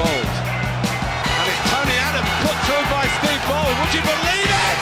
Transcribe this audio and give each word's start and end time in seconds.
Bould. 0.00 0.08
And 0.08 1.46
it's 1.52 1.62
Tony 1.68 1.96
Adams 2.00 2.32
put 2.40 2.56
through 2.64 2.86
by 2.88 3.04
Steve 3.20 3.42
Bould. 3.44 3.74
Would 3.84 3.92
you 3.92 4.00
believe 4.00 4.48
it? 4.48 4.78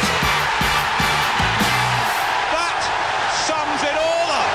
That 2.54 2.78
sums 3.34 3.82
it 3.82 3.96
all 3.98 4.30
up. 4.30 4.52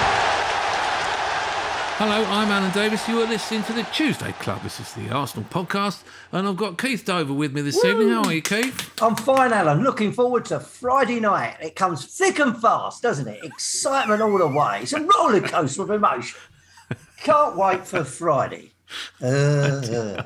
Hello, 2.00 2.23
I'm 2.31 2.50
Alan 2.50 2.72
Davies. 2.72 3.06
You 3.09 3.22
are 3.22 3.28
listening 3.28 3.64
to 3.64 3.73
the 3.73 3.84
Tuesday 3.91 4.31
Club. 4.39 4.64
This 4.64 4.80
is 4.80 4.94
the 4.94 5.09
Arsenal 5.09 5.45
podcast, 5.50 6.03
and 6.31 6.47
I've 6.47 6.56
got 6.56 6.78
Keith 6.78 7.03
Dover 7.03 7.34
with 7.34 7.53
me 7.53 7.61
this 7.61 7.84
evening. 7.84 8.08
How 8.09 8.23
are 8.23 8.34
you, 8.34 8.41
Keith? 8.41 8.89
I'm 9.02 9.17
fine, 9.17 9.52
Alan. 9.52 9.84
Looking 9.84 10.14
forward 10.14 10.45
to 10.45 10.61
Friday 10.61 11.19
night. 11.19 11.58
It 11.61 11.75
comes 11.75 12.06
thick 12.06 12.39
and 12.39 12.56
fast, 12.61 13.02
doesn't 13.03 13.28
it? 13.28 13.44
Excitement 13.44 14.22
all 14.22 14.38
the 14.38 14.47
way. 14.47 14.80
It's 14.84 14.94
a 14.94 15.02
roller 15.02 15.41
coaster 15.41 15.81
of 15.81 15.89
emotion. 15.89 16.39
Can't 17.17 17.58
wait 17.58 17.86
for 17.86 18.06
Friday. 18.06 18.72
Uh, 19.22 20.23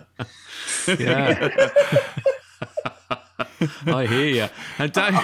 Yeah. 1.00 1.50
I 3.88 4.06
hear 4.06 4.28
you. 4.28 4.48
And, 4.78 4.92
Dave, 4.92 5.20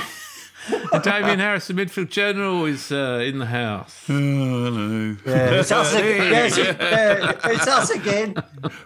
and 0.91 1.03
Damien 1.03 1.39
Harris, 1.39 1.67
the 1.67 1.73
midfield 1.73 2.09
general, 2.09 2.65
is 2.65 2.91
uh, 2.91 3.21
in 3.25 3.39
the 3.39 3.45
house. 3.45 4.05
Oh 4.09 5.17
yeah, 5.25 5.51
it's 5.51 5.71
us 5.71 5.93
again. 5.93 6.31
Yes, 6.31 6.57
yeah, 6.57 7.31
it's 7.45 7.67
us 7.67 7.89
again. 7.91 8.35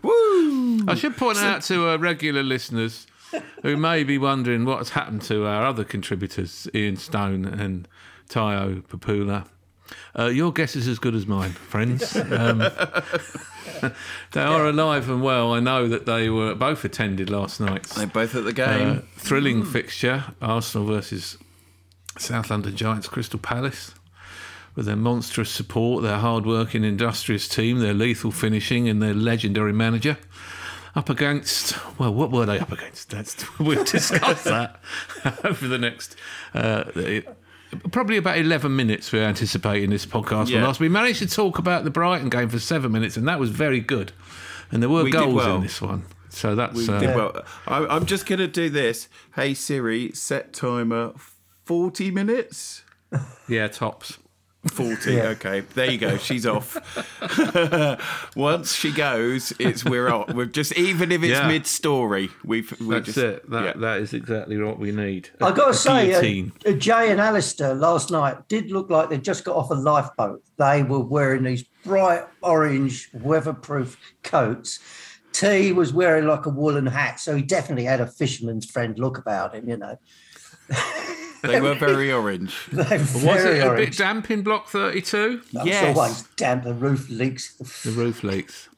Woo! 0.02 0.84
I 0.88 0.96
should 0.96 1.16
point 1.18 1.38
out 1.38 1.62
to 1.64 1.90
our 1.90 1.98
regular 1.98 2.44
listeners 2.44 3.08
who 3.62 3.78
may 3.78 4.04
be 4.04 4.18
wondering 4.18 4.66
what 4.66 4.80
has 4.80 4.90
happened 4.90 5.22
to 5.24 5.46
our 5.46 5.66
other 5.66 5.84
contributors, 5.84 6.68
Ian 6.74 6.98
Stone 6.98 7.46
and 7.46 7.88
Tayo 8.30 8.82
Popoola. 8.84 9.48
Uh, 10.18 10.26
your 10.26 10.52
guess 10.52 10.76
is 10.76 10.88
as 10.88 11.00
good 11.00 11.16
as 11.16 11.28
mine, 11.28 11.52
friends. 11.52 12.16
Um, 12.16 12.60
they 14.32 14.42
are 14.42 14.68
alive 14.68 15.10
and 15.10 15.22
well. 15.22 15.54
I 15.54 15.60
know 15.60 15.88
that 15.88 16.06
they 16.06 16.30
were 16.30 16.56
both 16.56 16.84
attended 16.86 17.30
last 17.30 17.60
night. 17.60 17.84
They're 17.84 18.08
both 18.08 18.36
at 18.36 18.44
the 18.44 18.50
uh, 18.50 18.52
game. 18.52 19.08
thrilling 19.16 19.64
fixture 19.64 20.26
Arsenal 20.42 20.88
versus 20.88 21.38
South 22.18 22.50
London 22.50 22.76
Giants 22.76 23.08
Crystal 23.08 23.40
Palace. 23.40 23.94
With 24.76 24.86
their 24.86 24.96
monstrous 24.96 25.50
support, 25.50 26.04
their 26.04 26.20
hard-working, 26.20 26.84
industrious 26.84 27.48
team, 27.48 27.80
their 27.80 27.96
lethal 27.96 28.30
finishing, 28.30 28.88
and 28.88 29.02
their 29.02 29.16
legendary 29.16 29.74
manager, 29.74 30.20
up 30.98 31.10
against 31.10 31.78
well, 32.00 32.14
what 32.14 32.32
were 32.32 32.46
they 32.46 32.60
up 32.60 32.72
against? 32.72 33.10
That's 33.10 33.60
we'll 33.60 33.84
discuss 33.84 34.44
that 34.44 34.80
over 35.44 35.68
the 35.68 35.78
next 35.78 36.16
uh, 36.54 36.86
probably 37.92 38.18
about 38.18 38.38
eleven 38.38 38.76
minutes. 38.76 39.12
We're 39.12 39.24
anticipating 39.24 39.90
this 39.90 40.06
podcast 40.06 40.50
Yeah. 40.50 40.66
last. 40.66 40.80
We 40.80 40.90
managed 40.90 41.20
to 41.20 41.28
talk 41.28 41.58
about 41.60 41.84
the 41.84 41.90
Brighton 41.92 42.30
game 42.30 42.50
for 42.50 42.60
seven 42.60 42.92
minutes, 42.92 43.18
and 43.18 43.28
that 43.28 43.40
was 43.40 43.50
very 43.50 43.80
good. 43.80 44.12
And 44.72 44.82
there 44.82 44.90
were 44.90 45.04
We 45.04 45.12
goals 45.12 45.34
well. 45.36 45.56
in 45.58 45.62
this 45.62 45.82
one, 45.82 46.04
so 46.30 46.56
that's 46.56 46.76
We 46.76 46.90
uh, 46.90 47.00
did 47.00 47.16
well. 47.16 47.44
I, 47.68 47.86
I'm 47.86 48.06
just 48.06 48.26
going 48.26 48.40
to 48.40 48.48
do 48.48 48.70
this. 48.70 49.08
Hey 49.36 49.54
Siri, 49.54 50.12
set 50.14 50.52
timer 50.54 51.14
40 51.66 52.12
minutes. 52.12 52.84
yeah 53.48 53.68
tops. 53.68 54.18
40. 54.68 55.22
Okay, 55.22 55.62
there 55.62 55.92
you 55.92 55.98
go. 55.98 56.18
She's 56.18 56.46
off. 56.46 56.78
Once 58.36 58.74
she 58.74 58.92
goes, 58.92 59.54
it's 59.60 59.84
we're 59.86 60.10
off. 60.10 60.34
We're 60.34 60.46
just 60.46 60.74
even 60.78 61.12
if 61.12 61.24
it's 61.24 61.32
Yeah. 61.32 61.48
mid-story, 61.48 62.30
we've 62.44 62.72
we 62.80 62.96
That's 62.96 63.06
just 63.06 63.18
it. 63.18 63.50
That 63.50 63.64
yeah. 63.64 63.74
that 63.82 63.98
is 64.02 64.14
exactly 64.14 64.58
what 64.58 64.80
we 64.80 64.92
need. 64.92 65.30
i 65.42 65.52
got 65.52 65.70
A 65.70 65.72
to 65.72 65.78
say, 65.78 66.08
guillotine. 66.10 66.52
uh, 66.66 66.70
uh, 66.70 66.74
Jay 66.74 67.12
and 67.12 67.20
Alistair 67.22 67.74
last 67.76 68.12
night 68.12 68.48
did 68.48 68.72
look 68.72 68.90
like 68.90 69.10
they 69.10 69.18
just 69.18 69.44
got 69.44 69.56
off 69.56 69.70
a 69.72 69.76
lifeboat. 69.76 70.44
They 70.58 70.84
were 70.84 71.00
wearing 71.02 71.44
these 71.44 71.64
bright 71.84 72.24
orange 72.42 73.10
weatherproof 73.14 73.98
coats. 74.24 74.80
T 75.34 75.72
was 75.72 75.94
wearing 75.94 76.26
like 76.26 76.46
a 76.46 76.50
woolen 76.50 76.88
hat, 76.88 77.20
so 77.20 77.36
he 77.36 77.44
definitely 77.44 77.84
had 77.86 78.02
a 78.02 78.08
fisherman's 78.08 78.66
friend 78.70 78.98
look 78.98 79.18
about 79.18 79.54
him, 79.56 79.70
you 79.70 79.78
know. 79.78 79.98
They 81.48 81.62
were 81.62 81.76
very 81.76 82.12
orange. 82.12 82.56
They're 82.72 83.00
was 83.00 83.12
very 83.24 83.60
it 83.60 83.64
a 83.64 83.68
orange. 83.70 83.90
bit 83.90 83.98
damp 83.98 84.32
in 84.32 84.44
block 84.44 84.68
thirty-two? 84.68 85.42
It's 85.54 85.66
Yes. 85.66 85.98
always 85.98 86.22
damp, 86.36 86.64
the 86.64 86.74
roof 86.74 87.10
leaks. 87.10 87.54
The 87.84 87.92
roof 87.92 88.24
leaks. 88.24 88.70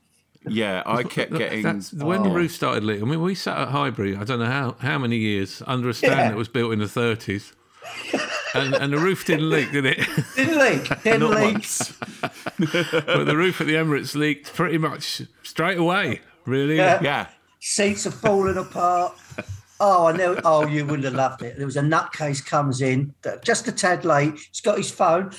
Yeah, 0.47 0.83
I 0.85 1.03
kept 1.03 1.33
getting. 1.33 1.63
That's, 1.63 1.91
when 1.93 2.23
the 2.23 2.29
oh. 2.29 2.33
roof 2.33 2.53
started 2.53 2.83
leaking. 2.83 3.03
I 3.03 3.05
mean, 3.07 3.21
we 3.21 3.35
sat 3.35 3.57
at 3.57 3.67
Highbury. 3.69 4.15
I 4.15 4.23
don't 4.23 4.39
know 4.39 4.45
how 4.45 4.75
how 4.79 4.97
many 4.97 5.17
years 5.17 5.61
under 5.67 5.89
a 5.89 5.93
stand 5.93 6.13
Yeah. 6.17 6.29
that 6.29 6.37
was 6.37 6.47
built 6.47 6.71
in 6.73 6.79
the 6.79 6.87
thirties. 6.87 7.53
And, 8.53 8.73
and 8.75 8.93
the 8.93 8.97
roof 8.97 9.25
didn't 9.25 9.49
leak, 9.49 9.71
did 9.71 9.85
it? 9.85 9.99
Didn't 10.35 10.57
leak. 10.59 11.03
Didn't 11.03 11.19
Not 11.21 11.41
leak. 11.41 11.65
but 12.57 13.25
the 13.25 13.35
roof 13.35 13.61
at 13.61 13.67
the 13.67 13.73
Emirates 13.73 14.15
leaked 14.15 14.53
pretty 14.53 14.77
much 14.77 15.21
straight 15.43 15.77
away. 15.77 16.21
Really? 16.45 16.77
Yeah. 16.77 16.99
Yeah. 17.01 17.27
Seats 17.59 18.07
are 18.07 18.11
falling 18.11 18.57
apart. 18.57 19.15
Oh, 19.79 20.07
I 20.07 20.11
know. 20.11 20.39
Oh, 20.43 20.67
you 20.67 20.85
wouldn't 20.85 21.05
have 21.05 21.13
loved 21.13 21.41
it. 21.41 21.57
There 21.57 21.65
was 21.65 21.77
a 21.77 21.81
nutcase 21.81 22.45
comes 22.45 22.81
in 22.81 23.13
just 23.43 23.67
a 23.67 23.71
tad 23.71 24.05
late. 24.05 24.33
He's 24.33 24.61
got 24.61 24.77
his 24.77 24.91
phone. 24.91 25.31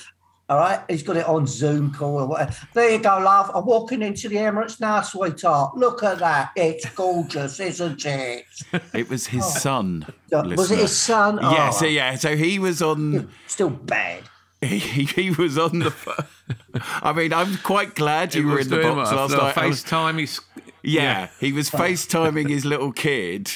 All 0.49 0.57
right, 0.57 0.81
he's 0.89 1.01
got 1.01 1.15
it 1.15 1.25
on 1.27 1.47
Zoom 1.47 1.93
call 1.93 2.19
or 2.19 2.27
whatever. 2.27 2.53
There 2.73 2.89
you 2.89 2.99
go, 2.99 3.19
love. 3.19 3.49
I'm 3.55 3.65
walking 3.65 4.01
into 4.01 4.27
the 4.27 4.35
Emirates 4.35 4.81
now, 4.81 5.01
sweetheart. 5.01 5.77
Look 5.77 6.03
at 6.03 6.19
that. 6.19 6.51
It's 6.57 6.89
gorgeous, 6.89 7.61
isn't 7.61 8.05
it? 8.05 8.45
It 8.93 9.09
was 9.09 9.27
his 9.27 9.45
oh. 9.45 9.59
son. 9.59 10.05
Oh. 10.33 10.43
Was 10.55 10.69
it 10.71 10.79
his 10.79 10.97
son? 10.97 11.39
Yeah, 11.41 11.69
Oh, 11.69 11.71
so 11.71 11.85
yeah, 11.85 12.15
so 12.15 12.35
he 12.35 12.59
was 12.59 12.81
on. 12.81 13.29
Still 13.47 13.69
bad. 13.69 14.23
He, 14.61 14.77
he 14.77 15.31
was 15.31 15.57
on 15.57 15.79
the. 15.79 16.25
I 17.01 17.13
mean, 17.13 17.31
I'm 17.33 17.57
quite 17.59 17.95
glad 17.95 18.35
you 18.35 18.41
He 18.41 18.47
were 18.47 18.57
was 18.57 18.67
in 18.67 18.71
the 18.71 18.81
doing 18.81 18.95
box 18.95 19.11
last 19.11 19.31
night. 19.31 19.57
I 19.57 19.67
was- 19.67 19.83
FaceTime, 19.83 20.19
he's 20.19 20.41
yeah, 20.83 21.29
he 21.39 21.53
was 21.53 21.69
FaceTiming 21.69 22.49
his 22.49 22.65
little 22.65 22.91
kid. 22.91 23.51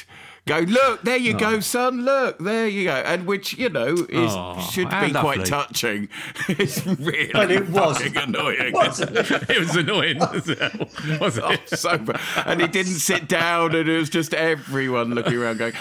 Go 0.48 0.60
look, 0.60 1.02
there 1.02 1.18
you 1.18 1.34
go, 1.34 1.56
oh. 1.56 1.60
son. 1.60 2.06
Look, 2.06 2.38
there 2.38 2.68
you 2.68 2.84
go, 2.84 2.92
and 2.94 3.26
which 3.26 3.58
you 3.58 3.68
know 3.68 3.96
is 3.96 4.32
Oh, 4.32 4.60
should 4.72 4.90
how 4.90 5.08
be 5.08 5.12
quite 5.12 5.44
touching. 5.46 6.08
It's 6.48 6.86
really 6.86 7.32
But 7.34 7.50
it 7.50 7.68
was. 7.70 7.98
fucking 7.98 8.16
annoying. 8.16 8.72
Wasn't 8.74 9.18
it? 9.18 9.32
it 9.50 9.58
was 9.60 9.76
annoying, 9.76 10.20
was 10.20 10.48
it? 10.48 11.20
wasn't 11.20 11.46
Oh, 11.48 11.56
so 11.76 11.98
bad. 11.98 12.20
and 12.46 12.62
he 12.62 12.68
didn't 12.68 12.94
sit 12.94 13.28
down, 13.28 13.74
and 13.74 13.90
it 13.90 13.98
was 13.98 14.12
just 14.12 14.36
everyone 14.36 15.16
looking 15.16 15.34
around, 15.38 15.58
going, 15.58 15.74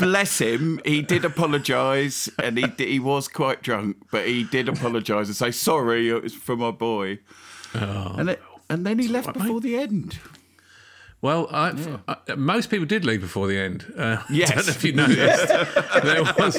"Bless 0.00 0.40
him." 0.40 0.80
He 0.84 1.02
did 1.02 1.24
apologise, 1.24 2.28
and 2.42 2.58
he 2.58 2.66
he 2.84 2.98
was 2.98 3.28
quite 3.28 3.62
drunk, 3.62 3.98
but 4.10 4.26
he 4.26 4.42
did 4.42 4.68
apologise 4.68 5.28
and 5.28 5.36
say 5.36 5.52
sorry. 5.52 6.08
It 6.10 6.24
was 6.24 6.34
for 6.34 6.56
my 6.56 6.72
boy, 6.72 7.20
oh, 7.76 8.16
and 8.18 8.30
it, 8.30 8.42
and 8.68 8.84
then 8.84 8.98
he 8.98 9.06
left 9.06 9.28
Oh. 9.28 9.30
right, 9.30 9.36
mate. 9.38 9.42
before 9.44 9.60
the 9.60 9.76
end. 9.76 10.18
Well, 11.22 11.48
I, 11.52 11.98
I- 12.08 12.34
most 12.34 12.68
people 12.68 12.84
did 12.84 13.04
leave 13.04 13.20
before 13.20 13.46
the 13.46 13.56
end. 13.56 13.90
Uh, 13.96 14.22
Yes. 14.28 14.50
I 14.52 14.54
don't 14.56 14.66
know 14.66 14.72
if 14.72 14.84
you 14.84 14.92
noticed. 14.92 15.48
there 16.02 16.22
was, 16.24 16.58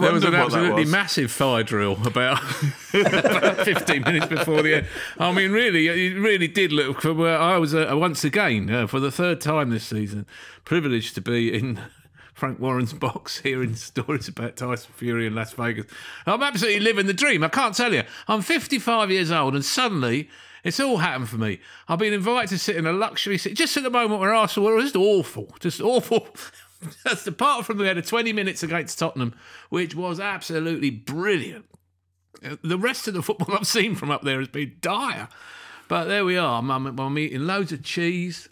there 0.00 0.12
was 0.12 0.24
an 0.24 0.34
absolutely 0.34 0.82
was. 0.82 0.90
massive 0.92 1.30
fire 1.32 1.62
drill 1.62 1.98
about, 2.06 2.38
about 2.94 3.64
15 3.64 4.02
minutes 4.02 4.26
before 4.26 4.62
the 4.62 4.74
end. 4.76 4.86
I 5.18 5.32
mean, 5.32 5.50
really, 5.50 5.88
it 5.88 6.18
really 6.20 6.46
did 6.46 6.72
look. 6.72 7.00
For 7.00 7.14
where 7.14 7.38
I 7.38 7.56
was 7.56 7.74
uh, 7.74 7.90
once 7.94 8.22
again 8.22 8.68
uh, 8.70 8.86
for 8.86 9.00
the 9.00 9.10
third 9.10 9.40
time 9.40 9.70
this 9.70 9.84
season 9.86 10.26
privileged 10.64 11.14
to 11.14 11.20
be 11.22 11.52
in 11.52 11.80
Frank 12.34 12.60
Warren's 12.60 12.92
box 12.92 13.38
hearing 13.38 13.74
stories 13.76 14.28
about 14.28 14.56
Tyson 14.56 14.92
Fury 14.94 15.26
in 15.26 15.34
Las 15.34 15.52
Vegas. 15.54 15.86
I'm 16.26 16.42
absolutely 16.42 16.80
living 16.80 17.06
the 17.06 17.14
dream. 17.14 17.42
I 17.42 17.48
can't 17.48 17.74
tell 17.74 17.94
you. 17.94 18.02
I'm 18.28 18.42
55 18.42 19.10
years 19.10 19.30
old 19.30 19.54
and 19.54 19.64
suddenly 19.64 20.28
it's 20.64 20.80
all 20.80 20.98
happened 20.98 21.28
for 21.28 21.38
me. 21.38 21.60
I've 21.88 21.98
been 21.98 22.12
invited 22.12 22.50
to 22.50 22.58
sit 22.58 22.76
in 22.76 22.86
a 22.86 22.92
luxury 22.92 23.38
seat 23.38 23.54
just 23.56 23.76
at 23.76 23.82
the 23.82 23.90
moment 23.90 24.20
where 24.20 24.34
Arsenal 24.34 24.70
were 24.70 24.80
just 24.80 24.96
awful. 24.96 25.54
Just 25.60 25.80
awful. 25.80 26.28
That's 27.04 27.26
apart 27.26 27.66
from 27.66 27.78
we 27.78 27.86
had 27.86 27.98
a 27.98 28.02
20 28.02 28.32
minutes 28.32 28.62
against 28.62 28.98
Tottenham, 28.98 29.34
which 29.70 29.94
was 29.94 30.20
absolutely 30.20 30.90
brilliant. 30.90 31.66
The 32.62 32.78
rest 32.78 33.08
of 33.08 33.14
the 33.14 33.22
football 33.22 33.54
I've 33.58 33.66
seen 33.66 33.94
from 33.94 34.10
up 34.10 34.22
there 34.22 34.38
has 34.38 34.48
been 34.48 34.76
dire. 34.80 35.28
But 35.88 36.04
there 36.04 36.24
we 36.24 36.36
are. 36.36 36.58
I'm, 36.58 36.70
I'm 36.70 37.18
eating 37.18 37.46
loads 37.46 37.72
of 37.72 37.82
cheese. 37.82 38.48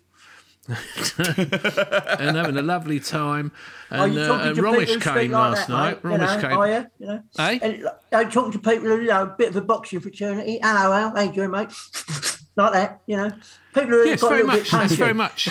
and 0.68 2.36
having 2.36 2.56
a 2.56 2.62
lovely 2.62 3.00
time. 3.00 3.50
And, 3.90 4.14
you 4.14 4.20
uh, 4.20 4.26
talking 4.26 4.62
Romish 4.62 5.00
came 5.00 5.14
like 5.14 5.30
last 5.30 5.68
that, 5.68 5.72
night. 5.72 6.04
mate? 6.04 6.10
You 6.10 6.16
Romish 6.16 6.42
know, 6.42 6.48
came. 6.48 6.58
Are 6.58 6.68
you? 6.68 6.86
You 6.98 7.06
know? 7.06 7.22
Eh? 7.38 7.58
And, 7.62 7.82
like, 8.12 8.32
don't 8.32 8.52
to 8.52 8.58
people 8.58 8.88
who, 8.88 9.00
you 9.00 9.06
know, 9.08 9.22
a 9.22 9.26
bit 9.26 9.48
of 9.48 9.56
a 9.56 9.60
boxing 9.62 10.00
fraternity. 10.00 10.60
Hello, 10.62 10.92
Al. 10.92 11.16
How 11.16 11.22
you 11.22 11.32
doing, 11.32 11.50
mate? 11.50 11.70
like 12.56 12.72
that, 12.72 13.00
you 13.06 13.16
know. 13.16 13.30
People 13.74 13.90
who 13.90 14.04
Yes, 14.04 14.20
got 14.20 14.28
very 14.28 14.42
little 14.42 14.56
much. 14.58 14.70
bit 14.70 14.72
That's 14.72 14.92
very 14.94 15.14
much. 15.14 15.48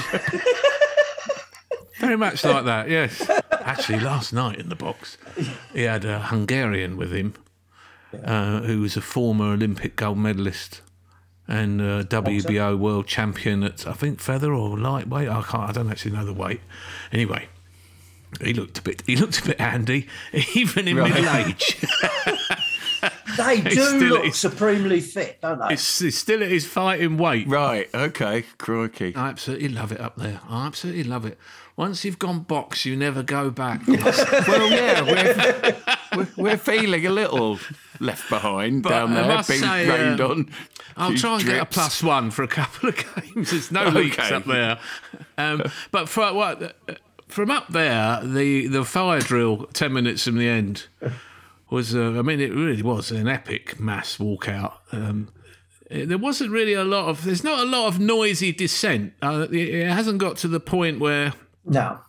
very 2.00 2.16
much 2.18 2.44
like 2.44 2.66
that, 2.66 2.90
yes. 2.90 3.30
Actually, 3.52 4.00
last 4.00 4.32
night 4.32 4.60
in 4.60 4.70
the 4.70 4.76
box, 4.76 5.18
he 5.74 5.82
had 5.84 6.06
a 6.06 6.20
Hungarian 6.20 6.98
with 6.98 7.12
him 7.12 7.34
uh, 8.24 8.62
who 8.62 8.82
was 8.82 8.96
a 8.96 9.02
former 9.02 9.54
Olympic 9.54 9.96
gold 9.96 10.18
medalist 10.18 10.82
and 11.50 11.82
uh, 11.82 12.04
WBO 12.04 12.78
world 12.78 13.08
champion 13.08 13.64
at, 13.64 13.86
I 13.86 13.92
think, 13.94 14.22
feather 14.22 14.54
or 14.54 14.78
lightweight. 14.78 15.28
I 15.28 15.42
can't, 15.42 15.70
I 15.70 15.72
don't 15.74 15.90
actually 15.92 16.12
know 16.12 16.24
the 16.26 16.34
weight. 16.34 16.62
Anyway. 17.12 17.50
He 18.42 18.54
looked 18.54 18.78
a 18.78 18.84
bit. 18.84 19.02
He 19.08 19.16
looked 19.16 19.40
a 19.40 19.48
bit 19.48 19.60
handy, 19.60 20.08
even 20.56 20.88
in 20.88 20.98
Right. 20.98 21.12
middle 21.14 21.36
age. 21.36 21.78
They 23.38 23.62
do 23.62 23.72
still 23.72 24.00
look 24.24 24.36
supremely 24.36 25.00
fit, 25.00 25.40
don't 25.42 25.60
they? 25.60 25.74
It's, 25.76 26.02
it's 26.02 26.18
still 26.18 26.44
at 26.44 26.50
his 26.50 26.66
fighting 26.68 27.18
weight. 27.18 27.48
Right. 27.48 27.90
Okay. 27.94 28.44
Crikey. 28.58 29.16
I 29.16 29.30
absolutely 29.30 29.70
love 29.70 29.92
it 29.94 30.02
up 30.02 30.18
there. 30.18 30.42
I 30.50 30.68
absolutely 30.68 31.04
love 31.06 31.26
it. 31.26 31.38
Once 31.78 32.04
you've 32.04 32.20
gone 32.20 32.40
box, 32.42 32.86
you 32.86 32.98
never 32.98 33.24
go 33.24 33.50
back. 33.52 33.88
Well, 33.88 34.70
yeah, 34.70 35.76
we're, 36.16 36.18
we're, 36.38 36.44
we're 36.44 36.58
feeling 36.58 37.06
a 37.06 37.10
little 37.10 37.60
left 38.00 38.30
behind 38.30 38.84
But 38.84 38.90
down 38.90 39.12
I 39.12 39.16
there, 39.16 39.28
must 39.28 39.50
being 39.50 39.62
say, 39.62 39.90
rained 39.90 40.22
uh, 40.22 40.30
on. 40.30 40.50
I'll 40.98 41.16
try 41.16 41.36
and 41.36 41.46
get 41.46 41.62
a 41.62 41.66
plus 41.66 42.04
one 42.04 42.32
for 42.32 42.44
a 42.44 42.48
couple 42.48 42.90
of 42.90 42.96
games. 43.16 43.52
There's 43.52 43.72
no 43.72 43.88
leaks 43.90 44.32
up 44.32 44.46
there. 44.46 44.80
Um, 45.38 45.64
but 45.92 46.10
for 46.10 46.34
what 46.34 46.76
from 47.28 47.52
up 47.52 47.68
there, 47.70 48.20
the 48.24 48.68
the 48.68 48.84
fire 48.84 49.20
drill 49.22 49.66
ten 49.74 49.94
minutes 49.94 50.24
from 50.26 50.38
the 50.38 50.48
end 50.48 50.88
was. 51.70 51.96
Uh, 51.96 52.18
I 52.18 52.22
mean, 52.22 52.40
it 52.42 52.54
really 52.54 52.82
was 52.82 53.12
an 53.12 53.28
epic 53.28 53.80
mass 53.80 54.18
walkout. 54.18 54.74
Um, 54.92 55.30
there 55.90 56.18
wasn't 56.18 56.52
really 56.52 56.74
a 56.74 56.84
lot 56.84 57.08
of. 57.08 57.24
There's 57.24 57.44
not 57.44 57.60
a 57.60 57.66
lot 57.66 57.88
of 57.88 58.00
noisy 58.00 58.52
dissent. 58.52 59.14
Uh, 59.22 59.48
it, 59.52 59.56
it 59.56 59.88
hasn't 59.92 60.18
got 60.18 60.38
to 60.38 60.48
the 60.48 60.60
point 60.60 61.00
where 61.00 61.34
No. 61.66 62.00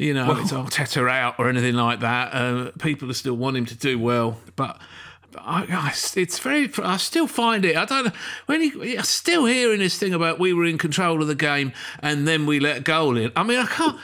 You 0.00 0.14
know, 0.14 0.34
it's 0.38 0.50
Arteta 0.50 1.10
out 1.10 1.34
or 1.38 1.50
anything 1.50 1.74
like 1.74 2.00
that. 2.00 2.32
Uh, 2.32 2.70
people 2.78 3.10
are 3.10 3.14
still 3.14 3.34
wanting 3.34 3.66
to 3.66 3.76
do 3.76 3.98
well, 3.98 4.38
but. 4.56 4.80
I, 5.38 5.64
I, 5.70 6.20
it's 6.20 6.40
very. 6.40 6.68
I 6.82 6.96
still 6.96 7.28
find 7.28 7.64
it. 7.64 7.76
I 7.76 7.84
don't 7.84 8.06
know 8.06 8.12
when 8.46 8.62
you, 8.62 8.98
I'm 8.98 9.04
still 9.04 9.44
hearing 9.44 9.78
this 9.78 9.96
thing 9.96 10.12
about 10.12 10.40
we 10.40 10.52
were 10.52 10.64
in 10.64 10.76
control 10.76 11.22
of 11.22 11.28
the 11.28 11.36
game 11.36 11.72
and 12.00 12.26
then 12.26 12.46
we 12.46 12.58
let 12.58 12.78
a 12.78 12.80
goal 12.80 13.16
in. 13.16 13.30
I 13.36 13.44
mean, 13.44 13.60
I 13.60 13.66
can't. 13.66 13.96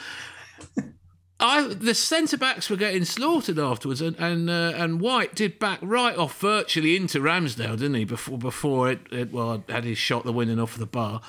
I 1.41 1.67
the 1.67 1.95
centre 1.95 2.37
backs 2.37 2.71
were 2.71 2.77
getting 2.77 3.05
slaughtered 3.05 3.59
afterwards, 3.59 4.01
and 4.01 4.15
and, 4.21 4.49
uh, 4.49 4.75
and 4.77 5.01
White 5.01 5.35
did 5.35 5.59
back 5.59 5.81
right 5.83 6.17
off 6.17 6.39
virtually 6.39 6.95
into 6.95 7.19
Ramsdale, 7.19 7.73
didn't 7.73 7.95
he? 7.95 8.05
Before 8.05 8.39
before 8.39 8.93
it, 8.93 9.01
it 9.11 9.33
well 9.33 9.65
had 9.69 9.83
his 9.83 9.99
shot 9.99 10.23
the 10.23 10.33
winning 10.33 10.61
off 10.61 10.79
the 10.79 10.87
bar. 10.87 11.23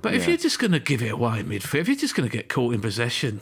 But 0.00 0.14
if 0.14 0.28
you're 0.28 0.36
just 0.36 0.60
going 0.60 0.70
to 0.70 0.78
give 0.78 1.02
it 1.02 1.10
away 1.10 1.40
in 1.40 1.46
midfield, 1.46 1.80
if 1.80 1.88
you're 1.88 1.96
just 1.96 2.14
going 2.14 2.28
to 2.28 2.34
get 2.34 2.48
caught 2.48 2.72
in 2.72 2.80
possession 2.80 3.40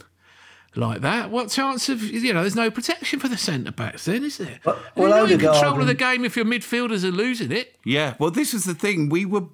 like 0.74 1.02
that, 1.02 1.30
what 1.30 1.50
chance 1.50 1.88
of 1.88 2.02
you 2.02 2.32
know? 2.32 2.40
There's 2.40 2.56
no 2.56 2.70
protection 2.70 3.20
for 3.20 3.28
the 3.28 3.36
centre 3.36 3.72
backs, 3.72 4.06
then, 4.06 4.24
is 4.24 4.38
there? 4.38 4.60
Well, 4.64 4.78
you're 4.96 5.08
not 5.08 5.30
in 5.30 5.36
Odegaard 5.36 5.54
control 5.54 5.80
of 5.80 5.86
the 5.86 5.94
game 5.94 6.24
if 6.24 6.36
your 6.36 6.46
midfielders 6.46 7.04
are 7.04 7.12
losing 7.12 7.52
it. 7.52 7.76
Yeah, 7.84 8.14
well, 8.18 8.30
this 8.30 8.52
was 8.52 8.64
the 8.64 8.74
thing. 8.74 9.08
We 9.08 9.26
were, 9.26 9.44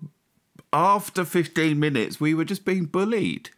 after 0.72 1.24
15 1.24 1.78
minutes, 1.78 2.20
we 2.20 2.34
were 2.34 2.44
just 2.44 2.64
being 2.64 2.84
bullied. 2.84 3.50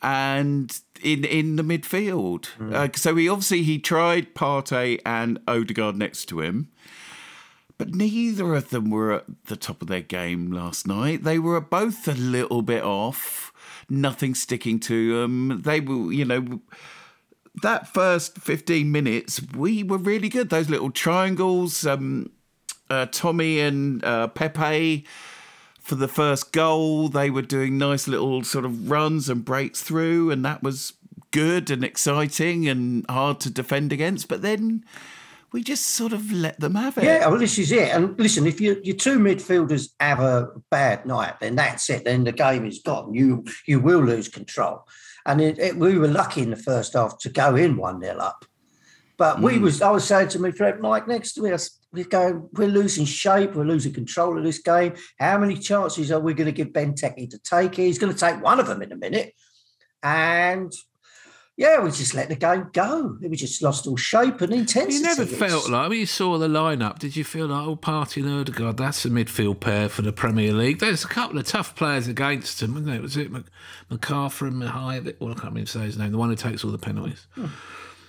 And 0.00 0.78
in 1.02 1.24
in 1.24 1.56
the 1.56 1.62
midfield. 1.62 2.48
Uh, 2.72 2.88
so 2.94 3.16
he 3.16 3.28
obviously 3.28 3.62
he 3.62 3.78
tried 3.78 4.34
Partey 4.34 5.00
and 5.04 5.40
Odegaard 5.48 5.96
next 5.96 6.26
to 6.26 6.40
him. 6.40 6.68
But 7.78 7.94
neither 7.94 8.54
of 8.54 8.70
them 8.70 8.90
were 8.90 9.12
at 9.12 9.24
the 9.46 9.56
top 9.56 9.82
of 9.82 9.88
their 9.88 10.00
game 10.02 10.50
last 10.50 10.86
night. 10.86 11.22
They 11.22 11.38
were 11.38 11.60
both 11.60 12.08
a 12.08 12.12
little 12.12 12.60
bit 12.60 12.82
off, 12.82 13.52
nothing 13.88 14.34
sticking 14.34 14.78
to 14.80 15.20
them. 15.20 15.62
They 15.62 15.80
were, 15.80 16.12
you 16.12 16.24
know, 16.24 16.60
that 17.62 17.88
first 17.88 18.38
15 18.38 18.90
minutes, 18.90 19.40
we 19.56 19.82
were 19.82 19.98
really 19.98 20.28
good. 20.28 20.50
Those 20.50 20.70
little 20.70 20.90
triangles, 20.90 21.86
um, 21.86 22.30
uh, 22.90 23.06
Tommy 23.10 23.60
and 23.60 24.04
uh, 24.04 24.28
Pepe 24.28 25.04
for 25.80 25.94
the 25.94 26.08
first 26.08 26.52
goal, 26.52 27.08
they 27.08 27.30
were 27.30 27.42
doing 27.42 27.78
nice 27.78 28.06
little 28.06 28.44
sort 28.44 28.66
of 28.66 28.90
runs 28.90 29.28
and 29.28 29.44
breaks 29.44 29.82
through, 29.82 30.30
and 30.30 30.44
that 30.44 30.62
was 30.62 30.92
good 31.30 31.70
and 31.70 31.82
exciting 31.82 32.68
and 32.68 33.06
hard 33.08 33.40
to 33.40 33.50
defend 33.50 33.92
against. 33.92 34.28
But 34.28 34.42
then 34.42 34.84
we 35.52 35.62
just 35.62 35.86
sort 35.86 36.12
of 36.12 36.30
let 36.30 36.60
them 36.60 36.74
have 36.74 36.98
it. 36.98 37.04
Yeah, 37.04 37.26
well, 37.28 37.38
this 37.38 37.58
is 37.58 37.72
it. 37.72 37.94
And 37.94 38.18
listen, 38.18 38.46
if 38.46 38.60
you, 38.60 38.80
your 38.82 38.96
two 38.96 39.18
midfielders 39.18 39.90
have 39.98 40.20
a 40.20 40.48
bad 40.70 41.06
night, 41.06 41.40
then 41.40 41.56
that's 41.56 41.88
it. 41.88 42.04
Then 42.04 42.24
the 42.24 42.32
game 42.32 42.66
is 42.66 42.80
gone. 42.80 43.14
You 43.14 43.44
you 43.66 43.80
will 43.80 44.00
lose 44.00 44.28
control. 44.28 44.86
And 45.24 45.40
it, 45.40 45.58
it, 45.58 45.76
we 45.76 45.98
were 45.98 46.08
lucky 46.08 46.42
in 46.42 46.50
the 46.50 46.56
first 46.56 46.94
half 46.94 47.18
to 47.18 47.28
go 47.28 47.54
in 47.56 47.76
one 47.76 48.00
0 48.00 48.16
up. 48.18 48.44
But 49.16 49.40
we 49.40 49.54
mm. 49.54 49.62
was 49.62 49.82
I 49.82 49.90
was 49.90 50.04
saying 50.04 50.28
to 50.28 50.38
my 50.38 50.50
friend 50.50 50.80
Mike 50.80 51.08
next 51.08 51.32
to 51.34 51.42
me, 51.42 51.52
we're 51.92 52.04
going, 52.04 52.48
we're 52.52 52.68
losing 52.68 53.04
shape, 53.04 53.54
we're 53.54 53.64
losing 53.64 53.92
control 53.92 54.36
of 54.36 54.44
this 54.44 54.58
game. 54.58 54.94
How 55.18 55.38
many 55.38 55.56
chances 55.56 56.12
are 56.12 56.20
we 56.20 56.34
going 56.34 56.46
to 56.46 56.52
give 56.52 56.68
Benteke 56.68 57.30
to 57.30 57.38
take? 57.38 57.74
He's 57.74 57.98
going 57.98 58.12
to 58.12 58.18
take 58.18 58.42
one 58.42 58.60
of 58.60 58.66
them 58.66 58.82
in 58.82 58.92
a 58.92 58.96
minute. 58.96 59.32
And 60.02 60.72
yeah, 61.58 61.80
we 61.80 61.90
just 61.90 62.14
let 62.14 62.28
the 62.28 62.36
game 62.36 62.70
go. 62.72 63.18
We 63.20 63.36
just 63.36 63.60
lost 63.62 63.86
all 63.88 63.96
shape 63.96 64.40
and 64.40 64.52
intensity. 64.52 64.94
You 64.94 65.02
never 65.02 65.26
felt 65.26 65.68
like 65.68 65.90
when 65.90 65.98
you 65.98 66.06
saw 66.06 66.38
the 66.38 66.46
lineup. 66.48 67.00
Did 67.00 67.16
you 67.16 67.24
feel 67.24 67.48
like, 67.48 67.66
oh, 67.66 67.74
Partey 67.76 68.22
and 68.22 68.32
Odegaard, 68.32 68.76
that's 68.76 69.04
a 69.04 69.10
midfield 69.10 69.58
pair 69.58 69.88
for 69.88 70.02
the 70.02 70.12
Premier 70.12 70.52
League? 70.52 70.78
There's 70.78 71.04
a 71.04 71.08
couple 71.08 71.36
of 71.36 71.46
tough 71.46 71.74
players 71.74 72.06
against 72.06 72.60
them, 72.60 72.74
wasn't 72.74 72.94
it? 72.94 73.02
Was 73.02 73.16
it 73.16 73.30
Mc- 73.32 73.44
McCarthy 73.90 74.46
and 74.46 74.62
Mihai? 74.62 75.14
Well, 75.20 75.32
I 75.32 75.34
can't 75.34 75.52
even 75.54 75.66
say 75.66 75.80
his 75.80 75.98
name. 75.98 76.12
The 76.12 76.18
one 76.18 76.28
who 76.30 76.36
takes 76.36 76.64
all 76.64 76.70
the 76.70 76.78
penalties. 76.78 77.26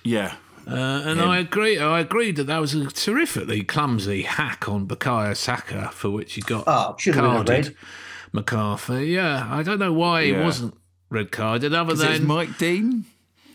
Yeah. 0.03 0.35
Uh, 0.67 1.01
and 1.05 1.19
I 1.19 1.39
agree. 1.39 1.79
I 1.79 2.01
agreed 2.01 2.35
that 2.35 2.43
that 2.45 2.59
was 2.59 2.75
a 2.75 2.85
terrifically 2.91 3.63
clumsy 3.63 4.21
hack 4.21 4.69
on 4.69 4.85
Bukayo 4.87 5.35
Saka, 5.35 5.89
for 5.91 6.11
which 6.11 6.35
he 6.35 6.41
got 6.41 6.65
Oh, 6.67 6.95
should 6.99 7.15
have 7.15 7.23
been 7.23 7.31
a 7.31 7.35
carded. 7.37 7.65
red. 7.67 7.75
McCarthy, 8.31 9.07
yeah, 9.07 9.47
I 9.51 9.63
don't 9.63 9.79
know 9.79 9.91
why 9.93 10.25
he 10.25 10.33
wasn't 10.33 10.75
red 11.09 11.31
carded, 11.31 11.73
other 11.73 11.93
Because 11.95 12.07
was 12.07 12.19
than 12.19 12.27
Mike 12.27 12.59
Dean. 12.59 13.05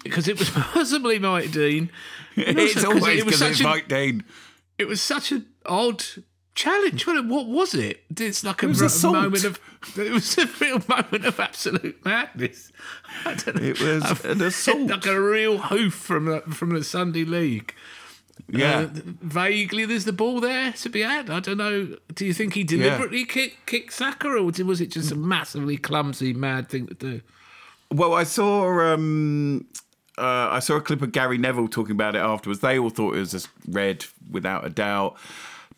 Because 0.04 0.28
it 0.28 0.38
was 0.38 0.50
possibly 0.54 1.18
Mike 1.18 1.50
Dean. 1.50 1.90
It's 2.36 2.76
also 2.76 2.88
always 2.88 3.20
it 3.20 3.24
because 3.24 3.42
it's 3.42 3.58
such 3.58 3.64
Mike 3.64 3.86
Dean. 3.88 4.24
it 4.76 4.88
was 4.88 5.00
such 5.00 5.30
an 5.30 5.46
odd 5.64 6.02
challenge. 6.56 7.06
What, 7.06 7.24
what 7.26 7.46
was 7.46 7.74
it? 7.74 8.00
It's 8.16 8.42
like 8.42 8.62
a, 8.64 8.66
r- 8.66 8.72
assault. 8.72 9.14
moment 9.14 9.44
of. 9.44 9.60
It 9.96 10.12
was 10.12 10.36
a 10.38 10.46
real 10.60 10.82
moment 10.88 11.24
of 11.26 11.38
absolute 11.38 12.04
madness. 12.04 12.72
I 13.24 13.34
don't 13.34 13.56
know. 13.56 13.68
It 13.68 13.80
was 13.80 14.24
an 14.24 14.42
assault. 14.42 14.90
like 14.90 15.06
a 15.06 15.20
real 15.20 15.58
hoof 15.58 15.94
from 15.94 16.26
the, 16.26 16.40
from 16.40 16.70
the 16.70 16.82
Sunday 16.82 17.24
League. 17.24 17.74
Yeah. 18.48 18.78
Uh, 18.78 18.88
vaguely, 19.22 19.84
there's 19.86 20.04
the 20.04 20.12
ball 20.12 20.40
there 20.40 20.72
to 20.72 20.88
be 20.88 21.02
had. 21.02 21.30
I 21.30 21.40
don't 21.40 21.58
know. 21.58 21.96
Do 22.14 22.26
you 22.26 22.34
think 22.34 22.54
he 22.54 22.64
deliberately 22.64 23.24
kicked 23.24 23.66
kicked 23.66 23.92
Saka, 23.92 24.28
or 24.28 24.42
was 24.42 24.80
it 24.80 24.90
just 24.90 25.12
a 25.12 25.16
massively 25.16 25.76
clumsy, 25.76 26.32
mad 26.32 26.68
thing 26.68 26.88
to 26.88 26.94
do? 26.94 27.20
Well, 27.92 28.12
I 28.12 28.24
saw 28.24 28.92
um, 28.92 29.66
uh, 30.18 30.48
I 30.50 30.60
saw 30.60 30.76
a 30.76 30.80
clip 30.80 31.02
of 31.02 31.12
Gary 31.12 31.38
Neville 31.38 31.68
talking 31.68 31.92
about 31.92 32.14
it 32.14 32.20
afterwards. 32.20 32.60
They 32.60 32.78
all 32.78 32.90
thought 32.90 33.16
it 33.16 33.20
was 33.20 33.34
a 33.34 33.48
red, 33.68 34.04
without 34.30 34.64
a 34.64 34.70
doubt. 34.70 35.16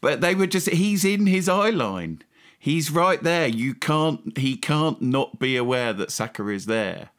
But 0.01 0.21
they 0.21 0.35
were 0.35 0.47
just 0.47 0.69
he's 0.69 1.05
in 1.05 1.27
his 1.27 1.49
eye 1.49 1.71
line. 1.71 2.23
He's 2.59 2.91
right 2.91 3.23
there. 3.23 3.47
You 3.47 3.75
can't 3.75 4.37
he 4.37 4.57
can't 4.57 5.01
not 5.01 5.39
be 5.39 5.57
aware 5.57 5.93
that 5.93 6.11
Saka 6.11 6.49
is 6.49 6.67
there. 6.67 7.11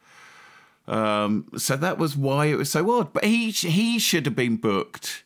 Um, 0.86 1.48
so 1.56 1.76
that 1.76 1.98
was 1.98 2.16
why 2.16 2.46
it 2.46 2.56
was 2.56 2.70
so 2.70 2.90
odd. 2.90 3.12
But 3.12 3.24
he 3.24 3.50
he 3.50 3.98
should 3.98 4.26
have 4.26 4.36
been 4.36 4.56
booked. 4.56 5.24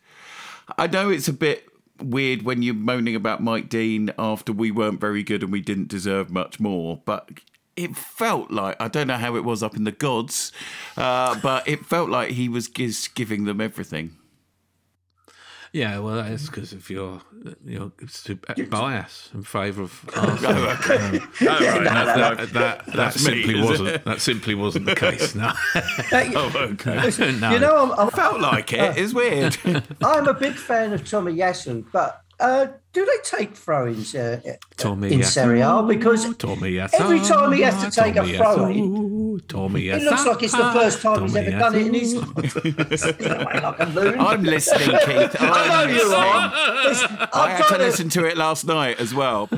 I 0.79 0.87
know 0.87 1.11
it's 1.11 1.29
a 1.29 1.33
bit 1.33 1.69
weird 2.01 2.43
when 2.43 2.63
you're 2.63 2.75
moaning 2.75 3.15
about 3.15 3.43
Mike 3.43 3.69
Dean 3.69 4.13
after 4.19 4.53
we 4.53 4.71
weren't 4.71 5.01
very 5.01 5.23
good 5.23 5.43
and 5.43 5.53
we 5.53 5.61
didn't 5.61 5.89
deserve 5.89 6.31
much 6.31 6.59
more, 6.59 7.01
but 7.05 7.29
it 7.77 7.97
felt 7.97 8.51
like 8.51 8.81
I 8.81 8.89
don't 8.89 9.07
know 9.07 9.17
how 9.17 9.37
it 9.37 9.45
was 9.45 9.63
up 9.63 9.77
in 9.77 9.85
the 9.85 9.93
gods, 9.93 10.53
uh, 10.97 11.39
but 11.41 11.67
it 11.67 11.85
felt 11.87 12.11
like 12.11 12.31
he 12.31 12.49
was 12.49 12.69
giz- 12.69 13.09
giving 13.09 13.45
them 13.45 13.61
everything. 13.61 14.17
Yeah, 15.73 16.01
well, 16.01 16.17
that's 16.17 16.47
because 16.51 16.75
of 16.75 16.91
your 16.91 17.23
your 17.65 17.93
bias 18.69 19.31
in 19.33 19.43
favour 19.43 19.85
of 19.85 20.11
Arsenal. 20.15 20.53
oh, 20.55 20.79
okay. 20.79 21.19
oh, 21.41 21.47
right. 21.47 21.85
that, 21.85 22.17
that, 22.17 22.53
that, 22.53 22.87
that 22.93 23.15
simply 23.15 23.55
me, 23.55 23.65
wasn't 23.65 24.05
that 24.05 24.21
simply 24.21 24.55
wasn't 24.55 24.85
the 24.85 24.95
case. 24.95 25.35
No. 25.35 25.51
oh, 25.75 26.53
okay. 26.57 27.11
no. 27.39 27.51
You 27.53 27.59
know, 27.59 27.91
I'm, 27.91 27.99
I'm, 27.99 28.11
felt 28.11 28.39
like 28.41 28.75
it. 28.75 28.81
Uh, 28.81 28.93
it's 28.95 29.15
weird. 29.15 29.57
I'm 30.05 30.29
a 30.29 30.35
big 30.35 30.57
fan 30.57 30.93
of 30.93 31.05
Tomiyasu, 31.05 31.87
but 31.91 32.23
uh, 32.43 32.67
do 32.93 33.07
they 33.07 33.23
take 33.23 33.55
throw-ins 33.57 34.15
uh, 34.15 34.41
in 34.85 35.23
Serie 35.23 35.61
A? 35.61 35.83
Because 35.83 36.25
every 36.27 37.21
time 37.21 37.53
he 37.53 37.63
has 37.63 37.83
to 37.85 37.91
take 37.91 38.17
a 38.17 38.37
throw-in, 38.37 39.41
it 39.49 40.03
looks 40.03 40.27
like 40.27 40.43
it's 40.43 40.53
the 40.53 40.73
first 40.73 41.01
time 41.01 41.23
he's 41.23 41.37
ever 41.37 41.51
done 41.53 41.75
it 41.75 41.87
in 41.87 41.95
his 41.95 42.15
like 43.25 43.79
a 43.79 43.91
loon. 43.95 44.21
I'm 44.21 44.43
listening, 44.43 44.99
Keith. 45.07 45.37
I'm 45.41 45.53
I 45.53 45.87
know 45.87 45.95
you 45.95 46.13
are. 46.13 47.29
I 47.33 47.51
had 47.57 47.69
to 47.69 47.79
listen 47.79 48.09
to 48.11 48.25
it 48.27 48.37
last 48.37 48.67
night 48.67 48.99
as 48.99 49.15
well. 49.15 49.49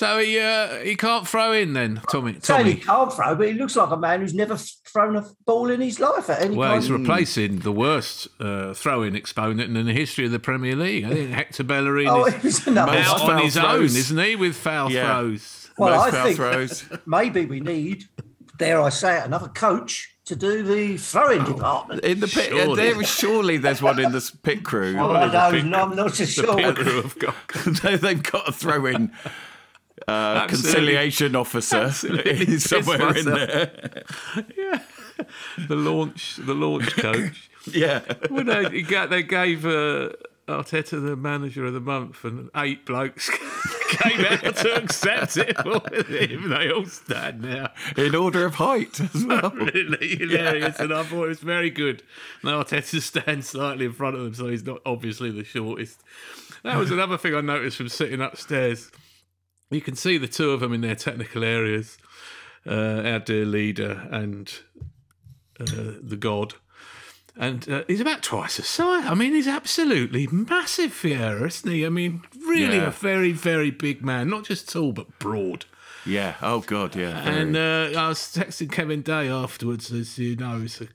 So 0.00 0.16
he 0.18 0.38
uh, 0.40 0.76
he 0.78 0.96
can't 0.96 1.28
throw 1.28 1.52
in 1.52 1.74
then, 1.74 2.00
Tommy. 2.10 2.32
Tommy. 2.32 2.72
he 2.72 2.80
can't 2.80 3.12
throw, 3.12 3.34
but 3.34 3.48
he 3.48 3.52
looks 3.52 3.76
like 3.76 3.90
a 3.90 3.98
man 3.98 4.20
who's 4.22 4.32
never 4.32 4.56
thrown 4.56 5.14
a 5.14 5.26
ball 5.44 5.68
in 5.68 5.82
his 5.82 6.00
life 6.00 6.30
at 6.30 6.40
any 6.40 6.56
Well, 6.56 6.70
point. 6.70 6.82
he's 6.84 6.90
replacing 6.90 7.58
the 7.58 7.70
worst 7.70 8.26
uh, 8.40 8.72
throwing 8.72 9.14
exponent 9.14 9.76
in 9.76 9.84
the 9.84 9.92
history 9.92 10.24
of 10.24 10.32
the 10.32 10.38
Premier 10.38 10.74
League. 10.74 11.04
I 11.04 11.10
think 11.10 11.30
Hector 11.32 11.64
Bellerin 11.64 12.06
Oh, 12.08 12.24
is 12.24 12.64
he's 12.64 12.66
out 12.68 12.88
on 13.28 13.42
his 13.42 13.56
foul 13.56 13.76
own, 13.76 13.82
isn't 13.84 14.18
he, 14.18 14.36
with 14.36 14.56
foul 14.56 14.90
Yeah. 14.90 15.04
throws? 15.18 15.70
Well, 15.76 15.90
Most 15.90 16.06
I 16.06 16.10
foul 16.16 16.24
think 16.24 16.36
throws. 16.36 16.84
maybe 17.06 17.44
we 17.44 17.60
need, 17.60 18.04
dare 18.56 18.80
I 18.80 18.88
say 18.88 19.18
it, 19.18 19.26
another 19.26 19.48
coach 19.48 20.16
to 20.24 20.34
do 20.34 20.62
the 20.62 20.96
throwing 20.96 21.44
department. 21.44 22.04
In 22.06 22.20
the 22.20 22.26
pit, 22.26 22.46
Surely. 22.48 22.74
there, 22.76 23.02
surely 23.04 23.56
there's 23.58 23.82
one 23.82 23.98
in 24.00 24.12
the 24.12 24.32
pit 24.44 24.64
crew. 24.64 24.96
Oh, 24.98 25.10
I 25.12 25.28
don't, 25.28 25.68
no, 25.68 25.82
I'm 25.82 25.94
not 25.94 26.14
so 26.14 26.24
sure. 26.24 26.46
The 26.56 26.72
pit 26.72 26.76
crew 26.76 27.02
have 27.02 27.18
got 27.18 27.34
They- 27.82 27.96
They've 27.96 28.22
got 28.22 28.46
to 28.46 28.52
throw 28.52 28.86
in 28.86 29.12
uh, 30.08 30.46
conciliation 30.46 31.36
officer 31.36 31.76
Absolutely. 31.84 32.58
somewhere 32.58 33.16
in 33.16 33.24
there. 33.26 34.04
yeah, 34.56 34.82
the 35.68 35.76
launch, 35.76 36.36
the 36.36 36.54
launch 36.54 36.94
coach. 36.96 37.50
Yeah. 37.70 38.00
well, 38.30 38.44
got, 38.88 39.10
they 39.10 39.22
gave 39.22 39.66
uh, 39.66 40.10
Arteta 40.48 41.02
the 41.02 41.16
manager 41.16 41.66
of 41.66 41.74
the 41.74 41.80
month, 41.80 42.24
and 42.24 42.50
eight 42.56 42.86
blokes 42.86 43.30
came 43.90 44.24
out 44.24 44.56
to 44.56 44.76
accept 44.76 45.36
it 45.36 45.56
for 45.58 45.94
him. 46.12 46.48
They 46.48 46.70
all 46.70 46.86
stand 46.86 47.42
now. 47.42 47.70
In 47.96 48.14
order 48.14 48.46
of 48.46 48.54
height 48.54 48.98
as 49.00 49.24
well. 49.24 49.50
Really 49.50 50.16
hilarious, 50.16 50.78
and 50.78 50.92
I 50.92 51.02
thought 51.02 51.24
it 51.24 51.28
was 51.28 51.40
very 51.40 51.70
good. 51.70 52.02
Now 52.42 52.62
Arteta 52.62 53.00
stands 53.00 53.50
slightly 53.50 53.84
in 53.84 53.92
front 53.92 54.16
of 54.16 54.22
them, 54.22 54.34
so 54.34 54.48
he's 54.48 54.64
not 54.64 54.80
obviously 54.86 55.30
the 55.30 55.44
shortest. 55.44 56.02
That 56.62 56.76
was 56.76 56.90
another 56.90 57.16
thing 57.16 57.34
I 57.34 57.40
noticed 57.40 57.76
from 57.76 57.88
sitting 57.88 58.20
upstairs. 58.20 58.90
You 59.70 59.80
can 59.80 59.94
see 59.94 60.18
the 60.18 60.28
two 60.28 60.50
of 60.50 60.60
them 60.60 60.72
in 60.72 60.80
their 60.80 60.96
technical 60.96 61.44
areas. 61.44 61.96
Uh, 62.66 63.02
our 63.06 63.18
dear 63.20 63.46
leader 63.46 64.06
and 64.10 64.52
uh, 65.58 65.94
the 66.02 66.16
god. 66.18 66.54
And 67.36 67.66
uh, 67.70 67.84
he's 67.86 68.00
about 68.00 68.22
twice 68.22 68.58
the 68.58 68.62
size. 68.62 69.06
I 69.06 69.14
mean, 69.14 69.32
he's 69.32 69.48
absolutely 69.48 70.26
massive, 70.26 70.90
Vieira, 70.92 71.46
isn't 71.46 71.70
he? 71.72 71.86
I 71.86 71.88
mean, 71.88 72.20
really 72.46 72.76
Yeah. 72.76 72.88
a 72.88 72.90
very, 72.90 73.32
very 73.32 73.70
big 73.70 74.04
man. 74.04 74.28
Not 74.28 74.44
just 74.44 74.68
tall, 74.70 74.92
but 74.92 75.18
broad. 75.18 75.64
Yeah. 76.04 76.34
Oh, 76.42 76.60
God, 76.60 76.94
yeah. 76.94 77.16
And 77.26 77.56
uh, 77.56 77.92
I 77.98 78.08
was 78.08 78.18
texting 78.18 78.70
Kevin 78.70 79.00
Day 79.00 79.28
afterwards, 79.28 79.90
as 79.90 80.18
you 80.18 80.36
know, 80.36 80.60
he's, 80.60 80.82
a, 80.82 80.88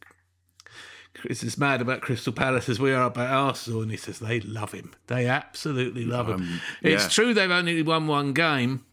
he's 1.28 1.44
as 1.44 1.58
mad 1.58 1.82
about 1.82 2.02
Crystal 2.02 2.34
Palace 2.34 2.70
as 2.70 2.80
we 2.80 2.94
are 2.94 3.08
about 3.08 3.32
Arsenal, 3.32 3.82
and 3.82 3.92
he 3.92 3.98
says 3.98 4.20
they 4.20 4.40
love 4.42 4.72
him. 4.72 4.94
They 5.08 5.28
absolutely 5.28 6.06
love 6.06 6.28
him. 6.28 6.42
Um, 6.42 6.62
It's 6.82 7.04
yeah. 7.04 7.10
true 7.10 7.34
they've 7.34 7.52
only 7.52 7.82
won 7.82 8.08
one 8.08 8.34
game. 8.34 8.86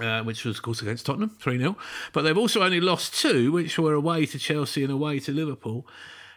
Uh, 0.00 0.22
which 0.22 0.46
was, 0.46 0.56
of 0.56 0.62
course, 0.62 0.80
against 0.80 1.04
Tottenham, 1.04 1.36
3 1.38 1.58
0. 1.58 1.76
But 2.14 2.22
they've 2.22 2.38
also 2.38 2.62
only 2.62 2.80
lost 2.80 3.14
two, 3.20 3.52
which 3.52 3.78
were 3.78 3.92
away 3.92 4.24
to 4.24 4.38
Chelsea 4.38 4.82
and 4.82 4.90
away 4.90 5.18
to 5.18 5.32
Liverpool. 5.32 5.86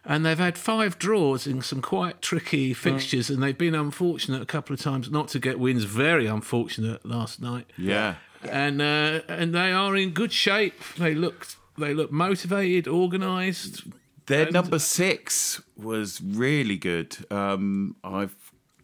And 0.03 0.25
they've 0.25 0.37
had 0.37 0.57
five 0.57 0.99
draws 0.99 1.47
in 1.47 1.61
some 1.61 1.81
quite 1.81 2.21
tricky 2.21 2.73
fixtures, 2.73 3.29
and 3.29 3.41
they've 3.41 3.57
been 3.57 3.73
unfortunate 3.73 4.41
a 4.41 4.45
couple 4.45 4.73
of 4.73 4.81
times 4.81 5.09
not 5.09 5.29
to 5.29 5.39
get 5.39 5.57
wins. 5.57 5.85
Very 5.85 6.27
unfortunate 6.27 7.05
last 7.05 7.41
night 7.41 7.65
yeah. 7.77 8.15
and 8.43 8.81
uh, 8.81 9.21
and 9.29 9.55
they 9.55 9.71
are 9.71 9.95
in 9.95 10.09
good 10.11 10.33
shape. 10.33 10.79
They 10.97 11.15
look 11.15 11.47
they 11.77 11.93
look 11.93 12.11
motivated, 12.11 12.87
organised. 12.87 13.83
Their 14.27 14.43
And- 14.43 14.53
number 14.53 14.79
six 14.79 15.61
was 15.77 16.21
really 16.21 16.77
good. 16.77 17.15
Um, 17.29 17.95
I 18.03 18.27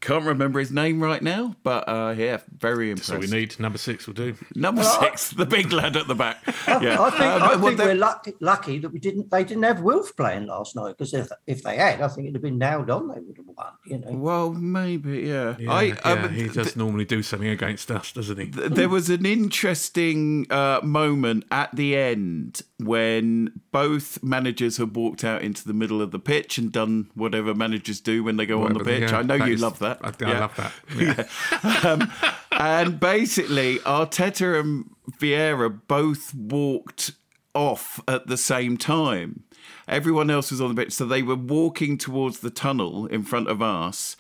can't 0.02 0.26
remember 0.26 0.60
his 0.60 0.72
name 0.72 1.02
right 1.02 1.22
now, 1.22 1.56
but 1.64 1.88
uh, 1.88 2.14
yeah, 2.18 2.40
very 2.58 2.90
impressive. 2.92 3.16
So 3.16 3.20
we 3.20 3.28
need 3.28 3.60
number 3.60 3.78
six 3.78 4.08
will 4.08 4.14
do. 4.16 4.36
number 4.56 4.84
six, 4.84 5.30
the 5.32 5.46
big 5.46 5.72
lad 5.72 5.96
at 5.96 6.08
the 6.08 6.16
back. 6.16 6.38
Yeah, 6.68 7.00
I 7.02 7.10
think, 7.12 7.22
Um, 7.22 7.42
I 7.44 7.58
think 7.62 7.78
they- 7.78 7.86
we're 7.86 7.96
lucky, 7.96 8.34
lucky 8.40 8.80
that 8.80 8.90
we 8.92 9.00
didn't. 9.00 9.30
They 9.30 9.44
didn't 9.44 9.64
have 9.64 9.82
Wilf 9.82 10.16
playing 10.16 10.48
last 10.48 10.76
night 10.76 10.96
because 10.98 11.14
if 11.14 11.30
if 11.48 11.64
they 11.64 11.76
had, 11.78 12.02
I 12.02 12.08
think 12.08 12.26
it'd 12.26 12.36
have 12.36 12.42
been 12.42 12.58
nailed 12.58 12.90
on. 12.90 13.08
They 13.10 13.20
would 13.20 13.38
have 13.38 13.46
won. 13.46 13.68
You 13.86 13.98
know. 14.00 14.12
Well, 14.18 14.54
maybe, 14.54 15.20
yeah. 15.22 15.56
Yeah, 15.60 15.72
I, 15.72 15.84
yeah, 15.84 16.00
um, 16.04 16.30
he 16.34 16.44
th- 16.44 16.54
does 16.54 16.76
normally 16.76 17.06
do 17.06 17.22
something 17.22 17.50
against 17.50 17.92
us, 17.92 18.12
doesn't 18.12 18.38
he? 18.40 18.48
th- 18.48 18.72
there 18.72 18.90
was 18.90 19.10
an 19.10 19.26
interesting 19.26 20.48
uh, 20.50 20.80
moment 20.84 21.46
at 21.52 21.76
the 21.76 21.96
end 21.96 22.62
when 22.80 23.52
both 23.72 24.22
managers 24.24 24.78
had 24.78 24.96
walked 24.96 25.24
out 25.24 25.42
into 25.42 25.66
the 25.68 25.74
middle 25.74 26.02
of 26.02 26.12
the 26.12 26.20
pitch 26.20 26.58
and 26.58 26.72
done 26.72 27.10
whatever 27.14 27.54
managers 27.54 28.00
do 28.00 28.24
when 28.24 28.38
they 28.38 28.46
go 28.46 28.64
on 28.64 28.74
the 28.74 28.84
pitch. 28.84 29.12
yeah, 29.12 29.18
I 29.20 29.22
know 29.24 29.36
you 29.36 29.54
is- 29.54 29.62
love 29.62 29.78
that. 29.80 29.91
I, 30.02 30.10
I 30.10 30.14
Yeah. 30.20 30.40
love 30.40 30.56
that. 30.56 30.74
Yeah. 31.84 31.92
um, 31.92 32.12
and 32.52 33.00
basically, 33.00 33.80
Arteta 33.80 34.60
and 34.60 34.90
Vieira 35.20 35.80
both 35.88 36.34
walked 36.36 37.12
off 37.54 38.00
at 38.08 38.28
the 38.28 38.38
same 38.38 38.78
time. 38.78 39.44
Everyone 39.88 40.30
else 40.30 40.52
was 40.52 40.62
on 40.62 40.74
the 40.74 40.82
pitch, 40.84 40.94
so 40.94 41.06
they 41.06 41.22
were 41.24 41.36
walking 41.36 41.98
towards 41.98 42.40
the 42.40 42.50
tunnel 42.50 43.08
in 43.08 43.24
front 43.24 43.48
of 43.50 43.62
us, 43.62 44.16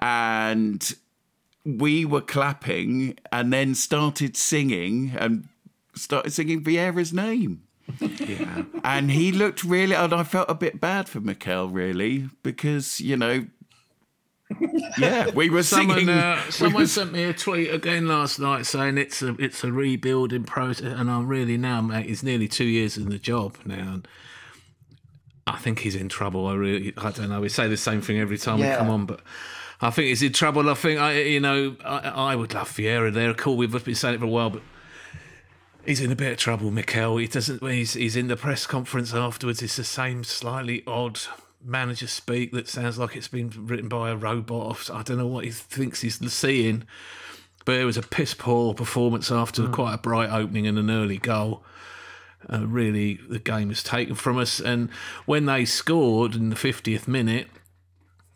and 0.00 0.94
we 1.64 2.04
were 2.04 2.20
clapping, 2.20 3.18
and 3.32 3.52
then 3.52 3.74
started 3.74 4.36
singing 4.36 5.12
and 5.18 5.48
started 5.94 6.32
singing 6.32 6.62
Vieira's 6.62 7.12
name. 7.12 7.62
yeah. 8.00 8.64
And 8.84 9.10
he 9.10 9.32
looked 9.32 9.64
really, 9.64 9.94
and 9.94 10.12
I 10.12 10.22
felt 10.22 10.50
a 10.50 10.54
bit 10.54 10.80
bad 10.80 11.08
for 11.08 11.20
Mikel, 11.20 11.68
really, 11.68 12.28
because 12.42 13.00
you 13.00 13.16
know. 13.16 13.46
Yeah, 14.98 15.30
we 15.34 15.50
were 15.50 15.62
Someone, 15.62 15.98
singing. 15.98 16.14
uh, 16.14 16.40
someone 16.50 16.82
were 16.82 16.86
sent 16.86 17.12
me 17.12 17.24
a 17.24 17.32
tweet 17.34 17.72
again 17.72 18.08
last 18.08 18.38
night 18.38 18.66
saying 18.66 18.98
it's 18.98 19.20
a 19.22 19.34
it's 19.38 19.62
a 19.64 19.70
rebuilding 19.72 20.44
process, 20.44 20.92
and 20.92 21.10
I'm 21.10 21.28
really 21.28 21.56
now, 21.56 21.80
mate. 21.82 22.06
He's 22.06 22.22
nearly 22.22 22.48
two 22.48 22.64
years 22.64 22.96
in 22.96 23.10
the 23.10 23.18
job 23.18 23.56
now. 23.64 23.94
And 23.94 24.08
I 25.46 25.58
think 25.58 25.80
he's 25.80 25.94
in 25.94 26.08
trouble. 26.08 26.46
I 26.46 26.54
really, 26.54 26.94
I 26.96 27.10
don't 27.10 27.28
know. 27.28 27.40
We 27.40 27.48
say 27.48 27.68
the 27.68 27.76
same 27.76 28.00
thing 28.00 28.18
every 28.18 28.38
time 28.38 28.60
we 28.60 28.66
come 28.66 28.90
on, 28.90 29.06
but 29.06 29.20
I 29.80 29.90
think 29.90 30.08
he's 30.08 30.22
in 30.22 30.32
trouble. 30.32 30.68
I 30.70 30.74
think 30.74 30.98
I, 31.00 31.20
you 31.20 31.40
know, 31.40 31.76
I, 31.84 32.32
I 32.32 32.36
would 32.36 32.54
love 32.54 32.70
Vieira 32.70 33.12
there. 33.12 33.34
Cool, 33.34 33.56
we've 33.56 33.84
been 33.84 33.94
saying 33.94 34.14
it 34.16 34.18
for 34.18 34.24
a 34.26 34.28
while, 34.28 34.50
but. 34.50 34.62
He's 35.86 36.02
in 36.02 36.12
a 36.12 36.16
bit 36.16 36.32
of 36.32 36.36
trouble, 36.38 36.70
Mikel. 36.70 37.16
He 37.16 37.26
doesn't. 37.28 37.62
He's, 37.66 37.94
he's 37.94 38.14
in 38.14 38.28
the 38.28 38.36
press 38.36 38.66
conference 38.66 39.14
afterwards, 39.14 39.62
it's 39.62 39.76
the 39.76 39.84
same 39.84 40.22
slightly 40.22 40.82
odd 40.86 41.18
manager 41.64 42.06
speak 42.06 42.52
that 42.52 42.68
sounds 42.68 42.98
like 42.98 43.16
it's 43.16 43.28
been 43.28 43.52
written 43.56 43.88
by 43.88 44.10
a 44.10 44.16
robot. 44.16 44.90
I 44.92 45.02
don't 45.02 45.18
know 45.18 45.26
what 45.26 45.44
he 45.44 45.50
thinks 45.50 46.00
he's 46.00 46.18
seeing, 46.32 46.84
but 47.64 47.76
it 47.76 47.84
was 47.84 47.96
a 47.96 48.02
piss 48.02 48.34
poor 48.34 48.74
performance 48.74 49.30
after 49.30 49.66
quite 49.68 49.94
a 49.94 49.98
bright 49.98 50.30
opening 50.30 50.66
and 50.66 50.78
an 50.78 50.90
early 50.90 51.18
goal. 51.18 51.62
Uh, 52.50 52.66
really, 52.66 53.18
the 53.28 53.38
game 53.38 53.68
was 53.68 53.82
taken 53.82 54.14
from 54.14 54.38
us. 54.38 54.60
And 54.60 54.90
when 55.26 55.46
they 55.46 55.64
scored 55.64 56.34
in 56.34 56.50
the 56.50 56.56
50th 56.56 57.08
minute, 57.08 57.48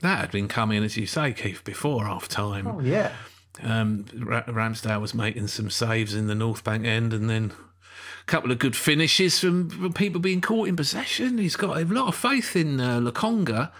that 0.01 0.19
had 0.19 0.31
been 0.33 0.49
coming, 0.49 0.83
as 0.83 0.97
you 0.97 1.07
say, 1.07 1.33
Keith, 1.33 1.63
before 1.65 2.05
half 2.05 2.29
time. 2.29 2.67
Oh 2.67 2.81
yeah. 2.81 3.13
Um, 3.63 4.05
Ramsdale 4.15 5.01
was 5.01 5.15
making 5.15 5.47
some 5.47 5.71
saves 5.71 6.15
in 6.15 6.27
the 6.27 6.35
North 6.35 6.65
Bank 6.65 6.85
end, 6.85 7.13
and 7.13 7.31
then 7.31 7.53
couple 8.27 8.51
of 8.51 8.59
good 8.59 8.77
finishes 8.77 9.39
from 9.39 9.93
people 9.95 10.21
being 10.21 10.41
caught 10.41 10.69
in 10.69 10.77
possession. 10.77 11.39
He's 11.39 11.57
got 11.57 11.77
a 11.77 11.85
lot 11.85 12.09
of 12.09 12.15
faith 12.15 12.55
in 12.57 12.81
uh, 12.81 13.01
Lokonga, 13.01 13.71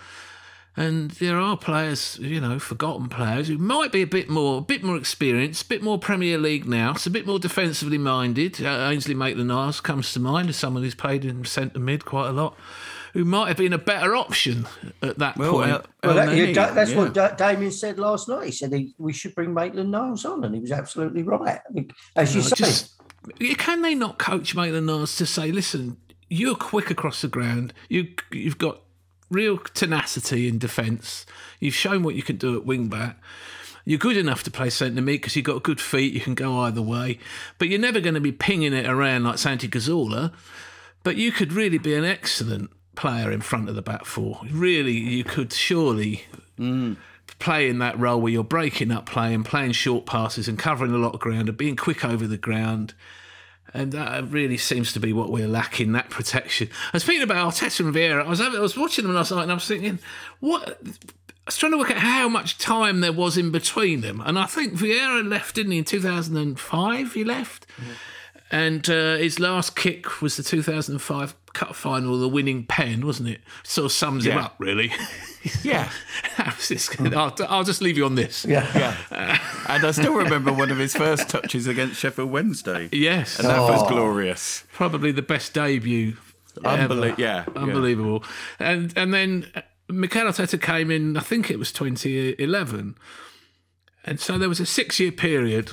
and 0.77 1.11
there 1.13 1.37
are 1.39 1.57
players, 1.57 2.19
you 2.21 2.41
know, 2.41 2.59
forgotten 2.59 3.09
players 3.11 3.49
who 3.49 3.59
might 3.59 3.93
be 3.93 4.01
a 4.03 4.07
bit 4.07 4.31
more, 4.31 4.59
a 4.59 4.63
bit 4.63 4.83
more 4.83 4.97
experienced, 4.97 5.65
a 5.65 5.69
bit 5.69 5.83
more 5.83 5.99
Premier 5.99 6.39
League 6.39 6.67
now, 6.67 6.93
It's 6.93 7.07
a 7.07 7.11
bit 7.11 7.27
more 7.27 7.39
defensively 7.39 7.99
minded. 7.99 8.65
Uh, 8.65 8.89
Ainsley 8.91 9.15
Maitland-Niles 9.15 9.81
comes 9.83 10.13
to 10.15 10.21
mind 10.21 10.49
as 10.49 10.57
someone 10.57 10.83
who's 10.83 10.95
played 10.95 11.25
in 11.27 11.45
centre 11.45 11.79
mid 11.79 12.05
quite 12.07 12.29
a 12.29 12.33
lot. 12.33 12.57
who 13.13 13.27
might 13.27 13.49
have 13.49 13.59
been 13.59 13.75
a 13.75 13.79
better 13.79 14.17
option 14.17 14.67
at 15.03 15.19
that 15.19 15.37
Well, 15.37 15.53
point. 15.53 15.71
El- 15.71 15.85
Well, 16.03 16.15
that, 16.15 16.35
yeah, 16.35 16.71
that's 16.73 16.93
yeah. 16.93 16.97
what 16.97 17.13
da- 17.13 17.35
Damien 17.37 17.71
said 17.71 17.99
last 17.99 18.27
night. 18.27 18.47
He 18.47 18.53
said 18.53 18.73
he, 18.73 18.95
we 18.97 19.13
should 19.13 19.35
bring 19.35 19.53
Maitland 19.53 19.91
Niles 19.91 20.25
on, 20.25 20.43
and 20.45 20.55
he 20.55 20.63
was 20.63 20.73
absolutely 20.73 21.23
right. 21.23 21.61
I 21.69 21.73
mean, 21.73 21.91
as 22.17 22.35
you 22.35 22.41
know, 22.41 22.47
say, 22.49 22.57
just- 22.57 22.95
can 23.57 23.83
they 23.83 23.95
not 23.95 24.19
coach 24.19 24.55
Maitland 24.55 24.87
Niles 24.87 25.17
to 25.17 25.27
say, 25.27 25.53
listen, 25.53 25.97
you're 26.29 26.57
quick 26.57 26.91
across 26.91 27.23
the 27.23 27.29
ground. 27.29 27.73
You 27.89 28.09
you've 28.31 28.59
got 28.59 28.81
real 29.31 29.59
tenacity 29.59 30.49
in 30.49 30.59
defence. 30.59 31.27
You've 31.61 31.75
shown 31.75 32.03
what 32.03 32.15
you 32.15 32.23
can 32.23 32.37
do 32.37 32.57
at 32.57 32.67
wing 32.67 32.89
back. 32.89 33.19
You're 33.85 33.99
good 33.99 34.17
enough 34.17 34.43
to 34.45 34.51
play 34.51 34.71
centre 34.71 35.03
mid 35.03 35.21
because 35.21 35.35
you've 35.35 35.45
got 35.45 35.63
good 35.63 35.81
feet. 35.81 36.15
You 36.15 36.21
can 36.21 36.35
go 36.35 36.61
either 36.61 36.83
way, 36.83 37.19
but 37.59 37.69
you're 37.69 37.81
never 37.81 38.01
going 38.01 38.15
to 38.15 38.21
be 38.21 38.33
pinging 38.33 38.73
it 38.73 38.87
around 38.87 39.25
like 39.25 39.39
Santi 39.39 39.69
Cazorla. 39.69 40.33
But 41.03 41.17
you 41.17 41.33
could 41.33 41.53
really 41.53 41.79
be 41.79 41.95
an 41.95 42.05
excellent 42.05 42.71
player 42.95 43.33
in 43.33 43.41
front 43.41 43.69
of 43.69 43.75
the 43.75 43.83
back 43.83 44.05
four. 44.05 44.41
Really, 44.51 44.93
you 44.93 45.25
could 45.25 45.53
surely 45.53 46.25
play 46.57 46.97
in 47.49 47.79
that 47.79 47.99
role 47.99 48.21
where 48.21 48.33
you're 48.33 48.45
breaking 48.45 48.91
up 48.91 49.07
play 49.07 49.35
and 49.35 49.45
playing 49.45 49.73
short 49.73 50.07
passes 50.07 50.49
and 50.49 50.59
covering 50.59 50.93
a 50.93 50.99
lot 50.99 51.15
of 51.15 51.21
ground 51.21 51.49
and 51.49 51.59
being 51.59 51.77
quick 51.77 52.05
over 52.05 52.27
the 52.27 52.39
ground. 52.39 52.95
And 53.75 53.93
that 53.93 54.31
really 54.31 54.59
seems 54.59 54.93
to 54.93 55.01
be 55.01 55.13
what 55.13 55.31
we're 55.31 55.49
lacking 55.49 55.93
that 55.93 56.11
protection. 56.11 56.69
And 56.93 57.01
speaking 57.01 57.23
about 57.23 57.55
Arteta 57.55 57.81
and 57.81 57.95
Vieira, 57.95 58.25
I 58.25 58.29
was 58.29 58.39
having, 58.39 58.59
I 58.59 58.63
was 58.63 58.77
watching 58.77 59.07
them 59.07 59.15
last 59.15 59.31
night 59.31 59.45
and 59.45 59.51
I 59.51 59.55
was 59.55 59.67
thinking, 59.67 59.99
what? 60.41 60.79
I 60.79 61.47
was 61.47 61.57
trying 61.57 61.73
to 61.73 61.79
work 61.79 61.91
out 61.91 61.97
how 61.97 62.29
much 62.29 62.59
time 62.59 63.01
there 63.01 63.13
was 63.13 63.37
in 63.37 63.51
between 63.51 64.03
them. 64.03 64.21
And 64.25 64.39
I 64.39 64.47
think 64.47 64.75
Vieira 64.75 65.27
left, 65.27 65.55
didn't 65.55 65.73
he, 65.73 65.79
in 65.79 65.85
2005? 65.85 67.15
He 67.15 67.25
left. 67.25 67.67
And 68.51 68.89
uh, 68.91 69.17
his 69.17 69.41
last 69.41 69.75
kick 69.75 70.21
was 70.21 70.37
the 70.37 70.43
2005 70.43 71.35
Cup 71.53 71.75
final, 71.75 72.19
the 72.19 72.29
winning 72.29 72.65
pen, 72.65 73.05
wasn't 73.05 73.29
it? 73.29 73.41
Sort 73.63 73.87
of 73.87 73.93
sums 73.93 74.25
him 74.27 74.39
up, 74.39 74.55
really. 74.59 74.91
Yeah. 75.65 75.91
How's 76.37 76.69
this 76.69 76.89
gonna- 76.89 77.17
I'll, 77.19 77.35
I'll 77.49 77.65
just 77.65 77.83
leave 77.83 77.97
you 77.97 78.05
on 78.05 78.15
this. 78.15 78.45
yeah, 78.45 78.65
Yeah. 79.11 79.41
and 79.69 79.85
I 79.85 79.91
still 79.91 80.15
remember 80.15 80.53
one 80.53 80.71
of 80.71 80.79
his 80.79 80.95
first 80.95 81.29
touches 81.29 81.67
against 81.67 81.99
Sheffield 81.99 82.31
Wednesday. 82.31 82.89
Yes, 82.93 83.41
And 83.41 83.49
that 83.49 83.59
was 83.59 83.83
Oh. 83.83 83.89
glorious. 83.89 84.63
probably 84.73 85.11
the 85.11 85.21
best 85.23 85.53
debut. 85.53 86.17
ever. 86.65 86.95
Unbelie- 86.95 87.19
yeah, 87.19 87.45
yeah. 87.49 87.61
unbelievable. 87.61 88.23
And 88.61 88.93
and 88.97 89.13
then 89.13 89.51
uh, 89.57 89.63
Mikel 89.89 90.23
Arteta 90.29 90.63
came 90.63 90.93
in. 90.93 91.17
I 91.17 91.21
think 91.21 91.51
it 91.51 91.59
was 91.59 91.73
2011, 91.73 92.95
and 94.05 94.21
so 94.21 94.39
there 94.39 94.49
was 94.49 94.61
a 94.61 94.67
six-year 94.67 95.11
period 95.13 95.73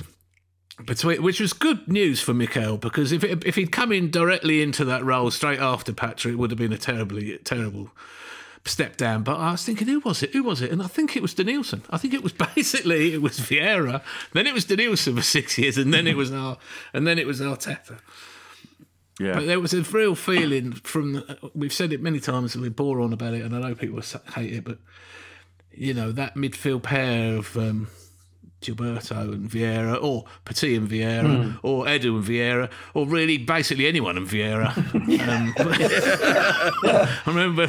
between, 0.84 1.22
which 1.22 1.40
was 1.40 1.52
good 1.52 1.88
news 1.88 2.20
for 2.20 2.34
Mikel 2.34 2.76
because 2.76 3.12
if 3.12 3.24
it, 3.24 3.44
if 3.44 3.56
he'd 3.56 3.72
come 3.72 3.92
in 3.92 4.10
directly 4.10 4.62
into 4.62 4.84
that 4.86 5.04
role 5.04 5.30
straight 5.30 5.60
after 5.60 5.92
Patrick, 5.92 6.34
it 6.34 6.36
would 6.36 6.50
have 6.50 6.58
been 6.58 6.72
a 6.72 6.78
terribly 6.78 7.38
terrible 7.38 7.90
step 8.64 8.96
down. 8.96 9.22
But 9.22 9.36
I 9.38 9.52
was 9.52 9.64
thinking, 9.64 9.88
who 9.88 10.00
was 10.00 10.22
it? 10.22 10.32
Who 10.32 10.42
was 10.42 10.60
it? 10.60 10.70
And 10.70 10.82
I 10.82 10.86
think 10.86 11.16
it 11.16 11.22
was 11.22 11.34
Denilson. 11.34 11.82
I 11.90 11.98
think 11.98 12.14
it 12.14 12.22
was 12.22 12.32
basically 12.54 13.14
it 13.14 13.22
was 13.22 13.38
Vieira, 13.38 14.02
then 14.32 14.46
it 14.46 14.54
was 14.54 14.64
Denilson 14.64 15.16
for 15.16 15.22
six 15.22 15.58
years, 15.58 15.76
and 15.78 15.92
then 15.92 16.06
it 16.06 16.16
was 16.16 16.32
Ar- 16.32 16.58
and 16.92 17.06
then 17.06 17.18
it 17.18 17.26
was 17.26 17.40
Arteta. 17.40 17.98
Yeah. 19.18 19.34
But 19.34 19.46
there 19.46 19.60
was 19.60 19.74
a 19.74 19.82
real 19.82 20.14
feeling 20.14 20.72
from. 20.72 21.22
We've 21.54 21.72
said 21.72 21.92
it 21.92 22.00
many 22.00 22.20
times, 22.20 22.54
and 22.54 22.62
we 22.62 22.70
bore 22.70 23.02
on 23.02 23.12
about 23.12 23.34
it, 23.34 23.42
and 23.42 23.54
I 23.54 23.60
know 23.60 23.74
people 23.74 24.00
hate 24.34 24.54
it, 24.54 24.64
but 24.64 24.78
you 25.72 25.92
know 25.92 26.10
that 26.12 26.36
midfield 26.36 26.82
pair 26.82 27.36
of 27.36 27.54
um, 27.56 27.88
Gilberto 28.60 29.32
and 29.32 29.48
Vieira, 29.48 30.02
or 30.02 30.24
Petit 30.44 30.76
and 30.76 30.88
Vieira, 30.88 31.58
or 31.62 31.86
Edu 31.86 32.16
and 32.16 32.24
Vieira, 32.24 32.70
or 32.94 33.06
really 33.06 33.38
basically 33.38 33.86
anyone 33.86 34.16
and 34.16 34.26
Vieira. 34.26 34.76
um, 35.28 35.54
I 36.84 37.22
remember 37.26 37.66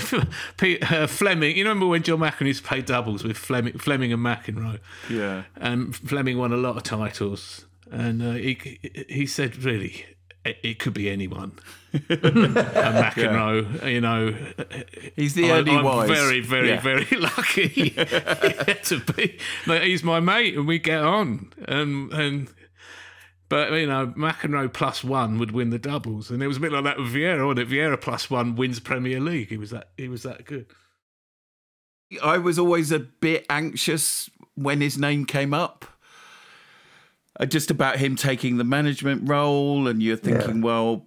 Pete, 0.57 0.91
uh, 0.91 1.07
Fleming. 1.07 1.55
You 1.55 1.63
remember 1.63 1.87
when 1.87 2.03
John 2.03 2.19
McEnroe 2.19 2.47
used 2.47 2.63
to 2.63 2.67
play 2.67 2.81
doubles 2.81 3.23
with 3.23 3.37
Fleming, 3.37 3.77
Fleming 3.77 4.11
and 4.13 4.23
McEnroe? 4.23 4.79
Yeah. 5.09 5.43
and 5.55 5.95
Fleming 5.95 6.37
won 6.37 6.51
a 6.51 6.57
lot 6.57 6.77
of 6.77 6.83
titles, 6.83 7.65
and 7.89 8.21
uh, 8.21 8.31
he 8.33 8.79
he 9.09 9.25
said 9.25 9.57
really. 9.63 10.05
It 10.43 10.57
it 10.63 10.79
could 10.79 10.93
be 10.93 11.09
anyone. 11.09 11.53
and 11.93 12.03
McEnroe, 12.55 13.91
you 13.91 13.99
know, 14.01 14.33
He's 15.15 15.33
the 15.33 15.51
I- 15.51 15.57
only 15.59 15.71
I'm 15.73 15.83
wise. 15.83 16.09
very, 16.09 16.39
very, 16.39 16.69
Yeah. 16.69 16.79
very 16.81 17.05
lucky 17.17 17.89
to 18.83 18.99
be. 19.13 19.37
Like, 19.67 19.81
he's 19.83 20.03
my 20.03 20.19
mate, 20.21 20.55
and 20.57 20.65
we 20.67 20.79
get 20.79 21.03
on. 21.03 21.51
And 21.67 22.11
and 22.13 22.47
but 23.49 23.71
you 23.73 23.85
know, 23.87 24.07
McEnroe 24.17 24.71
plus 24.71 25.03
one 25.03 25.37
would 25.37 25.51
win 25.51 25.69
the 25.69 25.77
doubles, 25.79 26.31
and 26.31 26.41
it 26.41 26.47
was 26.47 26.57
a 26.57 26.61
bit 26.61 26.71
like 26.71 26.85
that 26.85 26.97
with 26.97 27.13
Vieira. 27.13 27.45
Wasn't 27.45 27.59
it? 27.59 27.69
Vieira 27.69 27.99
plus 27.99 28.29
one 28.29 28.55
wins 28.55 28.79
Premier 28.79 29.19
League. 29.19 29.49
He 29.49 29.57
was 29.57 29.71
that. 29.71 29.89
He 29.97 30.07
was 30.07 30.23
that 30.23 30.45
good. 30.45 30.67
I 32.23 32.37
was 32.39 32.57
always 32.57 32.91
a 32.91 32.99
bit 32.99 33.45
anxious 33.49 34.29
when 34.55 34.81
his 34.81 34.97
name 34.97 35.25
came 35.25 35.53
up. 35.53 35.85
Uh, 37.39 37.45
just 37.45 37.71
about 37.71 37.97
him 37.97 38.15
taking 38.15 38.57
the 38.57 38.63
management 38.63 39.27
role, 39.27 39.87
and 39.87 40.03
you're 40.03 40.17
thinking, 40.17 40.61
well, 40.61 41.05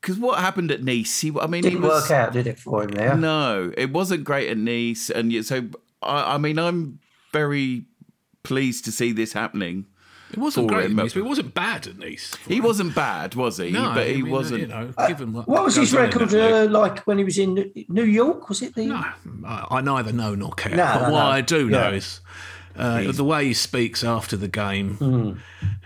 because 0.00 0.18
what 0.18 0.38
happened 0.38 0.70
at 0.70 0.82
Nice? 0.82 1.20
He, 1.20 1.32
I 1.40 1.46
mean, 1.46 1.64
he 1.64 1.70
didn't 1.70 1.82
was 1.82 2.02
work 2.02 2.10
out, 2.10 2.32
did 2.34 2.46
it 2.46 2.58
for 2.58 2.82
him 2.84 2.90
there? 2.90 3.16
no, 3.16 3.72
it 3.76 3.90
wasn't 3.92 4.24
great 4.24 4.50
at 4.50 4.58
Nice, 4.58 5.08
and 5.10 5.32
so 5.44 5.68
I, 6.02 6.34
I 6.34 6.38
mean, 6.38 6.58
I'm 6.58 6.98
very 7.32 7.86
pleased 8.42 8.84
to 8.84 8.92
see 8.92 9.12
this 9.12 9.32
happening. 9.32 9.86
It 10.32 10.38
wasn't 10.38 10.68
For 10.68 10.74
great 10.74 10.84
at 10.86 10.90
Nice, 10.92 11.14
but- 11.14 11.20
but 11.20 11.26
it 11.26 11.28
wasn't 11.28 11.54
bad 11.54 11.86
at 11.86 11.98
Nice. 11.98 12.34
He 12.46 12.60
wasn't 12.60 12.94
bad, 12.94 13.34
was 13.36 13.56
he? 13.56 13.70
No, 13.70 13.92
but 13.94 14.06
he 14.06 14.14
I 14.14 14.16
mean, 14.22 14.30
wasn't. 14.30 14.60
You 14.60 14.66
know, 14.66 14.92
given 15.08 15.32
what, 15.32 15.48
What 15.48 15.64
was 15.64 15.76
his 15.76 15.92
goes 15.92 15.98
on 15.98 16.04
in 16.04 16.10
record 16.28 16.34
uh, 16.34 16.70
like 16.70 16.98
when 17.06 17.16
he 17.18 17.24
was 17.24 17.38
in 17.38 17.54
New- 17.54 17.72
New 17.88 18.04
York? 18.04 18.48
Was 18.50 18.60
it 18.60 18.74
the? 18.74 18.86
No, 18.86 19.02
I 19.46 19.66
I 19.70 19.80
neither 19.80 20.12
know 20.12 20.34
nor 20.34 20.50
care. 20.52 20.76
No, 20.76 20.84
but 20.84 21.06
no, 21.08 21.12
what 21.14 21.20
no. 21.20 21.26
I 21.26 21.40
do 21.40 21.70
know 21.70 21.90
is 21.92 22.20
uh, 22.76 23.12
the 23.12 23.24
way 23.24 23.46
he 23.46 23.54
speaks 23.54 24.02
after 24.04 24.36
the 24.36 24.48
game. 24.48 25.40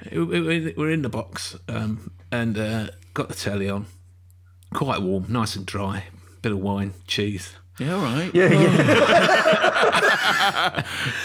It- 0.05 0.19
it- 0.19 0.77
We're 0.79 0.91
in 0.91 1.03
the 1.03 1.09
box 1.09 1.57
um, 1.69 2.13
and 2.33 2.59
uh, 2.59 2.89
got 3.15 3.29
the 3.29 3.35
telly 3.35 3.69
on. 3.69 3.87
Quite 4.75 5.03
warm, 5.03 5.27
nice 5.29 5.57
and 5.57 5.67
dry. 5.67 6.05
Bit 6.43 6.53
of 6.53 6.59
wine, 6.59 6.95
cheese. 7.07 7.55
Yeah, 7.79 7.95
all 7.95 8.03
right. 8.03 8.31
Yeah, 8.35 8.51
yeah. 8.53 8.71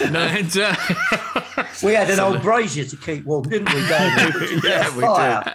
and 0.00 0.56
uh, 0.56 0.74
we 1.82 1.92
had 1.94 2.10
an 2.10 2.18
old 2.20 2.42
brazier 2.42 2.84
to 2.84 2.96
keep 2.96 3.24
warm, 3.24 3.44
didn't 3.48 3.72
we, 3.72 3.86
David? 3.86 4.64
Yeah, 4.64 4.94
we 4.96 5.02
Fire. 5.02 5.52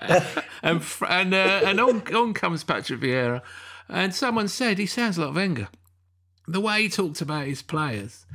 and 0.63 0.82
and, 1.10 1.34
uh, 1.34 1.62
and 1.65 1.80
on, 1.80 2.15
on 2.15 2.34
comes 2.34 2.63
Patrick 2.63 3.00
Vieira, 3.02 3.41
and 3.89 4.13
someone 4.13 4.47
said 4.47 4.78
he 4.78 4.86
sounds 4.86 5.17
like 5.17 5.34
Wenger. 5.36 5.69
The 6.47 6.60
way 6.62 6.84
he 6.84 6.89
talked 6.89 7.21
about 7.21 7.45
his 7.47 7.62
players, 7.62 8.26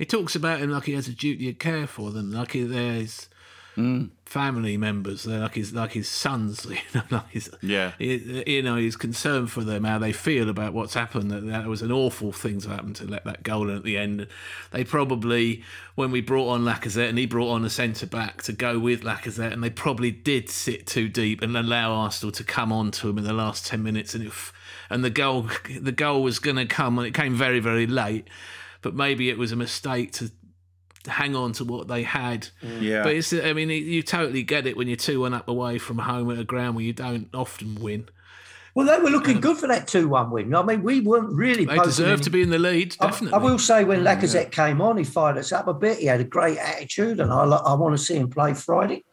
he 0.00 0.06
talks 0.06 0.34
about 0.34 0.60
him 0.60 0.70
like 0.70 0.84
he 0.84 0.94
has 0.94 1.08
a 1.08 1.12
duty 1.12 1.50
of 1.50 1.58
care 1.58 1.86
for 1.86 2.10
them, 2.10 2.32
like 2.32 2.52
he, 2.52 2.62
they're 2.62 2.94
his 2.94 3.28
mm. 3.76 4.08
family 4.24 4.78
members, 4.78 5.24
they're 5.24 5.40
like 5.40 5.56
his 5.56 5.74
like 5.74 5.92
his 5.92 6.08
sons, 6.08 6.64
you 6.70 6.76
know, 6.94 7.02
like 7.10 7.28
his 7.28 7.50
Yeah. 7.60 7.92
he- 7.98 8.44
you 8.46 8.62
know, 8.62 8.76
he's 8.76 8.96
concerned 8.96 9.50
for 9.50 9.62
them, 9.62 9.84
how 9.84 9.98
they 9.98 10.12
feel 10.12 10.48
about 10.48 10.72
what's 10.72 10.94
happened. 10.94 11.30
That, 11.30 11.46
that 11.48 11.66
was 11.66 11.82
an 11.82 11.92
awful 11.92 12.32
thing 12.32 12.60
to 12.62 12.70
happen 12.70 12.94
to 12.94 13.04
let 13.04 13.24
that 13.24 13.42
goal 13.42 13.68
in 13.68 13.76
at 13.76 13.84
the 13.84 13.98
end. 13.98 14.26
They 14.70 14.84
probably, 14.84 15.62
when 15.96 16.10
we 16.10 16.22
brought 16.22 16.48
on 16.48 16.64
Lacazette 16.64 17.10
and 17.10 17.18
he 17.18 17.26
brought 17.26 17.50
on 17.50 17.62
a 17.66 17.70
centre 17.70 18.06
back 18.06 18.42
to 18.44 18.54
go 18.54 18.78
with 18.78 19.02
Lacazette, 19.02 19.52
and 19.52 19.62
they 19.62 19.68
probably 19.68 20.10
did 20.10 20.48
sit 20.48 20.86
too 20.86 21.10
deep 21.10 21.42
and 21.42 21.54
allow 21.58 21.92
Arsenal 21.92 22.32
to 22.32 22.42
come 22.44 22.72
on 22.72 22.90
to 22.92 23.10
him 23.10 23.18
in 23.18 23.24
the 23.24 23.34
last 23.34 23.66
ten 23.66 23.82
minutes, 23.82 24.14
and 24.14 24.24
if 24.24 24.54
and 24.88 25.04
the 25.04 25.10
goal 25.10 25.46
the 25.78 25.92
goal 25.92 26.22
was 26.22 26.38
going 26.38 26.56
to 26.56 26.64
come, 26.64 26.98
and 26.98 27.06
it 27.06 27.12
came 27.12 27.34
very 27.34 27.60
very 27.60 27.86
late. 27.86 28.26
But 28.82 28.94
maybe 28.94 29.28
it 29.28 29.38
was 29.38 29.52
a 29.52 29.56
mistake 29.56 30.12
to 30.12 30.30
hang 31.06 31.34
on 31.34 31.52
to 31.52 31.64
what 31.64 31.88
they 31.88 32.02
had. 32.02 32.48
Mm. 32.62 32.82
Yeah. 32.82 33.02
But 33.02 33.14
it's, 33.14 33.32
I 33.32 33.52
mean, 33.52 33.70
you 33.70 34.02
totally 34.02 34.42
get 34.42 34.66
it 34.66 34.76
when 34.76 34.88
you're 34.88 34.96
2 34.96 35.20
1 35.20 35.34
up 35.34 35.48
away 35.48 35.78
from 35.78 35.98
home 35.98 36.30
at 36.30 36.38
a 36.38 36.44
ground 36.44 36.76
where 36.76 36.84
you 36.84 36.92
don't 36.92 37.28
often 37.34 37.76
win. 37.76 38.08
Well, 38.74 38.86
they 38.86 39.02
were 39.02 39.10
looking 39.10 39.36
um, 39.36 39.40
good 39.40 39.56
for 39.56 39.66
that 39.66 39.88
2 39.88 40.08
1 40.08 40.30
win. 40.30 40.54
I 40.54 40.62
mean, 40.62 40.82
we 40.82 41.00
weren't 41.00 41.32
really 41.32 41.64
They 41.64 41.76
posing 41.76 42.04
deserve 42.04 42.20
to 42.22 42.30
be 42.30 42.42
in 42.42 42.50
the 42.50 42.58
lead, 42.58 42.96
I- 43.00 43.06
definitely. 43.06 43.38
I, 43.38 43.42
will 43.42 43.58
say 43.58 43.84
when 43.84 44.00
mm. 44.00 44.06
Lacazette 44.06 44.52
came 44.52 44.80
on, 44.80 44.96
he 44.96 45.04
fired 45.04 45.38
us 45.38 45.52
up 45.52 45.66
a 45.66 45.74
bit. 45.74 45.98
He 45.98 46.06
had 46.06 46.20
a 46.20 46.24
great 46.24 46.58
attitude, 46.58 47.20
and 47.20 47.32
I, 47.32 47.44
I 47.44 47.74
want 47.74 47.96
to 47.96 48.02
see 48.02 48.16
him 48.16 48.28
play 48.28 48.54
Friday. 48.54 49.04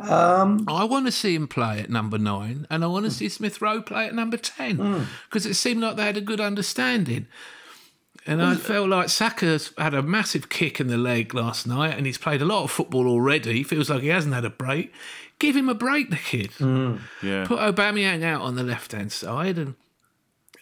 Um, 0.00 0.64
I 0.66 0.84
want 0.84 1.06
to 1.06 1.12
see 1.12 1.34
him 1.34 1.46
play 1.46 1.80
at 1.80 1.90
number 1.90 2.16
nine, 2.16 2.66
and 2.70 2.82
I 2.82 2.86
want 2.86 3.04
to 3.04 3.10
mm. 3.10 3.14
see 3.14 3.28
Smith 3.28 3.60
Rowe 3.60 3.82
play 3.82 4.06
at 4.06 4.14
number 4.14 4.38
10 4.38 5.06
because 5.28 5.44
it 5.44 5.54
seemed 5.54 5.82
like 5.82 5.96
they 5.96 6.04
had 6.04 6.16
a 6.16 6.22
good 6.22 6.40
understanding. 6.40 7.26
And 8.30 8.40
I 8.42 8.54
felt 8.54 8.88
like 8.88 9.08
Saka's 9.08 9.72
had 9.76 9.92
a 9.92 10.02
massive 10.02 10.48
kick 10.48 10.78
in 10.80 10.86
the 10.86 10.96
leg 10.96 11.34
last 11.34 11.66
night, 11.66 11.96
and 11.96 12.06
he's 12.06 12.16
played 12.18 12.40
a 12.40 12.44
lot 12.44 12.62
of 12.62 12.70
football 12.70 13.08
already. 13.08 13.62
Feels 13.64 13.90
like 13.90 14.02
he 14.02 14.08
hasn't 14.08 14.32
had 14.34 14.44
a 14.44 14.50
break. 14.50 14.92
Give 15.40 15.56
him 15.56 15.68
a 15.68 15.74
break, 15.74 16.10
the 16.10 16.16
kid. 16.16 16.50
yeah. 17.22 17.44
Put 17.46 17.58
Aubameyang 17.58 18.22
out 18.22 18.42
on 18.42 18.54
the 18.54 18.62
left 18.62 18.92
hand 18.92 19.10
side, 19.10 19.58
and 19.58 19.74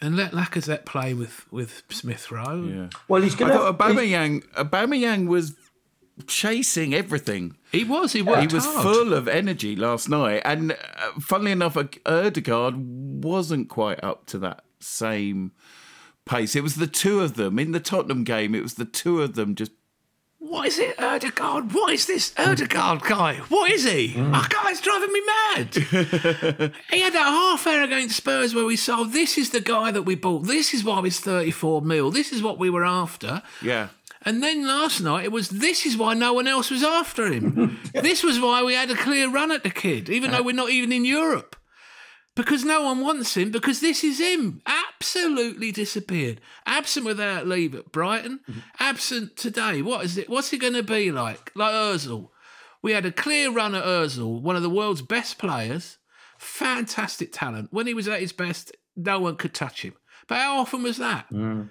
and 0.01 0.15
let 0.15 0.31
Lacazette 0.31 0.85
play 0.85 1.13
with 1.13 1.45
with 1.51 1.83
Smith 1.89 2.31
Rowe. 2.31 2.63
yeah. 2.65 2.87
well, 3.07 3.21
he's 3.21 3.35
I 3.35 3.37
going 3.39 3.51
thought 3.51 3.77
Aubameyang, 3.77 4.43
Aubameyang 4.53 5.27
was 5.27 5.53
chasing 6.27 6.93
everything. 6.93 7.55
He 7.71 7.83
was. 7.83 8.13
He 8.13 8.21
worked 8.21 8.49
He 8.49 8.55
was 8.55 8.65
hard. 8.65 8.83
full 8.83 9.13
of 9.13 9.27
energy 9.27 9.75
last 9.75 10.09
night, 10.09 10.41
and 10.45 10.71
uh, 10.71 10.75
funnily 11.19 11.51
enough, 11.51 11.77
Odegaard 12.05 12.75
wasn't 12.77 13.69
quite 13.69 14.03
up 14.03 14.25
to 14.27 14.39
that 14.39 14.63
same 14.79 15.51
pace. 16.29 16.55
It 16.55 16.63
was 16.63 16.75
the 16.75 16.87
two 16.87 17.19
of 17.21 17.33
them 17.35 17.59
in 17.59 17.71
the 17.71 17.79
Tottenham 17.79 18.23
game. 18.23 18.53
It 18.55 18.63
was 18.63 18.75
the 18.75 18.85
two 18.85 19.21
of 19.21 19.35
them 19.35 19.55
just 19.55 19.71
What 20.37 20.67
is 20.67 20.79
it, 20.79 20.97
Odegaard? 21.01 21.73
What 21.73 21.91
is 21.93 22.05
this 22.05 22.33
Odegaard 22.37 23.01
guy? 23.01 23.35
What 23.49 23.71
is 23.71 23.83
he? 23.83 24.13
Oh, 24.17 24.47
guy's 24.49 24.79
driving 24.79 25.11
me 25.11 25.21
mad. 25.25 25.75
he 26.91 27.01
had 27.01 27.13
that 27.13 27.25
half 27.25 27.67
hour 27.67 27.81
against 27.81 28.15
Spurs 28.17 28.53
where 28.55 28.65
we 28.65 28.75
saw 28.75 29.03
this 29.03 29.37
is 29.37 29.49
the 29.49 29.59
guy 29.59 29.91
that 29.91 30.03
we 30.03 30.15
bought. 30.15 30.45
This 30.45 30.73
is 30.73 30.83
why 30.83 31.01
he's 31.01 31.19
34 31.19 31.81
mil. 31.81 32.11
This 32.11 32.31
is 32.31 32.41
what 32.41 32.59
we 32.59 32.69
were 32.69 32.85
after. 32.85 33.41
yeah. 33.61 33.89
And 34.23 34.43
then 34.43 34.67
last 34.67 34.99
night 34.99 35.23
it 35.23 35.31
was 35.31 35.47
this 35.49 35.85
is 35.85 35.95
why 35.97 36.13
no 36.13 36.33
one 36.33 36.45
else 36.45 36.69
was 36.69 36.83
after 36.83 37.31
him. 37.31 37.79
this 37.93 38.21
was 38.21 38.37
why 38.39 38.61
we 38.63 38.73
had 38.73 38.91
a 38.91 38.95
clear 38.95 39.29
run 39.31 39.49
at 39.51 39.63
the 39.63 39.69
kid, 39.69 40.09
even 40.09 40.31
though 40.31 40.43
we're 40.43 40.53
not 40.53 40.69
even 40.69 40.91
in 40.91 41.05
Europe. 41.05 41.55
Because 42.39 42.63
no 42.63 42.83
one 42.83 43.01
wants 43.01 43.35
him, 43.35 43.51
because 43.51 43.81
this 43.81 44.01
is 44.01 44.21
him. 44.21 44.61
Absolutely 44.65 45.73
disappeared. 45.73 46.39
Absent 46.65 47.05
without 47.05 47.45
leave 47.45 47.75
at 47.75 47.91
Brighton. 47.91 48.39
Mm-hmm. 48.49 48.59
Absent 48.79 49.35
today. 49.35 49.81
What 49.81 50.05
is 50.05 50.17
it? 50.17 50.29
What's 50.29 50.53
it 50.53 50.61
going 50.61 50.71
to 50.71 50.81
be 50.81 51.11
like? 51.11 51.51
Like 51.53 51.73
Ozil. 51.73 52.29
We 52.81 52.93
had 52.93 53.05
a 53.05 53.11
clear 53.11 53.51
run 53.51 53.75
at 53.75 53.83
Ozil, 53.83 54.41
one 54.41 54.55
of 54.55 54.61
the 54.61 54.69
world's 54.69 55.01
best 55.01 55.37
players. 55.37 55.97
Fantastic 56.37 57.33
talent. 57.33 57.73
When 57.73 57.87
he 57.87 57.93
was 57.93 58.07
at 58.07 58.21
his 58.21 58.31
best, 58.31 58.71
no 58.95 59.19
one 59.19 59.35
could 59.35 59.53
touch 59.53 59.81
him. 59.81 59.95
But 60.29 60.37
how 60.37 60.59
often 60.59 60.81
was 60.81 60.95
that? 60.95 61.29
Mm. 61.33 61.67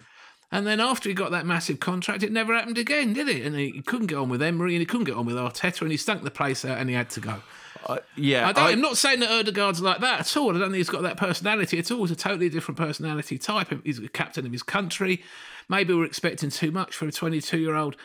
And 0.50 0.66
then 0.66 0.80
after 0.80 1.08
he 1.08 1.14
got 1.14 1.30
that 1.32 1.44
massive 1.44 1.78
contract, 1.78 2.22
it 2.22 2.32
never 2.32 2.54
happened 2.54 2.78
again, 2.78 3.12
did 3.12 3.28
it? 3.28 3.44
And 3.44 3.54
he, 3.54 3.82
couldn't 3.82 4.06
get 4.06 4.16
on 4.16 4.30
with 4.30 4.40
Emery 4.40 4.74
and 4.74 4.80
he 4.80 4.86
couldn't 4.86 5.04
get 5.04 5.14
on 5.14 5.26
with 5.26 5.36
Arteta 5.36 5.82
and 5.82 5.90
he 5.90 5.96
stunk 5.98 6.22
the 6.24 6.30
place 6.30 6.64
out 6.64 6.78
and 6.78 6.88
he 6.88 6.96
had 6.96 7.10
to 7.10 7.20
go. 7.20 7.42
Uh, 7.86 7.98
yeah. 8.16 8.52
I 8.56 8.70
am 8.70 8.80
not 8.80 8.96
saying 8.96 9.20
that 9.20 9.30
Odegaard's 9.30 9.82
like 9.82 10.00
that 10.00 10.20
at 10.20 10.36
all. 10.36 10.56
I 10.56 10.58
don't 10.58 10.68
think 10.68 10.76
he's 10.76 10.88
got 10.88 11.02
that 11.02 11.18
personality 11.18 11.78
at 11.78 11.90
all. 11.90 12.00
He's 12.00 12.10
a 12.10 12.16
totally 12.16 12.48
different 12.48 12.78
personality 12.78 13.36
type. 13.36 13.72
He's 13.84 13.98
a 13.98 14.08
captain 14.08 14.46
of 14.46 14.52
his 14.52 14.62
country. 14.62 15.22
Maybe 15.68 15.92
we're 15.92 16.04
expecting 16.04 16.50
too 16.50 16.70
much 16.70 16.96
for 16.96 17.06
a 17.06 17.12
22 17.12 17.58
year 17.58 17.74
old. 17.74 17.96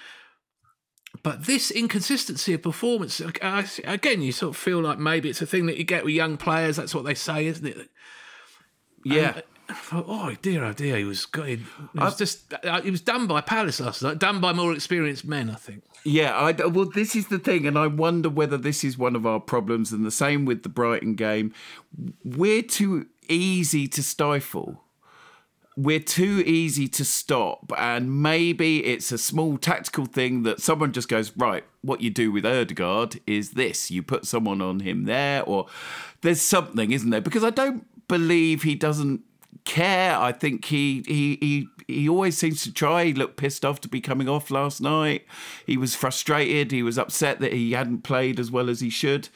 But 1.21 1.45
this 1.45 1.71
inconsistency 1.71 2.53
of 2.53 2.63
performance, 2.63 3.21
again, 3.21 4.21
you 4.21 4.31
sort 4.31 4.55
of 4.55 4.57
feel 4.57 4.81
like 4.81 4.99
maybe 4.99 5.29
it's 5.29 5.41
a 5.41 5.45
thing 5.45 5.67
that 5.67 5.77
you 5.77 5.83
get 5.83 6.03
with 6.03 6.13
young 6.13 6.37
players. 6.37 6.75
That's 6.75 6.93
what 6.93 7.05
they 7.05 7.13
say, 7.13 7.45
isn't 7.45 7.65
it? 7.65 7.89
yeah. 9.05 9.41
And, 9.69 9.77
oh 9.91 10.35
dear, 10.41 10.63
oh 10.63 10.73
dear, 10.73 10.97
he 10.97 11.03
was. 11.03 11.25
He 11.33 11.59
was 11.93 12.17
just 12.17 12.53
uh, 12.53 12.81
he 12.81 12.91
was 12.91 13.01
done 13.01 13.27
by 13.27 13.41
Palace 13.41 13.79
last 13.79 14.01
night, 14.01 14.19
done 14.19 14.41
by 14.41 14.53
more 14.53 14.73
experienced 14.73 15.25
men, 15.25 15.49
I 15.49 15.55
think. 15.55 15.83
Yeah, 16.03 16.35
I, 16.35 16.51
well, 16.65 16.89
this 16.89 17.15
is 17.15 17.27
the 17.27 17.39
thing, 17.39 17.65
and 17.65 17.77
I 17.77 17.87
wonder 17.87 18.29
whether 18.29 18.57
this 18.57 18.83
is 18.83 18.97
one 18.97 19.15
of 19.15 19.25
our 19.25 19.39
problems. 19.39 19.91
And 19.93 20.05
the 20.05 20.11
same 20.11 20.45
with 20.45 20.63
the 20.63 20.69
Brighton 20.69 21.15
game, 21.15 21.53
we're 22.23 22.61
too 22.61 23.07
easy 23.29 23.87
to 23.87 24.03
stifle. 24.03 24.81
We're 25.75 25.99
too 25.99 26.43
easy 26.45 26.87
to 26.89 27.05
stop, 27.05 27.71
and 27.77 28.21
maybe 28.21 28.85
it's 28.85 29.11
a 29.11 29.17
small 29.17 29.57
tactical 29.57 30.05
thing 30.05 30.43
that 30.43 30.61
someone 30.61 30.91
just 30.91 31.09
goes 31.09 31.35
right. 31.35 31.63
What 31.81 32.01
you 32.01 32.11
do 32.11 32.31
with 32.31 32.45
Odegaard 32.45 33.21
is 33.25 33.51
this: 33.51 33.89
you 33.89 34.03
put 34.03 34.25
someone 34.25 34.61
on 34.61 34.81
him 34.81 35.05
there, 35.05 35.41
or 35.41 35.67
there's 36.21 36.41
something, 36.41 36.91
isn't 36.91 37.09
there? 37.09 37.21
Because 37.21 37.43
I 37.43 37.49
don't 37.49 37.87
believe 38.07 38.61
he 38.63 38.75
doesn't 38.75 39.21
care. 39.65 40.17
I 40.17 40.31
think 40.31 40.65
he 40.65 41.03
he 41.07 41.37
he 41.39 41.67
he 41.87 42.09
always 42.09 42.37
seems 42.37 42.63
to 42.63 42.73
try. 42.73 43.05
He 43.05 43.13
looked 43.13 43.37
pissed 43.37 43.65
off 43.65 43.81
to 43.81 43.87
be 43.87 44.01
coming 44.01 44.29
off 44.29 44.51
last 44.51 44.81
night. 44.81 45.25
He 45.65 45.77
was 45.77 45.95
frustrated. 45.95 46.71
He 46.71 46.83
was 46.83 46.97
upset 46.97 47.39
that 47.39 47.53
he 47.53 47.73
hadn't 47.73 48.03
played 48.03 48.39
as 48.39 48.51
well 48.51 48.69
as 48.69 48.79
he 48.79 48.89
should. 48.89 49.29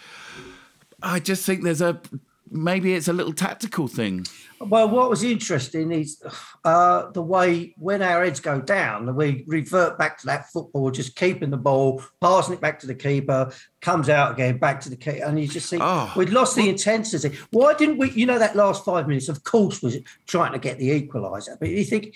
I 1.02 1.20
just 1.20 1.46
think 1.46 1.63
there's 1.63 1.82
a 1.82 2.02
maybe 2.50 2.94
it's 2.94 3.08
a 3.08 3.13
little 3.13 3.34
tactical 3.34 3.88
thing. 3.88 4.26
Well, 4.60 4.89
what 4.89 5.10
was 5.10 5.24
interesting 5.24 5.91
is 5.91 6.22
uh, 6.65 7.12
the 7.12 7.22
way 7.22 7.76
when 7.78 8.02
our 8.02 8.24
heads 8.24 8.39
go 8.39 8.60
down, 8.60 9.15
we 9.15 9.43
revert 9.48 9.98
back 10.00 10.17
to 10.20 10.26
that 10.28 10.50
football, 10.50 10.89
just 10.89 11.15
keeping 11.15 11.52
the 11.52 11.58
ball, 11.58 12.04
passing 12.22 12.56
it 12.56 12.62
back 12.62 12.80
to 12.80 12.88
the 12.88 12.96
keeper, 12.96 13.52
comes 13.82 14.10
out 14.10 14.32
again, 14.32 14.58
back 14.58 14.82
to 14.82 14.89
the 14.89 14.96
keeper, 14.96 15.26
and 15.26 15.39
you 15.39 15.48
just 15.48 15.70
think 15.70 15.84
Oh, 15.86 16.12
we'd 16.15 16.30
lost 16.30 16.56
the 16.56 16.67
intensity. 16.67 17.38
Why 17.52 17.76
didn't 17.76 18.00
we? 18.00 18.12
You 18.12 18.26
know, 18.26 18.39
that 18.39 18.56
last 18.56 18.84
five 18.84 19.08
minutes, 19.08 19.30
of 19.30 19.43
course, 19.43 19.82
was 19.82 19.98
trying 20.26 20.54
to 20.54 20.60
get 20.60 20.80
the 20.80 21.02
equaliser, 21.02 21.58
but 21.60 21.70
you 21.70 21.84
think 21.84 22.15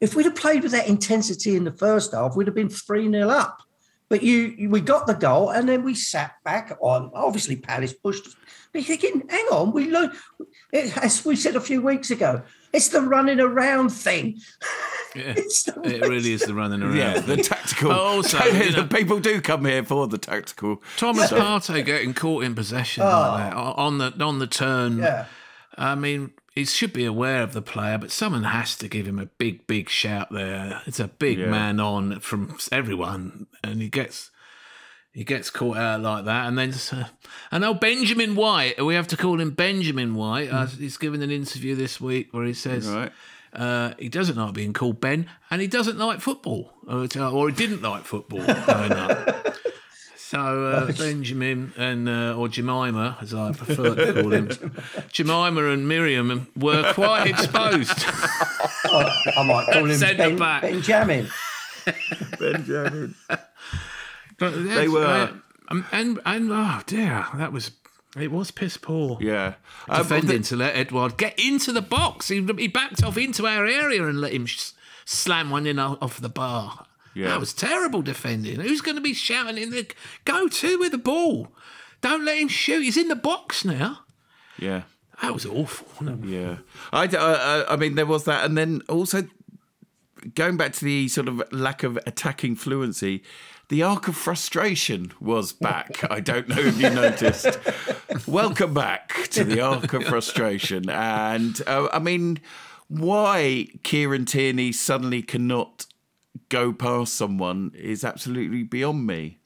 if 0.00 0.14
we'd 0.14 0.26
have 0.26 0.36
played 0.36 0.62
with 0.62 0.72
that 0.72 0.88
intensity 0.88 1.56
in 1.56 1.64
the 1.64 1.72
first 1.72 2.12
half, 2.12 2.36
we'd 2.36 2.46
have 2.46 2.54
been 2.54 2.70
three 2.70 3.10
0 3.10 3.28
up. 3.28 3.58
But 4.08 4.24
you, 4.24 4.68
we 4.70 4.80
got 4.80 5.06
the 5.06 5.14
goal, 5.14 5.50
and 5.50 5.68
then 5.68 5.84
we 5.84 5.94
sat 5.94 6.34
back 6.44 6.76
on. 6.80 7.10
Obviously, 7.14 7.56
Palace 7.56 7.92
pushed 7.92 8.26
us. 8.26 8.36
But 8.72 8.86
you're 8.88 8.96
thinking, 8.96 9.28
hang 9.28 9.46
on, 9.46 9.72
we 9.72 9.90
lo- 9.90 10.10
it, 10.72 10.96
as 10.96 11.24
we 11.24 11.34
said 11.34 11.56
a 11.56 11.60
few 11.60 11.82
weeks 11.82 12.10
ago, 12.10 12.42
it's 12.72 12.88
the 12.88 13.00
running 13.00 13.40
around 13.40 13.90
thing. 13.90 14.38
Yeah, 15.14 15.34
it 15.36 16.02
really 16.02 16.32
is 16.32 16.42
the 16.42 16.54
running 16.54 16.82
around. 16.82 16.96
Yeah, 16.96 17.18
the 17.18 17.38
tactical. 17.38 17.90
Oh, 17.90 17.94
but 18.22 18.34
also, 18.34 18.44
you 18.44 18.70
know- 18.70 18.82
the 18.82 18.96
people 18.96 19.18
do 19.18 19.40
come 19.40 19.64
here 19.64 19.84
for 19.84 20.06
the 20.06 20.18
tactical. 20.18 20.82
Thomas 20.96 21.32
Partey 21.32 21.84
getting 21.84 22.14
caught 22.14 22.44
in 22.44 22.54
possession 22.54 23.02
like 23.04 23.12
oh. 23.12 23.36
that 23.36 23.54
on 23.54 23.98
the 23.98 24.24
on 24.24 24.38
the 24.38 24.46
turn. 24.46 24.98
Yeah. 24.98 25.26
I 25.76 25.94
mean, 25.94 26.32
he 26.54 26.64
should 26.64 26.92
be 26.92 27.04
aware 27.04 27.42
of 27.42 27.52
the 27.52 27.62
player, 27.62 27.96
but 27.98 28.10
someone 28.10 28.44
has 28.44 28.76
to 28.76 28.88
give 28.88 29.06
him 29.06 29.18
a 29.18 29.26
big, 29.26 29.66
big 29.66 29.88
shout 29.88 30.30
there. 30.30 30.82
It's 30.86 31.00
a 31.00 31.08
big 31.08 31.38
Yeah. 31.38 31.50
man 31.50 31.80
on 31.80 32.20
from 32.20 32.58
everyone, 32.70 33.46
and 33.64 33.80
he 33.80 33.88
gets 33.88 34.30
he 35.12 35.24
gets 35.24 35.50
caught 35.50 35.76
out 35.76 36.00
like 36.00 36.24
that. 36.24 36.46
And 36.46 36.58
then, 36.58 36.74
uh, 36.92 37.04
and 37.50 37.62
now 37.62 37.74
Benjamin 37.74 38.34
White, 38.34 38.84
we 38.84 38.94
have 38.94 39.08
to 39.08 39.16
call 39.16 39.40
him 39.40 39.50
Benjamin 39.50 40.14
White. 40.14 40.50
Uh, 40.52 40.66
he's 40.66 40.96
given 40.96 41.22
an 41.22 41.30
interview 41.30 41.74
this 41.74 42.00
week 42.00 42.28
where 42.32 42.44
he 42.44 42.54
says. 42.54 42.88
Right. 42.88 43.12
Uh, 43.52 43.94
he 43.98 44.08
doesn't 44.08 44.36
like 44.36 44.54
being 44.54 44.72
called 44.72 45.00
Ben, 45.00 45.28
and 45.50 45.60
he 45.60 45.66
doesn't 45.66 45.98
like 45.98 46.20
football, 46.20 46.72
or, 46.86 47.08
or 47.18 47.48
he 47.48 47.54
didn't 47.54 47.82
like 47.82 48.04
football 48.04 48.38
growing 48.64 48.92
up. 48.92 49.56
So 50.30 50.66
uh, 50.66 50.92
Benjamin 50.92 51.72
and 51.76 52.08
uh, 52.08 52.36
or 52.38 52.48
Jemima, 52.48 53.18
as 53.20 53.34
I 53.34 53.50
prefer 53.50 53.96
to 53.96 54.22
call 54.22 54.32
him, 54.32 54.48
Jemima 55.12 55.64
and 55.64 55.88
Miriam 55.88 56.46
were 56.56 56.92
quite 56.92 57.26
exposed. 57.26 57.90
I 58.04 59.44
might 59.44 59.66
call 59.72 59.90
him 59.90 59.98
ben. 59.98 60.38
Benjamin. 60.38 61.28
Benjamin. 62.38 63.16
They 64.40 64.88
were- 64.88 65.32
um, 65.68 65.84
and 65.92 66.18
and 66.26 66.50
oh 66.50 66.80
dear, 66.86 67.26
that 67.36 67.52
was 67.52 67.70
it 68.18 68.32
was 68.32 68.50
piss 68.50 68.76
poor. 68.76 69.18
Yeah. 69.20 69.54
Defending 69.88 70.38
the- 70.42 70.48
to 70.48 70.56
let 70.56 70.74
Edouard 70.76 71.16
get 71.16 71.38
into 71.38 71.72
the 71.72 71.82
box. 71.82 72.26
He, 72.28 72.42
he 72.58 72.66
backed 72.66 73.04
off 73.04 73.16
into 73.16 73.46
our 73.46 73.64
area 73.66 74.04
and 74.06 74.20
let 74.20 74.32
him 74.32 74.46
sh- 74.46 74.72
slam 75.04 75.50
one 75.50 75.66
in 75.66 75.78
off 75.78 76.20
the 76.20 76.28
bar. 76.28 76.86
Yeah. 77.14 77.28
That 77.28 77.40
was 77.40 77.52
terrible 77.52 78.02
defending. 78.02 78.58
Who's 78.60 78.80
going 78.80 78.96
to 78.96 79.00
be 79.02 79.14
shouting 79.14 79.58
in 79.62 79.70
the 79.70 79.86
go 80.24 80.48
to 80.48 80.78
with 80.78 80.90
the 80.92 80.98
ball? 80.98 81.48
Don't 82.00 82.24
let 82.24 82.38
him 82.38 82.48
shoot. 82.48 82.82
He's 82.82 82.96
in 82.96 83.08
the 83.08 83.16
box 83.16 83.64
now. 83.64 84.00
yeah. 84.58 84.82
That 85.22 85.34
was 85.34 85.44
awful. 85.44 85.86
Yeah, 86.24 86.56
I, 86.94 87.04
uh, 87.06 87.66
I 87.68 87.76
mean, 87.76 87.94
there 87.94 88.06
was 88.06 88.24
that, 88.24 88.42
and 88.46 88.56
then 88.56 88.80
also 88.88 89.24
going 90.34 90.56
back 90.56 90.72
to 90.74 90.84
the 90.84 91.08
sort 91.08 91.28
of 91.28 91.42
lack 91.52 91.82
of 91.82 91.98
attacking 92.06 92.56
fluency, 92.56 93.22
the 93.70 93.82
arc 93.82 94.06
of 94.08 94.16
frustration 94.16 95.12
was 95.20 95.52
back. 95.52 96.04
I 96.10 96.20
don't 96.20 96.48
know 96.48 96.58
if 96.58 96.78
you 96.78 96.90
noticed. 96.90 97.58
Welcome 98.26 98.74
back 98.74 99.28
to 99.30 99.44
the 99.44 99.60
arc 99.60 99.92
of 99.94 100.04
frustration, 100.04 100.90
and 100.90 101.60
uh, 101.66 101.88
I 101.92 101.98
mean, 101.98 102.40
why 102.88 103.68
Kieran 103.82 104.26
Tierney 104.26 104.72
suddenly 104.72 105.22
cannot 105.22 105.86
go 106.48 106.72
past 106.72 107.14
someone 107.14 107.72
is 107.74 108.04
absolutely 108.04 108.62
beyond 108.64 109.06
me. 109.06 109.38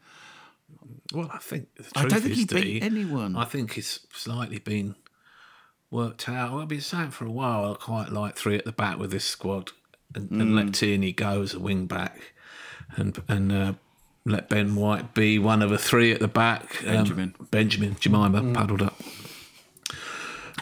Well, 1.12 1.30
I 1.32 1.38
think 1.38 1.68
the 1.76 1.84
I 1.94 2.06
don't 2.06 2.20
think 2.22 2.32
is, 2.32 2.38
he 2.38 2.44
beat 2.46 2.82
anyone. 2.82 3.36
I 3.36 3.44
think 3.44 3.76
it's 3.78 4.06
slightly 4.12 4.58
been 4.58 4.96
worked 5.90 6.28
out. 6.28 6.52
Well, 6.52 6.62
I've 6.62 6.68
been 6.68 6.80
saying 6.80 7.10
for 7.12 7.26
a 7.26 7.30
while 7.30 7.72
I 7.72 7.74
quite 7.76 8.08
like 8.10 8.36
three 8.36 8.56
at 8.56 8.64
the 8.64 8.72
back 8.72 8.98
with 8.98 9.10
this 9.12 9.24
squad, 9.24 9.72
and, 10.14 10.30
and 10.30 10.50
Mm. 10.52 10.56
let 10.56 10.74
Tierney 10.74 11.12
go 11.12 11.42
as 11.42 11.52
a 11.54 11.60
wing 11.60 11.86
back, 11.86 12.32
and 12.96 13.22
and 13.28 13.52
uh, 13.52 13.72
let 14.26 14.48
Ben 14.48 14.74
White 14.74 15.14
be 15.14 15.38
one 15.38 15.60
of 15.62 15.70
the 15.70 15.78
three 15.78 16.12
at 16.12 16.20
the 16.20 16.28
back. 16.28 16.82
Um, 16.86 16.94
Benjamin. 16.94 17.34
Benjamin, 17.50 17.96
Jemima 18.00 18.40
Mm. 18.42 18.54
paddled 18.54 18.82
up. 18.82 19.00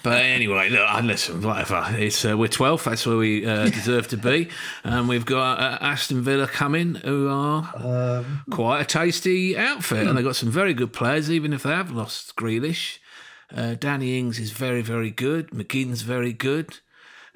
But 0.02 0.20
anyway, 0.22 0.68
look, 0.70 0.80
I 0.80 1.00
listen, 1.00 1.42
whatever. 1.42 1.86
It's 1.96 2.24
uh, 2.24 2.36
we're 2.36 2.48
12th. 2.48 2.84
That's 2.84 3.06
where 3.06 3.16
we 3.18 3.46
uh, 3.46 3.66
deserve 3.70 4.08
to 4.08 4.16
be, 4.16 4.48
and 4.82 5.08
we've 5.08 5.24
got 5.26 5.60
uh, 5.60 5.78
Aston 5.80 6.22
Villa 6.22 6.48
coming, 6.48 6.96
who 6.96 7.28
are 7.28 8.24
quite 8.50 8.80
a 8.80 8.84
tasty 8.84 9.56
outfit, 9.56 10.08
and 10.08 10.16
they've 10.18 10.24
got 10.24 10.34
some 10.34 10.50
very 10.50 10.74
good 10.74 10.92
players, 10.92 11.30
even 11.30 11.52
if 11.52 11.62
they 11.62 11.70
have 11.70 11.92
lost 11.92 12.34
Grealish. 12.34 12.98
Uh, 13.54 13.74
Danny 13.74 14.18
Ings 14.18 14.40
is 14.40 14.50
very, 14.50 14.82
very 14.82 15.10
good. 15.10 15.50
McGinn's 15.50 16.02
very 16.02 16.32
good. 16.32 16.78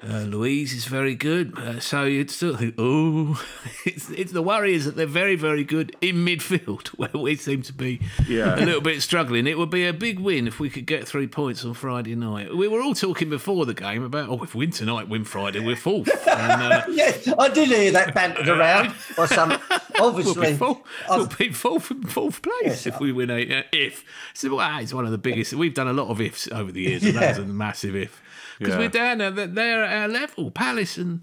Uh, 0.03 0.19
Luiz 0.19 0.73
is 0.73 0.85
very 0.85 1.15
good, 1.15 1.57
uh, 1.57 1.79
so 1.79 2.03
you'd 2.03 2.29
still 2.29 2.55
think, 2.55 2.75
oh, 2.77 3.43
it's, 3.85 4.11
it's 4.11 4.31
the 4.31 4.43
worry 4.43 4.75
is 4.75 4.85
that 4.85 4.95
they're 4.95 5.07
very, 5.07 5.35
very 5.35 5.63
good 5.63 5.95
in 6.01 6.17
midfield, 6.17 6.87
where 6.99 7.09
we 7.19 7.35
seem 7.35 7.63
to 7.63 7.73
be 7.73 7.99
Yeah. 8.27 8.53
a 8.55 8.61
little 8.63 8.79
bit 8.79 9.01
struggling. 9.01 9.47
It 9.47 9.57
would 9.57 9.71
be 9.71 9.87
a 9.87 9.93
big 9.93 10.19
win 10.19 10.47
if 10.47 10.59
we 10.59 10.69
could 10.69 10.85
get 10.85 11.07
three 11.07 11.25
points 11.25 11.65
on 11.65 11.73
Friday 11.73 12.13
night. 12.13 12.55
We 12.55 12.67
were 12.67 12.79
all 12.79 12.93
talking 12.93 13.27
before 13.31 13.65
the 13.65 13.73
game 13.73 14.03
about, 14.03 14.29
oh, 14.29 14.43
if 14.43 14.53
we 14.53 14.65
win 14.65 14.71
tonight, 14.71 15.09
win 15.09 15.23
Friday, 15.23 15.61
we're 15.61 15.75
fourth. 15.75 16.09
And, 16.27 16.61
uh, 16.73 16.83
Yeah, 16.89 17.17
I 17.39 17.49
did 17.49 17.69
hear 17.69 17.91
that 17.93 18.13
bantered 18.13 18.47
around 18.49 18.93
by 19.17 19.25
some. 19.25 19.53
obviously. 19.99 20.39
We'll 20.39 20.51
be, 20.51 20.57
fourth, 20.57 20.77
I've- 21.09 21.17
we'll 21.17 21.27
be 21.39 21.49
fourth, 21.51 21.91
fourth 22.11 22.43
place 22.43 22.85
if 22.85 22.99
we 22.99 23.11
win 23.11 23.31
a 23.31 23.59
uh, 23.61 23.63
if. 23.71 24.05
So 24.35 24.55
well, 24.57 24.77
it's 24.79 24.93
one 24.93 25.05
of 25.05 25.11
the 25.11 25.17
biggest. 25.17 25.53
We've 25.53 25.73
done 25.73 25.87
a 25.87 25.93
lot 25.93 26.09
of 26.09 26.21
ifs 26.21 26.47
over 26.51 26.71
the 26.71 26.81
years, 26.83 27.03
and 27.03 27.15
Yeah. 27.15 27.19
that 27.21 27.39
was 27.39 27.49
a 27.49 27.51
massive 27.51 27.95
if 27.95 28.21
because 28.57 28.73
Yeah. 28.75 28.79
we're 28.79 28.89
down 28.89 29.17
there. 29.19 29.31
They're- 29.31 29.47
They're 29.47 29.83
at 29.83 30.01
our 30.01 30.07
level, 30.07 30.51
Palace 30.51 30.97
and 30.97 31.21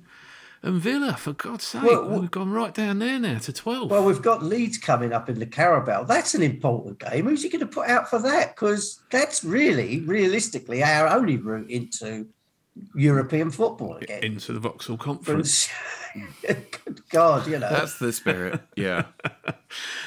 and 0.63 0.81
Villa. 0.81 1.15
For 1.19 1.35
God's 1.35 1.65
sake, 1.65 1.83
Well, 1.83 2.09
well- 2.09 2.21
we've 2.21 2.31
gone 2.31 2.51
right 2.51 2.73
down 2.73 2.99
there 3.01 3.19
now 3.19 3.39
to 3.39 3.53
twelve. 3.53 3.91
well, 3.91 4.05
we've 4.05 4.23
got 4.23 4.43
Leeds 4.43 4.79
coming 4.79 5.13
up 5.13 5.29
in 5.29 5.39
the 5.39 5.47
Carabao. 5.47 6.05
That's 6.05 6.35
an 6.35 6.43
important 6.43 6.99
game. 7.01 7.27
Who's 7.27 7.43
he 7.43 7.51
going 7.51 7.61
to 7.61 7.67
put 7.67 7.89
out 7.89 8.09
for 8.09 8.19
that? 8.21 8.55
Because 8.57 9.01
that's 9.11 9.45
really, 9.45 10.01
realistically, 10.01 10.83
our 10.83 11.07
only 11.09 11.37
route 11.37 11.69
into 11.71 12.27
European 12.95 13.51
football 13.51 13.97
again. 13.99 14.23
into 14.25 14.53
the 14.55 14.59
Vauxhall 14.61 14.97
Conference. 14.97 15.69
Good 16.47 17.09
God, 17.11 17.47
you 17.47 17.59
know. 17.59 17.69
That's 17.71 17.99
the 17.99 18.13
spirit. 18.13 18.61
Yeah. 18.77 19.05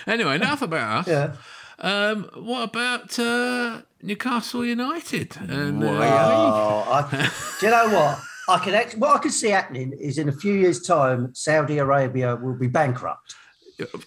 Anyway, 0.08 0.36
enough 0.36 0.62
about 0.62 1.02
us. 1.02 1.08
yeah. 1.08 1.34
Um, 1.80 2.30
what 2.36 2.64
about 2.70 3.18
uh, 3.20 3.82
Newcastle 4.02 4.66
United? 4.66 5.36
And 5.38 5.84
uh, 5.84 5.88
Oh, 5.88 6.86
I, 6.92 7.30
do 7.60 7.66
you 7.66 7.72
know 7.72 7.90
what? 7.90 8.20
I 8.50 8.60
can 8.64 8.74
act, 8.74 8.96
what 8.98 9.16
I 9.16 9.20
can 9.20 9.32
see 9.32 9.50
happening 9.50 9.94
is 10.00 10.18
in 10.18 10.30
a 10.30 10.32
few 10.32 10.54
years' 10.54 10.82
time, 10.82 11.34
Saudi 11.36 11.78
Arabia 11.80 12.36
will 12.36 12.56
be 12.56 12.68
bankrupt. 12.68 13.36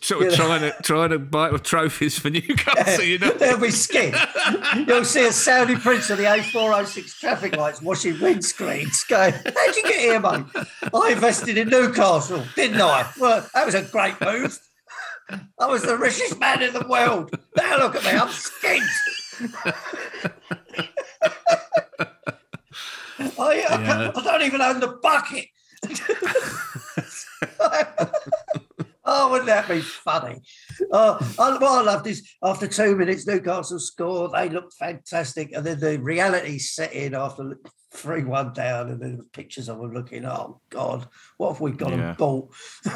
sort 0.00 0.26
of 0.26 0.35
trying 0.35 0.62
to 0.62 0.74
trying 0.83 1.11
to 1.11 1.18
bite 1.20 1.52
with 1.52 1.62
trophies 1.62 2.18
for 2.18 2.28
Newcastle. 2.30 3.04
You 3.04 3.18
know, 3.18 3.30
They'll 3.38 3.61
be 3.61 3.70
skin. 3.70 4.14
You'll 4.88 5.04
see 5.04 5.26
a 5.26 5.33
Saudi 5.33 5.76
prince 5.76 6.11
of 6.11 6.18
the 6.18 6.24
A406 6.24 7.18
traffic 7.20 7.54
lights 7.56 7.80
washing 7.80 8.14
windscreens 8.14 9.06
going, 9.06 9.33
How'd 9.33 9.76
you 9.76 9.83
get 9.85 10.00
here, 10.00 10.18
mate? 10.20 10.44
I 10.92 11.12
invested 11.12 11.56
in 11.56 11.68
Newcastle, 11.68 12.42
didn't 12.56 12.80
I? 12.80 13.09
Well, 13.20 13.46
that 13.54 13.64
was 13.66 13.74
a 13.76 13.83
great 13.83 14.20
move. 14.20 14.59
I 15.59 15.66
was 15.66 15.83
the 15.83 15.97
richest 15.97 16.38
man 16.40 16.62
in 16.62 16.73
the 16.73 16.87
world. 16.88 17.31
Now 17.57 17.79
look 17.79 17.97
at 17.97 18.05
me, 18.05 18.11
I'm 18.11 18.29
skint. 18.29 18.87
I, 23.38 23.38
I, 23.38 23.55
Yeah. 23.83 24.12
I 24.14 24.23
don't 24.23 24.43
even 24.43 24.61
own 24.61 24.81
the 24.81 24.99
bucket. 25.03 25.47
oh, 29.05 29.31
wouldn't 29.31 29.47
that 29.47 29.69
be 29.69 29.81
funny? 29.81 30.40
Oh, 30.93 31.19
I, 31.38 31.53
what 31.53 31.62
I 31.62 31.83
loved 31.83 32.07
is 32.07 32.29
after 32.43 32.66
two 32.66 32.97
minutes, 32.97 33.27
Newcastle 33.27 33.79
scored. 33.79 34.33
They 34.33 34.49
looked 34.49 34.75
fantastic, 34.75 35.53
and 35.55 35.64
then 35.66 35.81
the 35.81 35.99
reality 36.01 36.59
set 36.59 36.93
in 36.93 37.14
after 37.14 37.57
three 37.93 38.25
one 38.25 38.53
down, 38.53 38.90
and 38.90 39.01
then 39.01 39.16
the 39.19 39.25
pictures 39.25 39.69
of 39.69 39.79
them 39.79 39.93
looking. 39.93 40.25
Oh 40.25 40.61
God, 40.71 41.07
what 41.38 41.53
have 41.53 41.61
we 41.61 41.73
got 41.73 41.90
Yeah. 41.93 42.09
and 42.11 42.16
bought? 42.16 42.53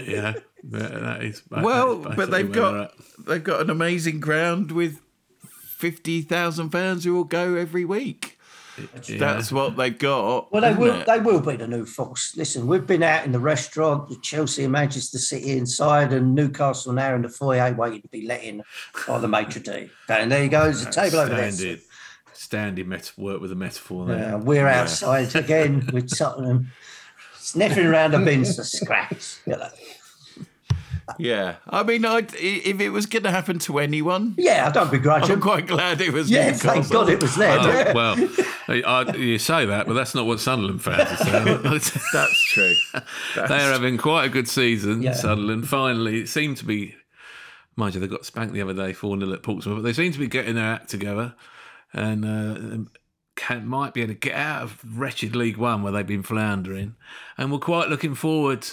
yeah, 0.00 0.34
that, 0.64 1.00
that 1.02 1.22
is. 1.22 1.42
that 1.50 1.62
Well, 1.62 2.06
is 2.08 2.16
but 2.16 2.30
they've 2.30 2.48
where 2.48 2.54
they're 2.54 2.72
got 2.88 2.94
they've 3.26 3.44
got 3.44 3.60
an 3.60 3.70
amazing 3.70 4.20
ground 4.20 4.72
with 4.72 5.00
fifty 5.78 6.22
thousand 6.22 6.70
fans 6.70 7.04
who 7.04 7.14
will 7.14 7.24
go 7.24 7.54
every 7.54 7.84
week. 7.84 8.38
at. 8.96 9.08
Yeah. 9.08 9.18
That's 9.18 9.52
what 9.52 9.76
they've 9.76 9.96
got. 9.96 10.50
Well, 10.52 10.62
they 10.62 10.74
will. 10.74 11.00
it? 11.00 11.06
They 11.06 11.20
will 11.20 11.40
be 11.40 11.56
the 11.56 11.66
new 11.68 11.84
force. 11.84 12.34
Listen, 12.36 12.66
we've 12.66 12.86
been 12.86 13.02
out 13.02 13.24
in 13.24 13.32
the 13.32 13.38
restaurant, 13.38 14.08
with 14.08 14.22
Chelsea 14.22 14.64
and 14.64 14.72
Manchester 14.72 15.18
City 15.18 15.52
inside, 15.58 16.12
and 16.12 16.34
Newcastle 16.34 16.92
now 16.92 17.14
in 17.14 17.22
the 17.22 17.28
foyer 17.28 17.72
waiting 17.74 18.02
to 18.02 18.08
be 18.08 18.26
let 18.26 18.42
in 18.42 18.62
by 19.06 19.18
the 19.18 19.28
maitre 19.28 19.60
d'. 19.62 19.90
And 20.08 20.32
there 20.32 20.42
you 20.44 20.48
go. 20.48 20.64
There's 20.64 20.86
a 20.86 20.90
table 20.90 21.18
over 21.18 21.34
there. 21.34 21.52
Standard, 21.52 21.80
standard 22.32 22.86
met- 22.86 23.12
work 23.18 23.40
with 23.40 23.52
a 23.52 23.56
metaphor 23.56 24.06
there. 24.06 24.18
Yeah, 24.18 24.34
we're 24.36 24.68
outside 24.68 25.34
again 25.36 25.88
with 25.92 26.16
Tottenham 26.16 26.70
sniffing 27.42 27.86
around 27.86 28.12
the 28.12 28.18
bins 28.18 28.56
for 28.56 28.64
scraps. 28.78 29.40
You 29.46 29.56
know. 29.56 29.68
Yeah, 31.18 31.56
I 31.68 31.82
mean, 31.82 32.04
I'd, 32.06 32.32
if 32.36 32.80
it 32.80 32.90
was 32.90 33.06
going 33.06 33.24
to 33.24 33.30
happen 33.30 33.58
to 33.60 33.80
anyone, 33.80 34.34
Yeah, 34.38 34.68
I 34.68 34.70
don't 34.70 34.90
begrudge 34.90 35.24
I'm 35.24 35.28
them. 35.30 35.40
quite 35.40 35.66
glad 35.66 36.00
it 36.00 36.12
was. 36.12 36.30
Yeah, 36.30 36.46
Newcastle. 36.52 36.70
thank 36.70 36.90
God 36.90 37.08
it 37.10 37.20
was 37.20 37.34
there. 37.34 37.58
Oh, 37.60 37.92
well, 37.94 38.28
I, 38.68 38.82
I- 38.82 39.14
you 39.16 39.38
say 39.38 39.66
that, 39.66 39.86
but 39.88 39.94
that's 39.94 40.14
not 40.14 40.26
what 40.26 40.38
Sunderland 40.40 40.80
fans 40.82 41.10
are 41.10 41.16
saying. 41.24 41.62
That's 42.12 42.44
true. 42.44 42.74
That's 42.94 43.48
They're 43.48 43.72
having 43.72 43.98
quite 43.98 44.26
a 44.26 44.28
good 44.28 44.48
season. 44.48 45.02
Yeah. 45.02 45.12
Sunderland 45.12 45.68
finally 45.68 46.20
it 46.20 46.28
seemed 46.28 46.56
to 46.58 46.64
be. 46.64 46.94
Mind 47.74 47.94
you, 47.94 48.00
they 48.00 48.06
got 48.06 48.24
spanked 48.24 48.54
the 48.54 48.62
other 48.62 48.74
day, 48.74 48.92
4 48.92 49.18
0 49.18 49.32
at 49.32 49.42
Portsmouth, 49.42 49.76
but 49.78 49.82
they 49.82 49.92
seem 49.92 50.12
to 50.12 50.18
be 50.18 50.28
getting 50.28 50.54
their 50.54 50.72
act 50.72 50.88
together 50.88 51.34
and 51.92 52.24
uh, 52.24 52.88
can, 53.36 53.66
might 53.66 53.94
be 53.94 54.02
able 54.02 54.14
to 54.14 54.18
get 54.18 54.34
out 54.34 54.62
of 54.62 54.98
wretched 54.98 55.34
League 55.36 55.56
One 55.56 55.82
where 55.82 55.92
they've 55.92 56.06
been 56.06 56.22
floundering. 56.22 56.94
And 57.38 57.50
we're 57.52 57.58
quite 57.58 57.88
looking 57.88 58.14
forward 58.14 58.66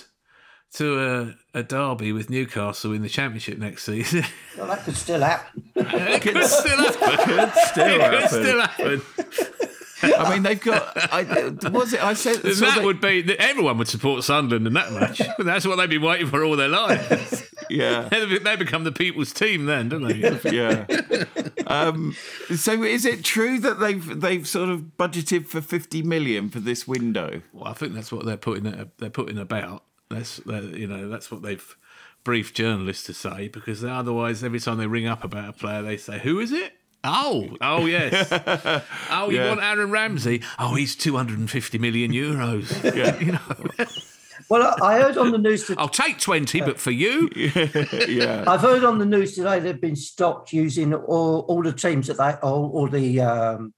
to 0.73 1.35
a, 1.53 1.59
a 1.59 1.63
derby 1.63 2.11
with 2.11 2.29
Newcastle 2.29 2.93
in 2.93 3.01
the 3.01 3.09
Championship 3.09 3.57
next 3.57 3.83
season. 3.85 4.23
Well, 4.57 4.67
that 4.67 4.83
could 4.83 4.95
still 4.97 5.21
happen. 5.21 5.63
it 5.75 6.21
could 6.21 6.43
still 6.43 6.77
happen. 6.77 7.51
still 7.67 8.01
It 8.01 8.19
could 8.19 8.29
still 8.29 8.59
happen. 8.61 9.01
I 10.17 10.33
mean, 10.33 10.43
they've 10.43 10.59
got. 10.59 10.91
I, 11.13 11.49
was 11.69 11.93
it? 11.93 12.03
I 12.03 12.13
said 12.13 12.43
And 12.43 12.55
that 12.55 12.77
they- 12.79 12.85
would 12.85 12.99
be 13.01 13.37
everyone 13.39 13.77
would 13.77 13.87
support 13.87 14.23
Sunderland 14.23 14.67
in 14.67 14.73
that 14.73 14.91
match. 14.91 15.21
That's 15.39 15.65
what 15.65 15.75
they've 15.77 15.89
been 15.89 16.01
waiting 16.01 16.27
for 16.27 16.43
all 16.43 16.55
their 16.57 16.67
lives. 16.69 17.49
Yeah, 17.69 18.07
they 18.09 18.55
become 18.55 18.83
the 18.83 18.91
people's 18.91 19.31
team 19.33 19.65
then, 19.65 19.89
don't 19.89 20.03
they? 20.07 20.15
yeah. 20.51 20.85
Um, 21.69 22.15
so, 22.55 22.83
is 22.83 23.05
it 23.05 23.23
true 23.23 23.59
that 23.59 23.79
they've 23.79 24.19
they've 24.19 24.47
sort 24.47 24.69
of 24.69 24.97
budgeted 24.97 25.45
for 25.45 25.61
fifty 25.61 26.01
million 26.01 26.49
for 26.49 26.59
this 26.59 26.87
window? 26.87 27.41
Well, 27.53 27.67
I 27.67 27.73
think 27.73 27.93
that's 27.93 28.11
what 28.11 28.25
they're 28.25 28.37
putting 28.37 28.89
they're 28.97 29.09
putting 29.09 29.37
about. 29.37 29.83
That's 30.09 30.41
you 30.47 30.87
know 30.87 31.07
that's 31.07 31.29
what 31.31 31.43
they've 31.43 31.77
briefed 32.23 32.55
journalists 32.55 33.03
to 33.05 33.13
say 33.13 33.47
because 33.47 33.83
otherwise 33.83 34.43
every 34.43 34.59
time 34.59 34.77
they 34.77 34.87
ring 34.87 35.07
up 35.07 35.23
about 35.23 35.49
a 35.49 35.53
player 35.53 35.81
they 35.81 35.95
say 35.97 36.19
who 36.19 36.39
is 36.39 36.51
it? 36.51 36.73
Oh, 37.03 37.55
oh 37.61 37.85
yes. 37.85 38.29
Oh, 39.09 39.29
you 39.29 39.37
Yeah. 39.37 39.49
want 39.49 39.61
Aaron 39.63 39.89
Ramsey? 39.91 40.41
Oh, 40.57 40.75
he's 40.75 40.95
two 40.95 41.15
hundred 41.15 41.39
and 41.39 41.49
fifty 41.49 41.77
million 41.77 42.11
euros. 42.11 42.69
you 43.21 43.31
know, 43.33 43.85
Well, 44.49 44.75
I 44.81 44.95
I 44.95 45.01
heard 45.01 45.17
on 45.17 45.31
the 45.31 45.37
news 45.37 45.67
that 45.67 45.79
I'll 45.79 45.87
take 45.89 46.19
twenty, 46.19 46.59
but 46.61 46.79
for 46.79 46.91
you, 46.91 47.29
Yeah, 47.35 48.43
I've 48.47 48.61
heard 48.61 48.83
on 48.83 48.97
the 48.99 49.05
news 49.05 49.35
today 49.35 49.59
they've 49.59 49.79
been 49.79 49.95
stopped 49.95 50.51
using 50.53 50.93
all, 50.93 51.41
all 51.47 51.61
the 51.63 51.73
teams 51.73 52.07
that 52.07 52.17
they 52.17 52.33
all, 52.41 52.69
all 52.73 52.87
the 52.87 53.21
um, 53.21 53.73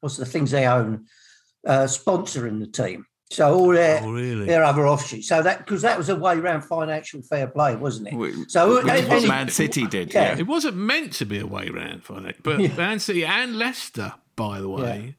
what's 0.00 0.16
the 0.16 0.26
things 0.26 0.50
they 0.52 0.66
own 0.66 1.06
uh, 1.66 1.84
sponsoring 1.84 2.60
the 2.60 2.66
team. 2.66 3.06
So 3.30 3.54
all 3.54 3.68
their 3.68 4.00
Oh, 4.02 4.12
really? 4.12 4.44
their 4.44 4.62
other 4.62 4.86
offshoots. 4.86 5.26
So 5.26 5.42
that 5.42 5.58
because 5.60 5.80
that 5.82 5.96
was 5.96 6.10
a 6.10 6.16
way 6.16 6.36
around 6.36 6.62
financial 6.62 7.22
fair 7.22 7.46
play, 7.46 7.74
wasn't 7.76 8.08
it? 8.08 8.14
Wh- 8.14 8.44
so 8.48 8.82
which 8.84 8.92
is 8.92 9.08
what 9.08 9.26
Man 9.26 9.48
City 9.48 9.86
did. 9.86 10.12
Yeah. 10.12 10.32
Yeah, 10.34 10.38
It 10.40 10.46
wasn't 10.46 10.76
meant 10.76 11.14
to 11.14 11.24
be 11.24 11.38
a 11.38 11.46
way 11.46 11.70
round 11.70 12.04
for 12.04 12.24
it, 12.26 12.36
but 12.42 12.58
Man 12.76 12.98
City 13.00 13.24
and 13.24 13.56
Leicester, 13.58 14.12
by 14.36 14.60
the 14.60 14.68
way, 14.68 15.14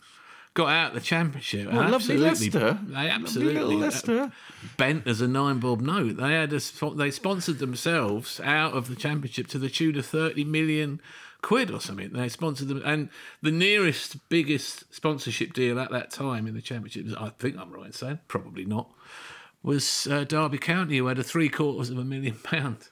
got 0.54 0.70
out 0.70 0.88
of 0.90 0.94
the 0.96 1.02
championship. 1.02 1.72
lovely 1.72 2.18
Leicester. 2.18 2.80
They 2.84 2.94
Lovely 2.94 3.10
absolutely 3.10 3.54
little 3.56 3.80
Leicester. 3.80 4.32
bent 4.78 5.08
as 5.08 5.22
a 5.22 5.28
nine 5.28 5.60
bob 5.60 5.82
note. 5.82 6.18
They 6.18 6.34
had 6.34 6.54
a, 6.54 6.60
they 6.96 7.12
sponsored 7.12 7.60
themselves 7.60 8.40
out 8.42 8.74
of 8.74 8.88
the 8.88 8.96
championship 8.96 9.48
to 9.48 9.60
the 9.60 9.70
tune 9.70 9.98
of 9.98 10.06
thirty 10.06 10.44
million 10.44 11.02
quid 11.42 11.72
or 11.72 11.82
something. 11.82 12.14
They 12.14 12.30
sponsored 12.30 12.68
them, 12.68 12.82
and 12.86 13.10
the 13.42 13.52
nearest 13.52 14.18
biggest 14.30 14.94
sponsorship 14.94 15.54
deal 15.54 15.80
at 15.80 15.92
that 15.92 16.12
time 16.12 16.48
in 16.48 16.54
the 16.54 16.62
championship, 16.62 17.08
I 17.20 17.30
think 17.30 17.58
I'm 17.58 17.72
right 17.72 17.88
in 17.88 17.92
saying, 17.94 18.20
probably 18.28 18.66
not, 18.66 18.90
was 19.62 20.08
uh, 20.08 20.24
Derby 20.24 20.58
County, 20.58 20.98
who 20.98 21.08
had 21.08 21.20
a 21.20 21.24
three 21.24 21.50
quarters 21.50 21.90
of 21.90 21.98
a 21.98 22.04
million 22.04 22.36
pound 22.44 22.90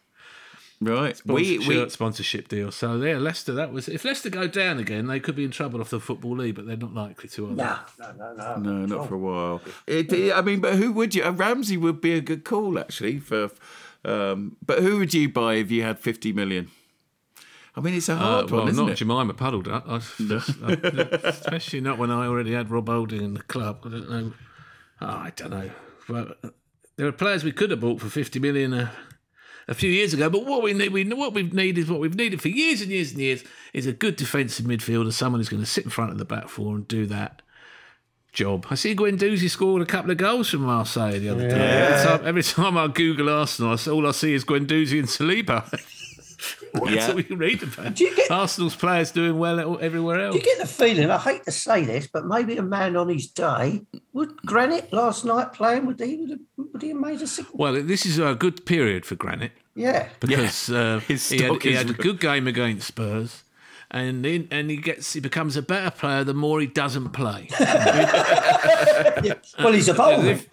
right. 0.82 1.16
sponsor- 1.16 1.34
We 1.36 1.60
we 1.60 1.64
shirt 1.76 1.92
sponsorship 1.92 2.48
deal. 2.50 2.72
So 2.72 2.96
yeah, 3.02 3.18
Leicester. 3.18 3.54
That 3.54 3.72
was 3.72 3.88
if 3.88 4.04
Leicester 4.04 4.30
go 4.30 4.48
down 4.48 4.80
again, 4.80 5.08
they 5.08 5.20
could 5.20 5.36
be 5.36 5.46
in 5.46 5.52
trouble 5.52 5.80
off 5.80 5.90
the 5.92 6.00
football 6.00 6.36
league, 6.36 6.56
but 6.56 6.66
they're 6.68 6.76
not 6.76 6.94
likely 6.94 7.30
to. 7.30 7.46
Are 7.46 7.50
they? 7.50 7.56
No, 7.64 7.78
no, 8.00 8.12
no, 8.18 8.34
no. 8.36 8.56
No, 8.58 8.86
not 8.98 9.08
for 9.08 9.16
a 9.16 9.18
while. 9.20 9.62
It, 9.88 10.12
it- 10.12 10.34
I 10.34 10.42
mean, 10.42 10.60
but 10.60 10.76
who 10.76 10.92
would 10.92 11.16
you? 11.16 11.24
Uh, 11.24 11.32
Ramsey 11.32 11.78
would 11.78 12.02
be 12.02 12.14
a 12.14 12.22
good 12.22 12.44
call 12.44 12.78
actually 12.78 13.20
for. 13.20 13.52
Um, 14.04 14.58
but 14.66 14.80
who 14.80 14.98
would 14.98 15.14
you 15.14 15.30
buy 15.30 15.54
if 15.56 15.70
you 15.70 15.84
had 15.84 16.00
fifty 16.00 16.34
million? 16.34 16.70
I 17.76 17.80
mean, 17.82 17.94
it's 17.94 18.10
a 18.10 18.14
Uh, 18.14 18.18
hard 18.18 18.52
well, 18.52 18.62
one, 18.62 18.70
isn't 18.70 18.86
not 18.86 18.92
it? 18.94 18.96
Jemima 18.98 19.34
Puddle, 19.34 19.64
I, 19.72 19.82
I, 19.96 20.02
especially 21.24 21.80
not 21.82 21.98
when 21.98 22.12
I 22.12 22.26
already 22.26 22.52
had 22.54 22.70
Rob 22.70 22.90
Holding 22.90 23.22
in 23.22 23.34
the 23.34 23.42
club. 23.44 23.82
I 23.86 23.90
don't 23.90 24.10
know. 24.10 24.34
Oh, 25.02 25.06
I 25.08 25.32
don't 25.36 25.52
know. 25.52 25.70
Well, 26.10 26.34
there 26.98 27.08
are 27.08 27.12
players 27.14 27.44
we 27.44 27.52
could 27.52 27.72
have 27.72 27.80
bought 27.80 28.02
for 28.02 28.10
fifty 28.10 28.40
million 28.40 28.74
a, 28.74 28.92
a 29.68 29.74
few 29.74 29.90
years 29.92 30.14
ago, 30.14 30.30
but 30.30 30.46
what 30.46 30.64
we 30.64 30.74
need, 30.74 30.92
we 30.92 31.04
what 31.06 31.34
we've 31.34 31.54
needed, 31.54 31.90
what 31.90 32.00
we've 32.00 32.16
needed 32.16 32.42
for 32.42 32.48
years 32.50 32.82
and 32.82 32.92
years 32.92 33.12
and 33.12 33.20
years, 33.20 33.44
is 33.74 33.86
a 33.88 33.94
good 33.94 34.16
defensive 34.16 34.66
midfielder, 34.66 35.12
someone 35.14 35.40
who's 35.40 35.50
going 35.50 35.62
to 35.64 35.70
sit 35.70 35.84
in 35.84 35.90
front 35.90 36.12
of 36.12 36.18
the 36.18 36.26
back 36.26 36.50
four 36.50 36.76
and 36.76 36.88
do 36.88 37.06
that 37.08 37.42
job. 38.34 38.66
I 38.70 38.76
see 38.76 38.96
Guendouzi 38.96 39.50
scored 39.50 39.82
a 39.82 39.86
couple 39.86 40.12
of 40.12 40.18
goals 40.18 40.50
from 40.50 40.62
Marseille 40.62 41.20
the 41.20 41.30
other 41.30 41.48
day. 41.50 41.56
Every, 41.56 42.06
time, 42.06 42.28
every 42.28 42.44
time 42.44 42.78
I 42.78 42.88
Google 42.88 43.30
Arsenal, 43.30 43.74
I 43.74 43.76
see- 43.76 43.92
all 43.92 44.08
I 44.08 44.12
see 44.12 44.34
is 44.34 44.46
Guendouzi 44.46 45.00
and 45.00 45.08
Saliba. 45.08 45.68
That's 46.86 46.92
Yeah. 46.96 47.08
all 47.10 47.16
we 47.16 47.24
read 47.24 47.64
about. 47.64 47.96
Do 47.96 48.04
you 48.06 48.16
get- 48.16 48.32
Arsenal's 48.32 48.76
players 48.76 49.12
doing 49.12 49.38
well 49.38 49.78
everywhere 49.82 50.20
else. 50.26 50.36
You 50.36 50.42
get 50.42 50.60
the 50.60 50.68
feeling, 50.68 51.10
I 51.10 51.18
hate 51.18 51.44
to 51.46 51.52
say 51.52 51.86
this, 51.86 52.08
but 52.08 52.26
maybe 52.26 52.58
a 52.58 52.64
man 52.64 52.96
on 52.96 53.10
his 53.10 53.28
day, 53.28 53.82
would 54.14 54.36
Granit 54.46 54.92
last 54.94 55.26
night 55.26 55.54
playing, 55.54 55.86
would 55.86 56.00
he, 56.00 56.16
would 56.18 56.30
he, 56.30 56.38
would 56.58 56.82
he 56.82 56.90
have 56.90 56.98
made 56.98 57.22
a 57.22 57.28
signal? 57.28 57.54
Well, 57.58 57.82
this 57.84 58.06
is 58.06 58.20
a 58.20 58.36
good 58.36 58.66
period 58.66 59.06
for 59.06 59.16
Granit 59.16 59.52
Yeah. 59.76 60.08
because 60.20 60.70
uh, 60.70 61.00
His 61.08 61.28
he, 61.30 61.42
had, 61.42 61.62
he 61.62 61.74
had 61.74 61.90
a 61.90 61.94
good 61.94 62.20
game 62.20 62.48
against 62.48 62.88
Spurs. 62.88 63.44
And 63.94 64.24
he, 64.24 64.48
and 64.52 64.70
he 64.70 64.78
gets 64.78 65.12
he 65.12 65.20
becomes 65.20 65.58
a 65.58 65.62
better 65.62 65.92
player 65.92 66.24
the 66.24 66.34
more 66.34 66.62
he 66.62 66.68
doesn't 66.68 67.10
play. 67.10 67.50
Well, 69.60 69.74
he's 69.74 69.90
evolving. 69.90 70.28
if, 70.28 70.48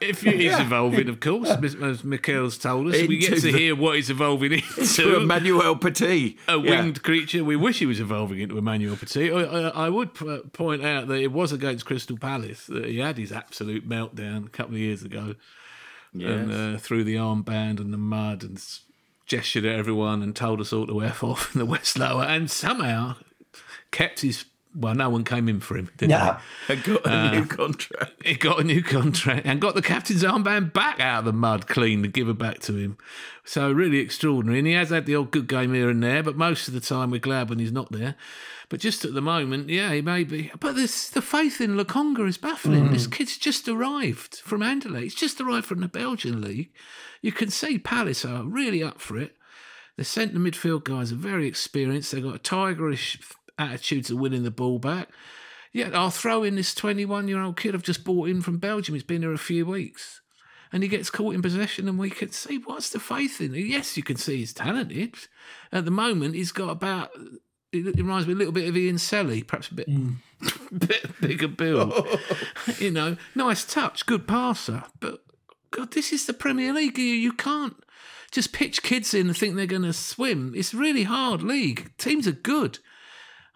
if 0.00 0.20
he's 0.22 0.58
evolving, 0.58 1.08
of 1.08 1.20
course, 1.20 1.48
as 1.50 2.04
Mikel's 2.04 2.58
told 2.58 2.88
us, 2.88 3.00
we 3.06 3.18
get 3.18 3.30
Into 3.34 3.40
to 3.46 3.52
the- 3.52 3.58
hear 3.58 3.74
what 3.76 3.96
he's 3.96 4.10
evolving 4.10 4.60
To 4.60 4.80
into. 4.80 5.16
Emmanuel 5.16 5.76
Petit. 5.76 6.36
a 6.48 6.52
Yeah. 6.58 6.58
winged 6.58 7.02
creature. 7.02 7.42
We 7.44 7.56
wish 7.56 7.78
he 7.78 7.86
was 7.86 8.00
evolving 8.00 8.38
into 8.40 8.58
Emmanuel 8.58 8.96
Petit. 8.96 9.30
I, 9.32 9.40
I, 9.42 9.86
I 9.86 9.88
would 9.88 10.14
p- 10.14 10.40
point 10.52 10.84
out 10.84 11.08
that 11.08 11.20
it 11.20 11.32
was 11.32 11.52
against 11.52 11.84
Crystal 11.86 12.16
Palace 12.18 12.66
that 12.66 12.84
he 12.86 12.98
had 12.98 13.18
his 13.18 13.32
absolute 13.32 13.88
meltdown 13.88 14.46
a 14.46 14.50
couple 14.50 14.74
of 14.74 14.80
years 14.80 15.02
ago, 15.02 15.34
and 16.12 16.52
uh, 16.52 16.78
threw 16.78 17.04
the 17.04 17.16
armband 17.16 17.78
and 17.80 17.92
the 17.92 17.98
mud 17.98 18.42
and 18.42 18.56
s- 18.56 18.80
gestured 19.26 19.64
at 19.64 19.76
everyone 19.78 20.22
and 20.22 20.34
told 20.36 20.60
us 20.60 20.72
all 20.72 20.86
to 20.86 21.02
f 21.02 21.22
off 21.24 21.54
in 21.54 21.58
the 21.58 21.66
West 21.66 21.98
Lower, 21.98 22.24
and 22.24 22.50
somehow 22.50 23.16
kept 23.90 24.20
his. 24.20 24.44
Well, 24.78 24.94
no 24.94 25.08
one 25.08 25.24
came 25.24 25.48
in 25.48 25.60
for 25.60 25.76
him. 25.78 25.88
Did 25.96 26.10
No. 26.10 26.36
And 26.68 26.82
got 26.84 27.06
a 27.06 27.10
Uh, 27.10 27.30
new 27.30 27.46
contract. 27.46 28.12
he 28.24 28.34
got 28.34 28.60
a 28.60 28.64
new 28.64 28.82
contract 28.82 29.46
and 29.46 29.58
got 29.60 29.74
the 29.74 29.80
captain's 29.82 30.22
armband 30.22 30.72
back 30.74 31.00
out 31.00 31.20
of 31.20 31.24
the 31.24 31.32
mud 31.32 31.66
clean 31.66 32.02
to 32.02 32.08
give 32.08 32.28
it 32.28 32.36
back 32.36 32.58
to 32.60 32.74
him. 32.76 32.98
So 33.44 33.72
really 33.72 33.98
extraordinary. 33.98 34.58
And 34.58 34.68
he 34.68 34.74
has 34.74 34.90
had 34.90 35.06
the 35.06 35.16
odd 35.16 35.30
good 35.30 35.46
game 35.48 35.72
here 35.72 35.88
and 35.88 36.02
there, 36.02 36.22
but 36.22 36.36
most 36.36 36.68
of 36.68 36.74
the 36.74 36.80
time 36.80 37.10
we're 37.10 37.20
glad 37.20 37.48
when 37.48 37.58
he's 37.58 37.72
not 37.72 37.90
there. 37.90 38.16
But 38.68 38.80
just 38.80 39.04
at 39.04 39.14
the 39.14 39.22
moment, 39.22 39.68
yeah, 39.70 39.92
he 39.92 40.02
may 40.02 40.24
be. 40.24 40.50
But 40.58 40.74
this, 40.74 41.08
the 41.08 41.22
faith 41.22 41.60
in 41.60 41.76
Lokonga 41.76 42.28
is 42.28 42.36
baffling. 42.36 42.90
This 42.92 43.06
kid's 43.06 43.38
just 43.38 43.68
arrived 43.68 44.36
from 44.40 44.60
Anderlecht. 44.60 45.02
He's 45.04 45.14
just 45.14 45.40
arrived 45.40 45.66
from 45.66 45.80
the 45.80 45.88
Belgian 45.88 46.42
league. 46.42 46.70
You 47.22 47.30
can 47.32 47.48
see 47.50 47.78
Palace 47.78 48.24
are 48.24 48.42
really 48.42 48.82
up 48.82 49.00
for 49.00 49.16
it. 49.18 49.36
The 49.96 50.04
centre 50.04 50.38
midfield 50.40 50.82
guys 50.84 51.12
are 51.12 51.16
very 51.16 51.46
experienced. 51.46 52.10
They've 52.12 52.22
got 52.22 52.34
a 52.34 52.38
tigerish 52.40 53.18
attitude 53.58 54.04
to 54.06 54.16
winning 54.16 54.42
the 54.42 54.50
ball 54.50 54.78
back. 54.78 55.08
Yeah, 55.72 55.90
I'll 55.92 56.10
throw 56.10 56.42
in 56.42 56.56
this 56.56 56.74
21 56.74 57.28
year 57.28 57.40
old 57.40 57.58
kid 57.58 57.74
I've 57.74 57.82
just 57.82 58.04
brought 58.04 58.28
in 58.28 58.40
from 58.40 58.58
Belgium. 58.58 58.94
He's 58.94 59.04
been 59.04 59.22
here 59.22 59.32
a 59.32 59.38
few 59.38 59.66
weeks. 59.66 60.22
And 60.72 60.82
he 60.82 60.88
gets 60.88 61.10
caught 61.10 61.34
in 61.34 61.42
possession, 61.42 61.88
and 61.88 61.98
we 61.98 62.10
can 62.10 62.32
see 62.32 62.58
what's 62.58 62.90
the 62.90 62.98
faith 62.98 63.40
in 63.40 63.54
him. 63.54 63.66
Yes, 63.66 63.96
you 63.96 64.02
can 64.02 64.16
see 64.16 64.38
he's 64.38 64.52
talented. 64.52 65.14
At 65.70 65.84
the 65.84 65.92
moment, 65.92 66.34
he's 66.34 66.50
got 66.50 66.70
about, 66.70 67.10
it 67.72 67.96
reminds 67.96 68.26
me 68.26 68.32
a 68.32 68.36
little 68.36 68.52
bit 68.52 68.68
of 68.68 68.76
Ian 68.76 68.98
Selley, 68.98 69.44
perhaps 69.44 69.68
a 69.68 69.74
bit, 69.74 69.88
mm. 69.88 70.16
bit 70.76 71.20
bigger 71.20 71.46
build. 71.46 72.18
you 72.78 72.90
know, 72.90 73.16
nice 73.34 73.64
touch, 73.64 74.06
good 74.06 74.26
passer. 74.26 74.82
But, 74.98 75.22
God, 75.70 75.92
this 75.92 76.12
is 76.12 76.26
the 76.26 76.32
Premier 76.32 76.72
League. 76.72 76.98
You, 76.98 77.04
you 77.04 77.32
can't 77.32 77.76
just 78.32 78.52
pitch 78.52 78.82
kids 78.82 79.14
in 79.14 79.28
and 79.28 79.36
think 79.36 79.54
they're 79.54 79.66
going 79.66 79.82
to 79.82 79.92
swim. 79.92 80.52
It's 80.56 80.74
a 80.74 80.78
really 80.78 81.04
hard 81.04 81.42
league. 81.42 81.92
Teams 81.96 82.26
are 82.26 82.32
good. 82.32 82.80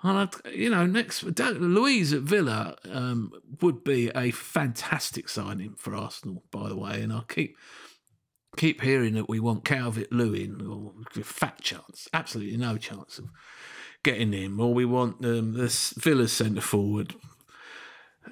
And 0.03 0.19
I'd, 0.19 0.55
you 0.55 0.71
know, 0.71 0.87
next 0.87 1.23
Luiz 1.23 2.13
at 2.13 2.23
Villa 2.23 2.77
um, 2.91 3.33
would 3.61 3.85
be 3.85 4.11
a 4.15 4.31
fantastic 4.31 5.29
signing 5.29 5.75
for 5.77 5.95
Arsenal, 5.95 6.43
by 6.51 6.69
the 6.69 6.77
way. 6.77 7.03
And 7.03 7.13
I 7.13 7.23
keep 7.29 7.57
keep 8.57 8.81
hearing 8.81 9.15
that 9.15 9.29
we 9.29 9.41
want 9.41 9.65
Calvert 9.65 10.11
Lewin 10.11 10.67
or 10.67 10.93
fat 11.23 11.61
chance, 11.61 12.09
absolutely 12.13 12.57
no 12.57 12.77
chance 12.77 13.19
of 13.19 13.27
getting 14.03 14.33
him, 14.33 14.59
or 14.59 14.73
we 14.73 14.85
want 14.85 15.25
um, 15.25 15.53
this 15.53 15.91
Villa 15.91 16.29
centre 16.29 16.61
forward. 16.61 17.15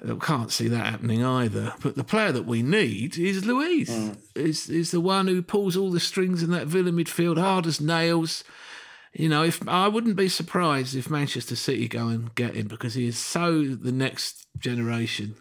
Uh, 0.07 0.15
Can't 0.15 0.51
see 0.51 0.67
that 0.67 0.85
happening 0.85 1.23
either. 1.23 1.73
But 1.81 1.95
the 1.95 2.03
player 2.03 2.31
that 2.31 2.45
we 2.45 2.63
need 2.63 3.17
is 3.17 3.45
Luiz. 3.45 3.89
Is 4.35 4.69
is 4.69 4.91
the 4.91 5.01
one 5.01 5.27
who 5.27 5.41
pulls 5.41 5.77
all 5.77 5.91
the 5.91 5.99
strings 5.99 6.41
in 6.41 6.51
that 6.51 6.67
Villa 6.67 6.91
midfield, 6.91 7.37
hard 7.37 7.67
as 7.67 7.79
nails. 7.81 8.43
You 9.13 9.27
know, 9.27 9.43
if 9.43 9.67
I 9.67 9.87
wouldn't 9.87 10.15
be 10.15 10.29
surprised 10.29 10.95
if 10.95 11.09
Manchester 11.09 11.55
City 11.55 11.87
go 11.87 12.07
and 12.07 12.33
get 12.35 12.55
him 12.55 12.67
because 12.67 12.93
he 12.93 13.07
is 13.07 13.17
so 13.17 13.63
the 13.63 13.91
next 13.91 14.47
generation. 14.57 15.35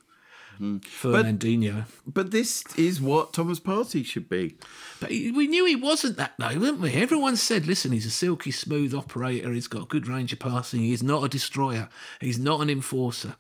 Hmm. 0.56 0.78
Fernandinho. 0.78 1.84
But 2.04 2.32
this 2.32 2.64
is 2.76 3.00
what 3.00 3.32
Thomas 3.32 3.60
Partey 3.60 4.04
should 4.04 4.28
be. 4.28 4.56
But 4.98 5.12
he- 5.12 5.30
we 5.30 5.46
knew 5.46 5.64
he 5.64 5.76
wasn't 5.76 6.16
that 6.16 6.32
though, 6.38 6.48
didn't 6.48 6.80
we? 6.80 6.92
Everyone 6.94 7.36
said, 7.36 7.66
listen, 7.66 7.92
he's 7.92 8.06
a 8.06 8.10
silky 8.10 8.50
smooth 8.50 8.92
operator. 8.92 9.52
He's 9.52 9.68
got 9.68 9.82
a 9.82 9.86
good 9.86 10.08
range 10.08 10.32
of 10.32 10.40
passing. 10.40 10.80
He's 10.80 11.02
not 11.02 11.22
a 11.22 11.28
destroyer. 11.28 11.88
He's 12.20 12.38
not 12.40 12.60
an 12.60 12.70
enforcer. 12.70 13.36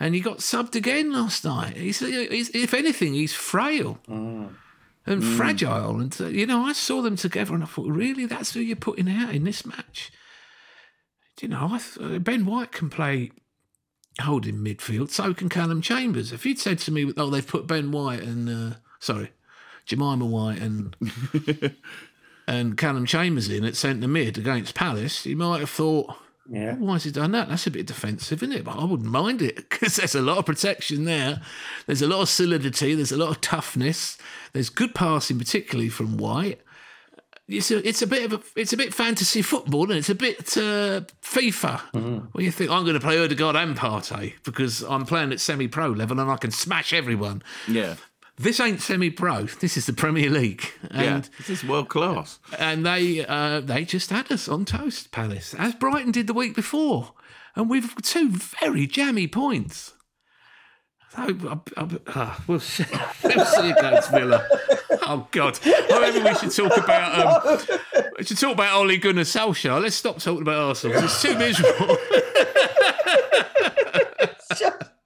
And 0.00 0.14
he 0.14 0.20
got 0.20 0.38
subbed 0.38 0.74
again 0.74 1.12
last 1.12 1.44
night. 1.44 1.76
He's, 1.76 2.00
he's 2.00 2.50
if 2.50 2.74
anything, 2.74 3.14
he's 3.14 3.34
frail 3.34 3.98
hmm. 4.06 4.46
And 5.08 5.24
fragile. 5.24 6.00
And 6.00 6.16
uh, 6.20 6.26
you 6.26 6.46
know, 6.46 6.64
I 6.64 6.72
saw 6.72 7.02
them 7.02 7.16
together, 7.16 7.54
and 7.54 7.62
I 7.62 7.66
thought, 7.66 7.90
really, 7.90 8.26
that's 8.26 8.52
who 8.52 8.60
you're 8.60 8.76
putting 8.76 9.10
out 9.10 9.34
in 9.34 9.44
this 9.44 9.64
match. 9.64 10.12
You 11.40 11.48
know, 11.48 11.70
I 11.72 11.78
th- 11.78 12.24
Ben 12.24 12.46
White 12.46 12.72
can 12.72 12.90
play 12.90 13.30
holding 14.20 14.56
midfield. 14.56 15.10
So 15.10 15.32
can 15.34 15.48
Callum 15.48 15.80
Chambers. 15.82 16.32
If 16.32 16.44
you'd 16.44 16.58
said 16.58 16.78
to 16.80 16.92
me, 16.92 17.12
oh, 17.16 17.30
they've 17.30 17.46
put 17.46 17.66
Ben 17.66 17.92
White 17.92 18.22
and 18.22 18.48
uh, 18.48 18.76
sorry, 18.98 19.30
Jemima 19.86 20.26
White 20.26 20.60
and 20.60 20.96
and 22.46 22.76
Callum 22.76 23.06
Chambers 23.06 23.48
in 23.48 23.64
at 23.64 23.76
centre 23.76 24.08
mid 24.08 24.38
against 24.38 24.74
Palace, 24.74 25.24
you 25.26 25.36
might 25.36 25.60
have 25.60 25.70
thought, 25.70 26.14
Yeah. 26.50 26.74
why 26.76 26.94
has 26.94 27.04
he 27.04 27.10
done 27.10 27.32
that? 27.32 27.48
That's 27.48 27.66
a 27.66 27.70
bit 27.70 27.86
defensive, 27.86 28.42
isn't 28.42 28.54
it? 28.56 28.64
But 28.64 28.78
I 28.78 28.84
wouldn't 28.84 29.10
mind 29.10 29.42
it 29.42 29.56
because 29.68 29.96
there's 29.96 30.14
a 30.14 30.22
lot 30.22 30.38
of 30.38 30.46
protection 30.46 31.04
there. 31.04 31.42
There's 31.86 32.02
a 32.02 32.06
lot 32.08 32.22
of 32.22 32.28
solidity. 32.28 32.94
There's 32.94 33.12
a 33.12 33.16
lot 33.16 33.30
of 33.30 33.40
toughness. 33.40 34.16
There's 34.52 34.70
good 34.70 34.94
passing, 34.94 35.38
particularly 35.38 35.88
from 35.90 36.16
White. 36.16 36.60
It's 37.46 37.70
a, 37.70 37.86
it's 37.88 38.02
a 38.02 38.06
bit 38.06 38.30
of 38.30 38.32
a, 38.34 38.60
it's 38.60 38.74
a 38.74 38.76
bit 38.76 38.92
fantasy 38.92 39.40
football, 39.40 39.84
and 39.84 39.92
it's 39.98 40.10
a 40.10 40.14
bit 40.14 40.38
uh, 40.58 41.00
FIFA. 41.22 41.80
Well, 42.34 42.44
you 42.44 42.50
think 42.50 42.70
I'm 42.70 42.82
going 42.82 42.92
to 42.94 43.00
play 43.00 43.18
Odegaard 43.22 43.56
and 43.56 43.74
Partey 43.76 44.34
because 44.44 44.82
I'm 44.82 45.06
playing 45.06 45.32
at 45.32 45.40
semi-pro 45.40 45.88
level 45.88 46.20
and 46.20 46.30
I 46.30 46.36
can 46.36 46.50
smash 46.50 46.92
everyone. 46.92 47.42
Yeah. 47.66 47.94
This 48.38 48.60
ain't 48.60 48.80
semi-pro. 48.80 49.44
This 49.60 49.76
is 49.76 49.86
the 49.86 49.92
Premier 49.92 50.30
League, 50.30 50.70
Yeah. 50.94 51.16
and 51.16 51.30
This 51.38 51.50
is 51.50 51.64
world 51.64 51.88
class. 51.88 52.38
and 52.58 52.86
they 52.86 53.26
uh, 53.26 53.60
they 53.60 53.84
just 53.84 54.10
had 54.10 54.30
us 54.30 54.48
on 54.48 54.64
toast, 54.64 55.10
Palace, 55.10 55.54
as 55.54 55.74
Brighton 55.74 56.12
did 56.12 56.26
the 56.28 56.34
week 56.34 56.54
before, 56.54 57.14
and 57.56 57.68
we've 57.68 57.94
two 58.02 58.30
very 58.30 58.86
jammy 58.86 59.26
points. 59.26 59.94
So 61.10 61.22
I, 61.22 61.58
I, 61.80 61.88
ah, 62.08 62.44
we'll 62.46 62.60
see, 62.60 62.84
we'll 63.24 63.44
see 63.44 63.70
against 63.70 64.10
Villa. 64.12 64.46
Oh 65.02 65.26
God! 65.32 65.58
I 65.64 65.98
maybe 66.12 66.22
we 66.24 66.34
should 66.36 66.52
talk 66.54 66.76
about 66.76 67.46
um, 67.46 67.68
we 68.18 68.24
should 68.24 68.38
talk 68.38 68.52
about 68.54 68.76
Ole 68.76 68.98
Gunnar 68.98 69.22
Solskjaer. 69.22 69.80
Let's 69.82 69.96
stop 69.96 70.18
talking 70.18 70.42
about 70.42 70.62
Arsenal. 70.68 71.00
'cause 71.00 71.04
It's 71.10 71.22
too 71.22 71.36
miserable. 71.38 71.96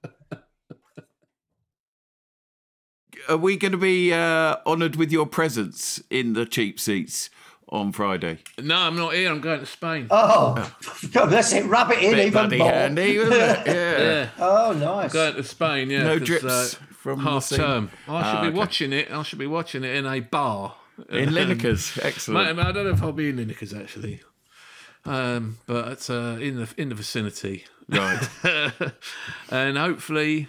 Are 3.29 3.37
we 3.37 3.57
going 3.57 3.71
to 3.71 3.77
be 3.77 4.13
uh, 4.13 4.57
honoured 4.65 4.95
with 4.95 5.11
your 5.11 5.25
presence 5.25 6.01
in 6.09 6.33
the 6.33 6.45
cheap 6.45 6.79
seats 6.79 7.29
on 7.69 7.91
Friday? 7.91 8.39
no, 8.61 8.75
I'm 8.77 8.95
not 8.95 9.13
here. 9.13 9.29
I'm 9.31 9.41
going 9.41 9.59
to 9.61 9.65
Spain. 9.65 10.07
Oh, 10.11 10.71
God, 11.11 11.27
that's 11.27 11.51
it. 11.53 11.65
Rub 11.65 11.91
it 11.91 11.99
in 12.03 12.11
Bit 12.11 12.19
even 12.27 12.31
bloody 12.31 12.57
more. 12.59 12.69
handy, 12.71 13.17
wasn't 13.19 13.35
it? 13.35 13.59
Yeah. 13.67 14.01
yeah. 14.01 14.29
Oh, 14.39 14.73
nice. 14.73 15.11
Going 15.13 15.35
to 15.35 15.43
Spain, 15.43 15.89
yeah. 15.89 16.03
No 16.03 16.19
drips 16.19 16.43
uh, 16.45 16.67
from 16.91 17.19
half 17.21 17.43
sea? 17.45 17.55
term. 17.57 17.89
I 18.07 18.21
should 18.23 18.37
Ah, 18.37 18.41
be 18.41 18.47
okay. 18.49 18.57
watching 18.57 18.93
it. 18.93 19.11
I 19.11 19.23
should 19.23 19.39
be 19.39 19.47
watching 19.47 19.83
it 19.83 19.95
in 19.95 20.05
a 20.05 20.19
bar 20.19 20.75
In 21.09 21.29
Um, 21.29 21.33
Lineker's. 21.35 21.95
Mate, 21.97 22.05
Excellent. 22.05 22.59
I 22.59 22.71
don't 22.71 22.85
know 22.85 22.91
if 22.91 23.01
I'll 23.01 23.11
be 23.11 23.29
in 23.29 23.37
Lineker's 23.37 23.73
actually, 23.73 24.21
um, 25.05 25.57
but 25.65 26.07
uh, 26.09 26.37
in 26.39 26.57
the 26.57 26.67
in 26.77 26.89
the 26.89 26.95
vicinity, 26.95 27.65
Right. 27.89 28.29
and 29.49 29.77
hopefully, 29.77 30.47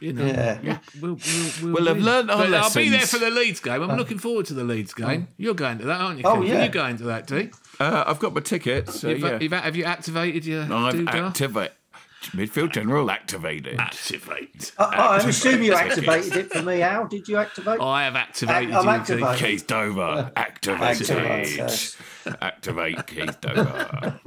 you 0.00 0.12
know, 0.12 0.26
Yeah. 0.26 0.78
we'll, 1.00 1.14
we'll, 1.16 1.50
we'll, 1.62 1.72
We'll 1.74 1.86
have 1.86 1.96
win. 1.96 2.04
learnt 2.04 2.30
our 2.30 2.38
But 2.38 2.54
I'll 2.54 2.74
be 2.74 2.88
there 2.88 3.00
for 3.00 3.18
the 3.18 3.30
Leeds 3.30 3.60
game. 3.60 3.82
I'm 3.82 3.96
looking 3.96 4.18
forward 4.18 4.46
to 4.46 4.54
the 4.54 4.64
Leeds 4.64 4.94
game. 4.94 5.28
You're 5.36 5.54
going 5.54 5.78
to 5.78 5.84
that, 5.86 6.00
aren't 6.00 6.18
you? 6.18 6.24
Oh, 6.24 6.36
Kev? 6.36 6.48
yeah. 6.48 6.58
You're 6.64 6.68
going 6.72 6.96
to 6.98 7.04
that, 7.04 7.26
D. 7.26 7.50
Uh, 7.80 8.04
I've 8.06 8.18
got 8.18 8.34
my 8.34 8.40
ticket. 8.40 8.88
So 8.90 9.08
You've, 9.08 9.20
yeah. 9.20 9.38
you've, 9.40 9.52
have 9.52 9.76
you 9.76 9.84
activated 9.84 10.44
your 10.44 10.62
I've 10.62 10.94
doodah? 10.94 11.28
activated. 11.28 11.72
Midfield 12.32 12.72
general 12.72 13.10
activated. 13.12 13.78
Activate. 13.78 14.72
I, 14.76 14.84
I 14.84 15.16
assume 15.18 15.62
you 15.62 15.72
activated 15.72 16.36
it 16.36 16.52
for 16.52 16.62
me. 16.62 16.80
How 16.80 17.04
did 17.04 17.28
you 17.28 17.36
activate? 17.36 17.80
I 17.80 18.04
have 18.04 18.16
activated 18.16 18.74
I'm 18.74 18.84
you, 18.84 18.90
activated. 18.90 19.36
Keith 19.38 19.66
Dover, 19.68 20.32
activated. 20.34 21.10
Activate. 21.10 21.96
Activate 22.42 23.06
Keith 23.06 23.40
Dover. 23.40 24.20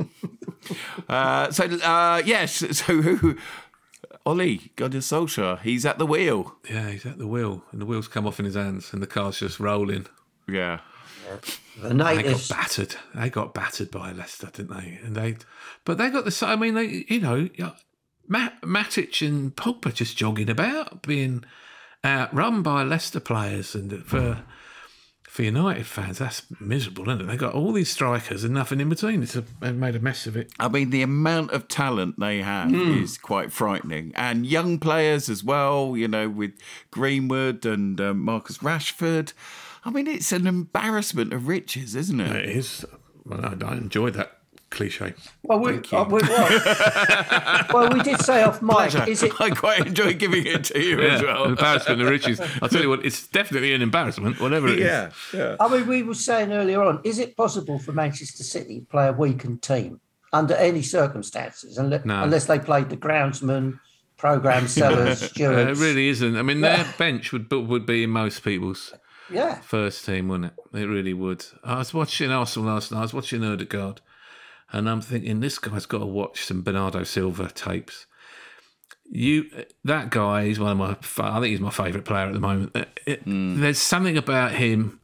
uh, 1.10 1.52
so, 1.52 1.66
uh, 1.66 2.22
yes, 2.26 2.54
so 2.78 3.02
who. 3.02 3.36
Ole 4.26 4.60
Gunnar 4.76 5.00
Solskjaer, 5.00 5.60
he's 5.62 5.86
at 5.86 5.98
the 5.98 6.06
wheel. 6.06 6.56
Yeah, 6.70 6.90
he's 6.90 7.06
at 7.06 7.18
the 7.18 7.28
wheel, 7.28 7.64
and 7.72 7.82
the 7.82 7.86
wheels 7.86 8.08
come 8.08 8.28
off 8.28 8.40
in 8.40 8.46
his 8.46 8.56
hands, 8.56 8.94
and 8.94 9.02
the 9.02 9.08
car's 9.08 9.40
just 9.40 9.60
rolling. 9.60 10.08
Yeah. 10.48 10.80
The 11.82 11.90
They 11.94 12.24
got 12.24 12.48
battered. 12.50 12.96
They 13.16 13.30
got 13.30 13.54
battered 13.54 13.92
by 13.92 14.12
Leicester, 14.12 14.50
didn't 14.52 14.76
they? 14.78 15.00
And 15.04 15.16
they, 15.16 15.38
but 15.86 15.98
they 15.98 16.10
got 16.10 16.26
the. 16.26 16.32
same- 16.32 16.50
I 16.50 16.56
mean, 16.56 16.74
they, 16.74 17.06
you 17.08 17.22
know, 17.22 17.50
yeah, 17.56 17.72
Matt, 18.28 18.62
Matic 18.62 19.26
and 19.26 19.56
Pogba 19.56 19.94
just 19.94 20.18
jogging 20.18 20.50
about, 20.50 21.02
being 21.04 21.44
outrun 22.04 22.62
by 22.64 22.84
Leicester 22.84 23.20
players, 23.20 23.76
and 23.76 24.06
for 24.06 24.34
hmm. 24.36 24.42
For 25.42 25.46
United 25.46 25.88
fans, 25.88 26.20
that's 26.20 26.44
miserable, 26.60 27.10
isn't 27.10 27.22
it? 27.22 27.24
They 27.26 27.36
got 27.36 27.56
all 27.56 27.72
these 27.72 27.90
strikers 27.90 28.44
and 28.44 28.54
nothing 28.54 28.80
in 28.80 28.90
between. 28.90 29.24
It's 29.24 29.36
a, 29.36 29.44
they've 29.60 29.76
made 29.76 29.96
a 29.96 30.00
mess 30.00 30.28
of 30.28 30.38
it. 30.38 30.52
I 30.60 30.68
mean, 30.70 30.92
the 30.92 31.02
amount 31.02 31.50
of 31.50 31.68
talent 31.68 32.20
they 32.20 32.44
have 32.44 32.72
is 32.72 33.18
quite 33.18 33.52
frightening. 33.52 34.12
And 34.16 34.46
young 34.46 34.78
players 34.78 35.30
as 35.30 35.44
well, 35.44 35.98
you 35.98 36.08
know, 36.08 36.30
with 36.30 36.52
Greenwood 36.92 37.66
and 37.66 38.00
um, 38.00 38.20
Marcus 38.20 38.60
Rashford. 38.60 39.34
I 39.84 39.90
mean, 39.90 40.06
it's 40.06 40.32
an 40.32 40.46
embarrassment 40.46 41.34
of 41.34 41.48
riches, 41.48 41.96
isn't 41.96 42.20
it? 42.20 42.36
It 42.36 42.50
is. 42.58 42.86
Well, 43.26 43.44
I, 43.44 43.56
I 43.66 43.78
enjoyed 43.78 44.14
that 44.14 44.41
cliche. 44.72 45.14
Well, 45.44 45.60
we, 45.60 45.74
Thank 45.74 45.92
you. 45.92 45.98
uh, 46.00 46.04
we, 46.06 46.22
well, 46.24 47.66
well, 47.74 47.90
we 47.94 48.02
did 48.02 48.20
say 48.22 48.42
off 48.44 48.62
mic. 48.62 49.08
Is 49.08 49.22
it? 49.24 49.32
I 49.40 49.50
quite 49.52 49.86
enjoy 49.86 50.14
giving 50.14 50.46
it 50.48 50.64
to 50.66 50.82
you 50.82 51.00
as 51.02 51.22
well. 51.22 51.46
embarrassment 51.46 52.02
of 52.02 52.08
riches. 52.10 52.40
I'll 52.62 52.70
tell 52.70 52.82
you 52.82 52.90
what, 52.90 53.06
it's 53.06 53.28
definitely 53.28 53.74
an 53.74 53.82
embarrassment, 53.82 54.40
whatever 54.40 54.68
it 54.68 54.80
is. 54.80 54.86
yeah, 54.86 55.12
yeah. 55.34 55.56
I 55.60 55.68
mean, 55.68 55.88
we 55.88 56.04
were 56.04 56.14
saying 56.16 56.52
earlier 56.52 56.82
on. 56.84 57.02
Is 57.04 57.20
it 57.20 57.38
possible 57.38 57.78
for 57.80 57.92
Manchester 57.92 58.44
City 58.44 58.80
to 58.80 58.86
play 58.86 59.08
a 59.08 59.14
weakened 59.14 59.62
team 59.62 60.00
under 60.34 60.56
any 60.56 60.82
circumstances, 60.82 61.78
unless, 61.78 62.06
No. 62.06 62.24
unless 62.24 62.46
they 62.46 62.58
played 62.60 62.90
the 62.90 62.98
groundsman, 62.98 63.80
program 64.18 64.68
sellers, 64.80 65.22
Uh, 65.24 65.28
stewards? 65.28 65.80
it 65.80 65.84
really 65.84 66.08
isn't. 66.08 66.38
I 66.38 66.42
mean, 66.42 66.62
their 66.62 66.86
bench 66.98 67.32
would 67.34 67.52
would 67.52 67.86
be 67.86 68.04
in 68.04 68.10
most 68.12 68.44
people's 68.44 68.94
Yeah. 69.30 69.56
first 69.62 70.06
team, 70.06 70.30
wouldn't 70.30 70.54
it? 70.74 70.78
It 70.80 70.86
really 70.86 71.14
would. 71.14 71.46
I 71.64 71.80
was 71.80 71.94
watching 71.94 72.32
Arsenal 72.32 72.70
last 72.74 72.92
night. 72.92 73.00
I 73.00 73.02
was 73.02 73.14
watching 73.14 73.44
Odegaard, 73.44 74.00
and 74.72 74.90
I'm 74.90 75.02
thinking 75.02 75.40
this 75.40 75.58
guy's 75.60 75.86
got 75.86 76.00
to 76.00 76.06
watch 76.06 76.46
some 76.46 76.62
Bernardo 76.64 77.04
Silva 77.04 77.50
tapes. 77.54 78.06
You, 79.14 79.46
that 79.84 80.10
guy 80.10 80.44
is 80.44 80.60
one 80.60 80.72
of 80.72 80.78
my. 80.78 80.96
I 81.28 81.40
think 81.42 81.48
he's 81.52 81.60
my 81.60 81.70
favourite 81.70 82.06
player 82.06 82.28
at 82.28 82.34
the 82.34 82.40
moment. 82.40 82.72
Uh, 82.76 82.86
it- 83.06 83.24
There's 83.26 83.80
something 83.80 84.18
about 84.18 84.54
him. 84.54 85.00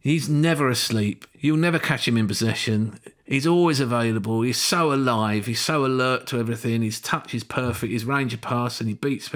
He's 0.00 0.28
never 0.28 0.68
asleep. 0.68 1.24
You'll 1.32 1.56
never 1.56 1.78
catch 1.78 2.06
him 2.06 2.18
in 2.18 2.26
possession. 2.28 2.98
He's 3.24 3.46
always 3.46 3.80
available. 3.80 4.42
He's 4.42 4.58
so 4.60 4.92
alive. 4.92 5.46
He's 5.46 5.60
so 5.60 5.86
alert 5.86 6.26
to 6.26 6.38
everything. 6.38 6.82
His 6.82 7.00
touch 7.00 7.34
is 7.34 7.42
perfect. 7.44 7.90
His 7.92 8.04
range 8.04 8.34
of 8.34 8.42
pass 8.42 8.80
and 8.80 8.88
he 8.88 8.94
beats. 8.94 9.30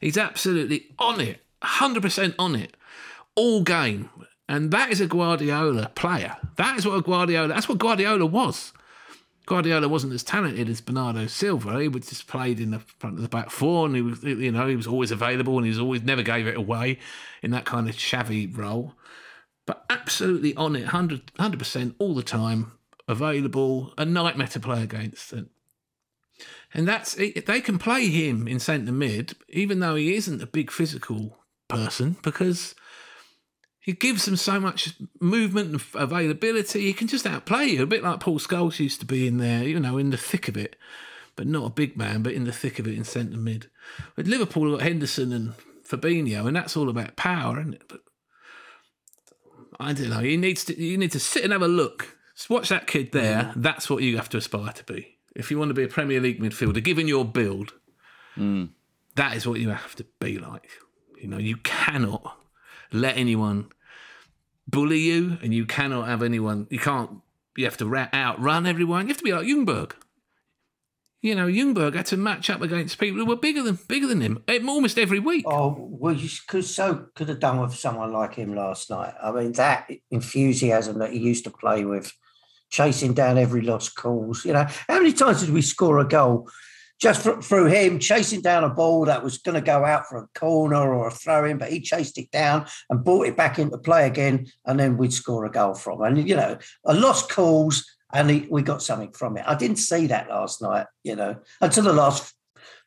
He's 0.00 0.16
absolutely 0.16 0.86
on 0.98 1.20
it, 1.20 1.40
hundred 1.62 2.02
percent 2.02 2.34
on 2.38 2.54
it, 2.54 2.76
all 3.34 3.62
game. 3.62 4.08
And 4.50 4.72
that 4.72 4.90
is 4.90 5.00
a 5.00 5.06
Guardiola 5.06 5.92
player. 5.94 6.36
That 6.56 6.76
is 6.76 6.84
what 6.84 6.96
a 6.96 7.02
Guardiola. 7.02 7.46
That's 7.46 7.68
what 7.68 7.78
Guardiola 7.78 8.26
was. 8.26 8.72
Guardiola 9.46 9.86
wasn't 9.86 10.12
as 10.12 10.24
talented 10.24 10.68
as 10.68 10.80
Bernardo 10.80 11.28
Silva. 11.28 11.80
He 11.80 11.86
was 11.86 12.08
just 12.08 12.26
played 12.26 12.58
in 12.58 12.72
the 12.72 12.80
front 12.80 13.14
of 13.14 13.22
the 13.22 13.28
back 13.28 13.50
four, 13.50 13.86
and 13.86 13.94
he 13.94 14.02
was, 14.02 14.24
you 14.24 14.50
know, 14.50 14.66
he 14.66 14.74
was 14.74 14.88
always 14.88 15.12
available, 15.12 15.56
and 15.56 15.66
he 15.66 15.70
was 15.70 15.78
always 15.78 16.02
never 16.02 16.24
gave 16.24 16.48
it 16.48 16.56
away 16.56 16.98
in 17.44 17.52
that 17.52 17.64
kind 17.64 17.88
of 17.88 17.96
shabby 17.96 18.48
role. 18.48 18.94
But 19.66 19.84
absolutely 19.88 20.56
on 20.56 20.74
it, 20.74 20.92
100 20.92 21.30
percent 21.56 21.94
all 22.00 22.16
the 22.16 22.24
time, 22.24 22.72
available, 23.06 23.94
a 23.96 24.04
nightmare 24.04 24.48
to 24.48 24.58
play 24.58 24.82
against. 24.82 25.32
And, 25.32 25.48
and 26.74 26.88
that's 26.88 27.14
they 27.14 27.60
can 27.60 27.78
play 27.78 28.08
him 28.08 28.48
in 28.48 28.58
centre 28.58 28.90
mid, 28.90 29.36
even 29.48 29.78
though 29.78 29.94
he 29.94 30.16
isn't 30.16 30.42
a 30.42 30.46
big 30.46 30.72
physical 30.72 31.38
person, 31.68 32.16
because 32.24 32.74
he 33.80 33.92
gives 33.92 34.26
them 34.26 34.36
so 34.36 34.60
much 34.60 34.94
movement 35.20 35.70
and 35.70 35.82
availability. 35.94 36.82
He 36.82 36.92
can 36.92 37.08
just 37.08 37.26
outplay 37.26 37.66
you, 37.66 37.82
a 37.82 37.86
bit 37.86 38.04
like 38.04 38.20
Paul 38.20 38.38
Scholes 38.38 38.78
used 38.78 39.00
to 39.00 39.06
be 39.06 39.26
in 39.26 39.38
there, 39.38 39.64
you 39.64 39.80
know, 39.80 39.96
in 39.96 40.10
the 40.10 40.18
thick 40.18 40.48
of 40.48 40.56
it, 40.56 40.76
but 41.34 41.46
not 41.46 41.66
a 41.66 41.70
big 41.70 41.96
man, 41.96 42.22
but 42.22 42.34
in 42.34 42.44
the 42.44 42.52
thick 42.52 42.78
of 42.78 42.86
it 42.86 42.94
in 42.94 43.04
centre 43.04 43.38
mid. 43.38 43.70
But 44.16 44.26
Liverpool, 44.26 44.76
got 44.76 44.82
Henderson 44.82 45.32
and 45.32 45.54
Fabinho, 45.82 46.46
and 46.46 46.54
that's 46.54 46.76
all 46.76 46.90
about 46.90 47.16
power, 47.16 47.58
isn't 47.58 47.74
it? 47.74 47.82
But 47.88 48.00
I 49.80 49.94
don't 49.94 50.10
know. 50.10 50.20
You 50.20 50.36
need 50.36 50.58
to 50.58 50.78
you 50.78 50.98
need 50.98 51.12
to 51.12 51.20
sit 51.20 51.42
and 51.42 51.52
have 51.52 51.62
a 51.62 51.68
look. 51.68 52.18
Just 52.36 52.50
watch 52.50 52.68
that 52.68 52.86
kid 52.86 53.12
there. 53.12 53.44
Mm. 53.44 53.52
That's 53.56 53.88
what 53.88 54.02
you 54.02 54.16
have 54.16 54.28
to 54.30 54.36
aspire 54.36 54.72
to 54.72 54.84
be. 54.84 55.16
If 55.34 55.50
you 55.50 55.58
want 55.58 55.70
to 55.70 55.74
be 55.74 55.84
a 55.84 55.88
Premier 55.88 56.20
League 56.20 56.40
midfielder, 56.40 56.82
given 56.82 57.08
your 57.08 57.24
build, 57.24 57.72
mm. 58.36 58.68
that 59.14 59.36
is 59.36 59.46
what 59.46 59.58
you 59.58 59.70
have 59.70 59.96
to 59.96 60.04
be 60.20 60.38
like. 60.38 60.68
You 61.18 61.28
know, 61.28 61.38
you 61.38 61.56
cannot 61.58 62.39
let 62.92 63.16
anyone 63.16 63.70
bully 64.66 64.98
you, 64.98 65.38
and 65.42 65.52
you 65.52 65.66
cannot 65.66 66.08
have 66.08 66.22
anyone. 66.22 66.66
You 66.70 66.78
can't. 66.78 67.10
You 67.56 67.64
have 67.64 67.76
to 67.78 67.86
ra- 67.86 68.08
outrun 68.14 68.66
everyone. 68.66 69.02
You 69.02 69.08
have 69.08 69.18
to 69.18 69.24
be 69.24 69.32
like 69.32 69.46
Ljungberg. 69.46 69.92
You 71.22 71.34
know, 71.34 71.46
Ljungberg 71.48 71.94
had 71.94 72.06
to 72.06 72.16
match 72.16 72.48
up 72.48 72.62
against 72.62 72.98
people 72.98 73.18
who 73.18 73.26
were 73.26 73.36
bigger 73.36 73.62
than 73.62 73.78
bigger 73.88 74.06
than 74.06 74.22
him 74.22 74.42
almost 74.48 74.98
every 74.98 75.18
week. 75.18 75.44
Oh, 75.46 75.76
well, 75.78 76.14
you 76.14 76.30
could 76.48 76.64
so 76.64 77.08
could 77.14 77.28
have 77.28 77.40
done 77.40 77.60
with 77.60 77.74
someone 77.74 78.12
like 78.12 78.36
him 78.36 78.54
last 78.54 78.88
night. 78.88 79.12
I 79.22 79.30
mean, 79.30 79.52
that 79.52 79.90
enthusiasm 80.10 80.98
that 81.00 81.12
he 81.12 81.18
used 81.18 81.44
to 81.44 81.50
play 81.50 81.84
with, 81.84 82.10
chasing 82.70 83.12
down 83.12 83.36
every 83.36 83.60
lost 83.60 83.96
cause. 83.96 84.46
You 84.46 84.54
know, 84.54 84.66
how 84.88 84.98
many 84.98 85.12
times 85.12 85.40
did 85.40 85.50
we 85.50 85.60
score 85.60 85.98
a 85.98 86.08
goal 86.08 86.48
just 87.00 87.22
through 87.22 87.66
him 87.66 87.98
chasing 87.98 88.42
down 88.42 88.62
a 88.62 88.68
ball 88.68 89.06
that 89.06 89.24
was 89.24 89.38
going 89.38 89.54
to 89.54 89.60
go 89.60 89.84
out 89.84 90.06
for 90.06 90.18
a 90.18 90.38
corner 90.38 90.94
or 90.94 91.08
a 91.08 91.10
throw 91.10 91.46
in, 91.46 91.56
but 91.56 91.72
he 91.72 91.80
chased 91.80 92.18
it 92.18 92.30
down 92.30 92.66
and 92.90 93.02
brought 93.02 93.26
it 93.26 93.36
back 93.36 93.58
into 93.58 93.78
play 93.78 94.06
again, 94.06 94.46
and 94.66 94.78
then 94.78 94.98
we'd 94.98 95.12
score 95.12 95.46
a 95.46 95.50
goal 95.50 95.74
from. 95.74 96.02
And 96.02 96.28
you 96.28 96.36
know, 96.36 96.58
a 96.84 96.94
lost 96.94 97.30
cause. 97.30 97.86
And 98.12 98.28
he, 98.28 98.48
we 98.50 98.62
got 98.62 98.82
something 98.82 99.12
from 99.12 99.36
it. 99.36 99.44
I 99.46 99.54
didn't 99.54 99.76
see 99.76 100.08
that 100.08 100.28
last 100.28 100.60
night, 100.60 100.86
you 101.04 101.14
know, 101.14 101.36
until 101.60 101.84
the 101.84 101.92
last 101.92 102.34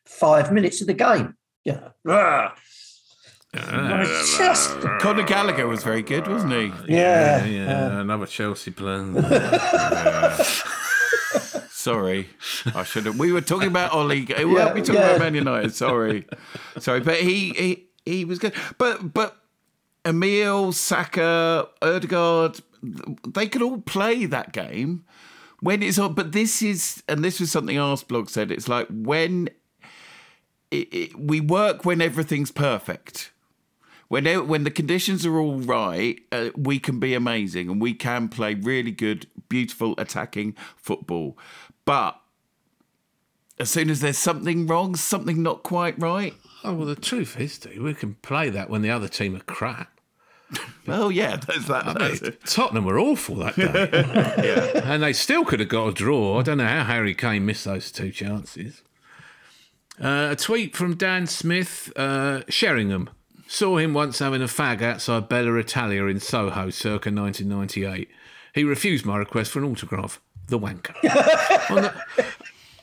five 0.04 0.52
minutes 0.52 0.82
of 0.82 0.86
the 0.86 0.92
game. 0.92 1.34
You 1.64 1.72
know, 1.72 2.12
Ugh. 2.12 2.52
Uh, 3.56 4.04
just 4.36 4.70
uh, 4.70 4.88
uh, 4.88 4.98
Conor 4.98 5.22
Gallagher 5.22 5.66
was 5.66 5.82
very 5.82 6.02
good, 6.02 6.26
wasn't 6.26 6.52
he? 6.52 6.72
yeah, 6.88 7.44
yeah, 7.44 7.46
yeah, 7.46 8.00
another 8.00 8.26
Chelsea 8.26 8.72
plan. 8.72 9.14
Sorry, 11.84 12.28
I 12.74 12.82
should 12.84 13.04
have. 13.04 13.18
We 13.18 13.30
were 13.30 13.42
talking 13.42 13.68
about 13.68 13.92
Ole. 13.94 14.08
We 14.08 14.26
Yeah, 14.26 14.44
were 14.44 14.80
talking 14.80 14.94
yeah. 14.94 15.10
about 15.10 15.18
Man 15.20 15.34
United. 15.34 15.74
Sorry, 15.74 16.26
sorry, 16.78 17.00
but 17.00 17.16
he 17.20 17.50
he 17.50 17.86
he 18.06 18.24
was 18.24 18.38
good. 18.38 18.54
But 18.78 19.12
but 19.12 19.36
Emile, 20.06 20.72
Saka, 20.72 21.68
Odegaard, 21.82 22.60
they 23.28 23.46
could 23.48 23.60
all 23.62 23.82
play 23.82 24.24
that 24.24 24.52
game 24.52 25.04
when 25.60 25.82
it's 25.82 25.98
on. 25.98 26.14
But 26.14 26.32
this 26.32 26.62
is, 26.62 27.02
and 27.06 27.22
this 27.22 27.38
was 27.38 27.50
something 27.50 27.76
Arsblog 27.76 28.30
said. 28.30 28.50
It's 28.50 28.68
like 28.68 28.86
when 28.90 29.48
it, 30.70 30.88
it, 30.94 31.18
we 31.18 31.40
work 31.40 31.84
when 31.84 32.00
everything's 32.00 32.50
perfect. 32.50 33.30
When 34.08 34.26
when 34.48 34.64
the 34.64 34.70
conditions 34.70 35.24
are 35.24 35.38
all 35.38 35.58
right, 35.58 36.20
uh, 36.30 36.50
we 36.56 36.78
can 36.78 37.00
be 37.00 37.14
amazing 37.14 37.70
and 37.70 37.80
we 37.80 37.94
can 37.94 38.28
play 38.28 38.54
really 38.54 38.90
good, 38.92 39.26
beautiful 39.48 39.94
attacking 39.98 40.54
football. 40.76 41.38
But 41.84 42.20
as 43.58 43.70
soon 43.70 43.90
as 43.90 44.00
there's 44.00 44.18
something 44.18 44.66
wrong, 44.66 44.96
something 44.96 45.42
not 45.42 45.62
quite 45.62 45.98
right, 46.00 46.34
oh 46.62 46.74
well, 46.74 46.86
the 46.86 46.96
truth 46.96 47.38
is, 47.38 47.58
dude, 47.58 47.82
we 47.82 47.94
can 47.94 48.14
play 48.16 48.50
that 48.50 48.70
when 48.70 48.82
the 48.82 48.90
other 48.90 49.08
team 49.08 49.36
are 49.36 49.40
crap. 49.40 49.90
well, 50.86 51.10
yeah, 51.10 51.36
there's 51.36 51.66
that. 51.66 51.86
I 51.86 51.94
mean. 51.94 52.36
Tottenham 52.44 52.84
were 52.84 52.98
awful 52.98 53.36
that 53.36 53.56
day, 53.56 54.80
and 54.84 55.02
they 55.02 55.12
still 55.12 55.44
could 55.44 55.60
have 55.60 55.68
got 55.68 55.88
a 55.88 55.92
draw. 55.92 56.38
I 56.38 56.42
don't 56.42 56.58
know 56.58 56.66
how 56.66 56.84
Harry 56.84 57.14
Kane 57.14 57.46
missed 57.46 57.64
those 57.64 57.90
two 57.90 58.10
chances. 58.10 58.82
Uh, 60.00 60.28
a 60.32 60.36
tweet 60.36 60.74
from 60.76 60.96
Dan 60.96 61.26
Smith, 61.26 61.92
uh, 61.96 62.42
Sheringham. 62.48 63.10
Saw 63.46 63.76
him 63.76 63.94
once 63.94 64.18
having 64.18 64.42
a 64.42 64.46
fag 64.46 64.82
outside 64.82 65.28
Bella 65.28 65.54
Italia 65.56 66.06
in 66.06 66.18
Soho 66.18 66.70
circa 66.70 67.10
1998. 67.10 68.08
He 68.54 68.64
refused 68.64 69.04
my 69.04 69.16
request 69.16 69.50
for 69.50 69.58
an 69.58 69.66
autograph. 69.66 70.20
The 70.48 70.58
wanker. 70.58 70.94
on, 71.70 71.82
the, 71.82 71.94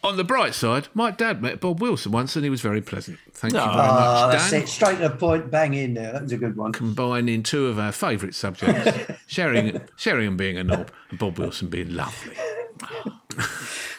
on 0.03 0.17
the 0.17 0.23
bright 0.23 0.53
side, 0.55 0.87
my 0.93 1.11
dad 1.11 1.41
met 1.41 1.59
Bob 1.59 1.79
Wilson 1.81 2.11
once 2.11 2.35
and 2.35 2.43
he 2.43 2.49
was 2.49 2.61
very 2.61 2.81
pleasant. 2.81 3.19
Thank 3.33 3.53
you 3.53 3.59
very 3.59 3.71
Oh, 3.71 3.75
much, 3.75 3.85
ah, 3.87 4.29
that's 4.31 4.49
Dan 4.51 4.63
it. 4.63 4.67
Straight 4.67 4.97
to 4.99 5.09
the 5.09 5.15
point, 5.15 5.51
bang 5.51 5.73
in 5.73 5.93
there. 5.93 6.11
That 6.13 6.23
was 6.23 6.31
a 6.31 6.37
good 6.37 6.55
one. 6.57 6.71
combining 6.71 7.43
two 7.43 7.67
of 7.67 7.77
our 7.79 7.91
favourite 7.91 8.33
subjects, 8.35 9.11
Sheringham, 9.27 9.83
Sheringham 9.97 10.37
being 10.37 10.57
a 10.57 10.63
knob 10.63 10.91
and 11.09 11.19
Bob 11.19 11.37
Wilson 11.39 11.69
being 11.69 11.93
lovely. 11.95 12.35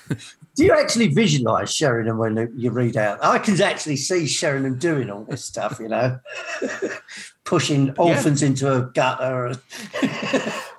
Do 0.54 0.64
you 0.66 0.72
actually 0.74 1.06
visualise 1.08 1.72
Sheringham 1.72 2.18
when 2.18 2.52
you 2.56 2.70
read 2.72 2.98
out? 2.98 3.24
I 3.24 3.38
can 3.38 3.58
actually 3.62 3.96
see 3.96 4.26
Sheringham 4.26 4.78
doing 4.78 5.08
all 5.08 5.24
this 5.24 5.42
stuff, 5.42 5.78
you 5.80 5.88
know, 5.88 6.18
pushing 7.44 7.90
orphans 7.96 8.42
into 8.42 8.70
a 8.70 8.82
gutter. 8.92 9.54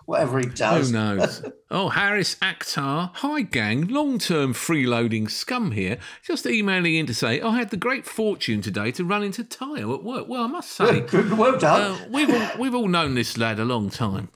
Whatever 0.05 0.39
he 0.39 0.45
does. 0.45 0.89
Who 0.89 0.93
knows? 0.93 1.43
oh, 1.71 1.89
Harris 1.89 2.35
Akhtar. 2.35 3.11
Hi, 3.15 3.41
gang. 3.41 3.87
Long 3.87 4.19
term 4.19 4.53
freeloading 4.53 5.29
scum 5.29 5.71
here. 5.71 5.97
Just 6.25 6.45
emailing 6.45 6.95
in 6.95 7.05
to 7.07 7.13
say 7.13 7.41
I 7.41 7.57
had 7.57 7.69
the 7.69 7.77
great 7.77 8.05
fortune 8.05 8.61
today 8.61 8.91
to 8.91 9.03
run 9.03 9.23
into 9.23 9.43
Tayo 9.43 9.93
at 9.93 10.03
work. 10.03 10.27
Well, 10.27 10.43
I 10.43 10.47
must 10.47 10.71
say, 10.71 10.99
Good, 11.01 11.37
well 11.37 11.57
done. 11.57 11.93
uh, 11.93 11.97
we've, 12.09 12.29
all, 12.29 12.49
we've 12.59 12.75
all 12.75 12.87
known 12.87 13.15
this 13.15 13.37
lad 13.37 13.59
a 13.59 13.65
long 13.65 13.89
time. 13.89 14.29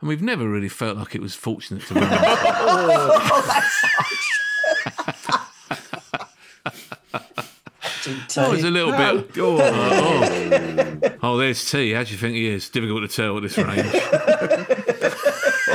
And 0.00 0.08
we've 0.08 0.22
never 0.22 0.48
really 0.48 0.68
felt 0.68 0.98
like 0.98 1.14
it 1.14 1.22
was 1.22 1.34
fortunate 1.34 1.82
to 1.86 1.94
run 1.94 2.04
into 2.04 2.18
him. 2.18 3.62
Oh, 8.38 8.52
it's 8.52 8.62
a 8.62 8.70
little 8.70 8.92
bit. 8.92 9.36
Oh, 9.38 9.58
oh. 9.60 11.00
oh, 11.22 11.36
there's 11.38 11.68
T. 11.68 11.90
How 11.92 12.04
do 12.04 12.12
you 12.12 12.16
think 12.16 12.36
he 12.36 12.46
is? 12.48 12.68
Difficult 12.68 13.02
to 13.02 13.08
tell 13.16 13.36
at 13.36 13.42
this 13.42 13.58
range. 13.58 13.92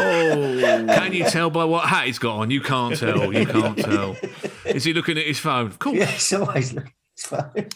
Oh, 0.01 0.85
can 0.87 1.13
you 1.13 1.25
tell 1.25 1.49
by 1.49 1.65
what 1.65 1.87
hat 1.87 2.07
he's 2.07 2.19
got 2.19 2.37
on? 2.37 2.51
You 2.51 2.61
can't 2.61 2.97
tell. 2.97 3.33
You 3.33 3.45
can't 3.45 3.77
tell. 3.77 4.17
Is 4.65 4.83
he 4.83 4.93
looking 4.93 5.17
at 5.17 5.25
his 5.25 5.39
phone? 5.39 5.67
Of 5.67 5.79
course. 5.79 5.97
Yeah, 5.97 6.09
it's 6.09 6.33
always 6.33 6.73
looking. 6.73 6.93
It's 7.13 7.27
fine. 7.27 7.69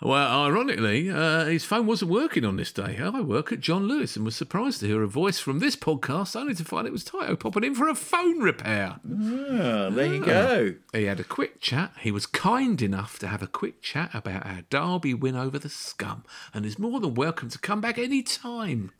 Well, 0.00 0.42
ironically, 0.44 1.10
uh, 1.10 1.46
his 1.46 1.64
phone 1.64 1.86
wasn't 1.86 2.12
working 2.12 2.44
on 2.44 2.54
this 2.56 2.70
day. 2.70 2.98
I 3.02 3.20
work 3.20 3.50
at 3.50 3.58
John 3.58 3.88
Lewis 3.88 4.14
and 4.14 4.24
was 4.24 4.36
surprised 4.36 4.78
to 4.80 4.86
hear 4.86 5.02
a 5.02 5.08
voice 5.08 5.40
from 5.40 5.58
this 5.58 5.74
podcast, 5.74 6.36
only 6.36 6.54
to 6.54 6.64
find 6.64 6.86
it 6.86 6.92
was 6.92 7.04
Tayo 7.04 7.38
popping 7.38 7.64
in 7.64 7.74
for 7.74 7.88
a 7.88 7.96
phone 7.96 8.38
repair. 8.38 9.00
Oh, 9.04 9.90
there 9.90 10.14
you 10.14 10.24
go. 10.24 10.74
He 10.92 11.04
had 11.06 11.18
a 11.18 11.24
quick 11.24 11.60
chat. 11.60 11.94
He 11.98 12.12
was 12.12 12.26
kind 12.26 12.80
enough 12.80 13.18
to 13.18 13.26
have 13.26 13.42
a 13.42 13.48
quick 13.48 13.82
chat 13.82 14.10
about 14.14 14.46
our 14.46 14.62
Derby 14.70 15.14
win 15.14 15.34
over 15.34 15.58
the 15.58 15.68
scum 15.68 16.22
and 16.54 16.64
is 16.64 16.78
more 16.78 17.00
than 17.00 17.14
welcome 17.14 17.48
to 17.48 17.58
come 17.58 17.80
back 17.80 17.98
any 17.98 18.22
time. 18.22 18.92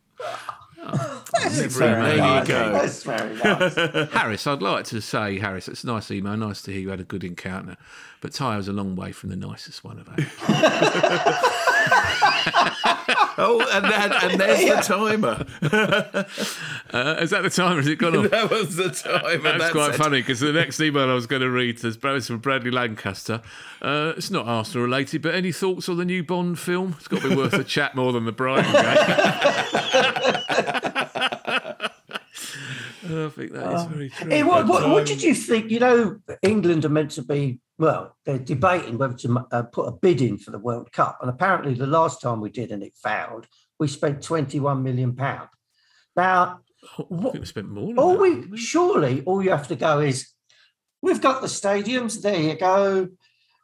Oh. 0.81 1.25
That's 1.33 1.59
There 1.59 1.69
very 1.69 2.13
you 2.13 2.17
nice. 2.19 2.47
go. 2.49 2.73
That's 2.73 3.03
very 3.03 3.35
nice. 3.37 3.75
Harris, 4.13 4.47
I'd 4.47 4.63
like 4.63 4.85
to 4.87 5.01
say, 5.01 5.39
Harris, 5.39 5.69
it's 5.69 5.85
a 5.85 5.89
nice 5.89 6.11
email. 6.11 6.37
Nice 6.37 6.63
to 6.63 6.73
hear 6.73 6.81
you 6.81 6.91
had 6.91 7.01
a 7.01 7.05
good 7.05 7.25
encounter. 7.25 7.77
But 8.21 8.33
Ty 8.33 8.57
was 8.57 8.69
a 8.69 8.73
long 8.73 8.97
way 8.97 9.13
from 9.13 9.31
the 9.31 9.37
nicest 9.37 9.85
one 9.85 9.99
of 9.99 10.09
ours. 10.09 10.19
Oh, 13.41 13.61
and, 13.73 13.87
and, 13.87 14.13
and 14.13 14.41
there's 14.41 14.65
the 14.65 14.83
timer. 14.95 15.47
Uh, 16.93 17.17
is 17.21 17.31
that 17.31 17.43
the 17.43 17.51
timer? 17.51 17.77
Has 17.77 17.87
it 17.87 17.97
gone 17.99 18.17
off? 18.25 18.31
That 18.31 18.51
was 18.51 18.75
the 18.75 18.91
timer. 18.91 19.59
That's, 19.59 19.71
quite 19.73 19.95
it. 19.95 19.97
funny 19.97 20.21
because 20.21 20.41
the 20.41 20.53
next 20.53 20.81
email 20.81 21.09
I 21.09 21.15
was 21.15 21.29
going 21.29 21.43
to 21.43 21.51
read 21.51 21.85
is 21.85 21.97
from 21.97 22.39
Bradley 22.39 22.73
Lancaster. 22.73 23.41
Uh, 23.81 24.15
it's 24.17 24.31
not 24.31 24.47
Arsenal 24.47 24.83
related, 24.85 25.23
but 25.23 25.37
any 25.37 25.53
thoughts 25.53 25.89
on 25.89 25.99
the 25.99 26.05
new 26.05 26.25
Bond 26.25 26.59
film? 26.59 26.97
It's 26.99 27.07
got 27.07 27.23
to 27.23 27.29
be 27.29 27.37
worth 27.37 27.55
a 27.55 27.63
chat 27.63 27.95
more 27.95 28.13
than 28.13 28.25
the 28.25 28.33
Brighton 28.33 28.73
game. 28.73 28.83
Think 33.09 33.53
that 33.53 33.73
is 33.73 33.85
very 33.85 34.11
true. 34.11 34.31
Hey, 34.31 34.43
what, 34.43 34.67
what, 34.67 34.85
um, 34.85 34.93
what 34.93 35.07
did 35.07 35.23
you 35.23 35.35
think? 35.35 35.71
You 35.71 35.81
know, 35.81 36.21
England 36.43 36.85
are 36.85 36.91
meant 36.91 37.13
to 37.13 37.23
be, 37.23 37.61
well, 37.79 38.17
they're 38.25 38.39
debating 38.39 38.99
whether 38.99 39.15
to 39.15 39.47
uh, 39.51 39.63
put 39.63 39.89
a 39.89 39.93
bid 39.93 40.21
in 40.21 40.39
for 40.39 40.51
the 40.51 40.59
World 40.59 40.93
Cup. 40.93 41.19
And 41.21 41.31
apparently, 41.31 41.75
the 41.75 41.87
last 41.87 42.21
time 42.21 42.41
we 42.41 42.51
did 42.51 42.71
and 42.71 42.83
it 42.83 42.93
failed, 43.03 43.47
we 43.79 43.89
spent 43.89 44.21
£21 44.21 44.83
million. 44.83 45.17
Now, 46.17 46.61
I 46.99 47.03
think 47.03 47.35
we 47.35 47.45
spent 47.47 47.69
more. 47.69 47.87
Than 47.89 47.99
all 47.99 48.13
that, 48.13 48.21
we 48.21 48.35
didn't 48.35 48.57
surely 48.57 49.23
all 49.23 49.43
you 49.43 49.51
have 49.51 49.69
to 49.69 49.77
go 49.77 50.01
is 50.01 50.29
we've 51.03 51.21
got 51.21 51.41
the 51.41 51.49
stadiums. 51.49 52.23
There 52.23 52.41
you 52.41 52.57
go. 52.57 53.09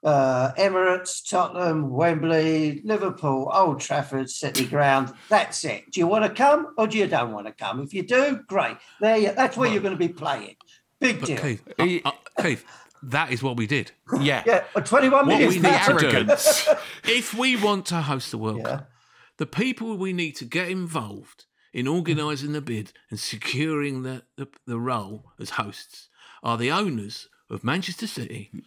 Uh, 0.05 0.53
Emirates, 0.59 1.27
Tottenham, 1.29 1.91
Wembley, 1.91 2.83
Liverpool, 2.85 3.51
Old 3.53 3.81
Trafford, 3.81 4.29
City 4.29 4.67
Ground. 4.67 5.13
That's 5.31 5.65
it. 5.65 5.91
Do 5.91 5.99
you 6.01 6.07
want 6.07 6.25
to 6.25 6.31
come 6.31 6.75
or 6.77 6.87
do 6.87 6.99
you 6.99 7.07
don't 7.07 7.33
want 7.33 7.47
to 7.47 7.53
come? 7.53 7.81
If 7.81 7.95
you 7.95 8.03
do, 8.03 8.41
great. 8.47 8.77
There, 9.01 9.17
you, 9.17 9.33
that's 9.33 9.57
where 9.57 9.71
you're 9.71 9.81
going 9.83 9.95
to 9.99 9.99
be 10.09 10.13
playing. 10.13 10.57
Big 11.01 11.21
But 11.21 11.27
deal. 11.27 11.39
Keith, 11.39 11.69
uh, 11.79 12.09
uh, 12.11 12.43
Keith, 12.43 12.65
that 13.05 13.33
is 13.33 13.43
what 13.43 13.57
we 13.57 13.67
did. 13.67 13.93
Yeah. 14.21 14.43
Yeah, 14.47 14.65
but 14.75 14.85
21 14.87 15.27
What 15.27 15.27
million. 15.27 15.49
we 15.49 15.57
need 15.59 15.65
arrogance. 15.89 16.69
if 17.05 17.33
we 17.35 17.57
want 17.57 17.87
to 17.87 18.03
host 18.03 18.31
the 18.31 18.39
World 18.39 18.59
Yeah. 18.59 18.65
Cup, 18.77 18.91
the 19.39 19.47
people 19.47 19.97
we 19.97 20.13
need 20.13 20.37
to 20.37 20.45
get 20.45 20.69
involved 20.69 21.47
in 21.73 21.89
organising 21.89 22.53
the 22.53 22.61
bid 22.61 22.93
and 23.11 23.19
securing 23.19 24.03
the, 24.03 24.23
the, 24.37 24.47
the 24.67 24.79
role 24.79 25.33
as 25.41 25.51
hosts 25.51 26.09
are 26.43 26.57
the 26.57 26.71
owners 26.71 27.29
of 27.51 27.65
Manchester 27.65 28.07
City 28.07 28.51
and 28.53 28.63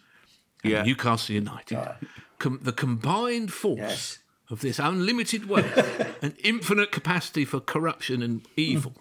Yeah. 0.70 0.84
Newcastle 0.84 1.36
United. 1.36 1.80
Com- 2.39 2.59
the 2.61 2.72
combined 2.74 3.51
force 3.53 3.78
Yes. 3.80 4.20
of 4.49 4.61
this 4.61 4.80
unlimited 4.80 5.47
wealth 5.49 6.18
and 6.22 6.36
infinite 6.43 6.91
capacity 6.91 7.45
for 7.45 7.59
corruption 7.59 8.22
and 8.22 8.45
evil 8.55 8.93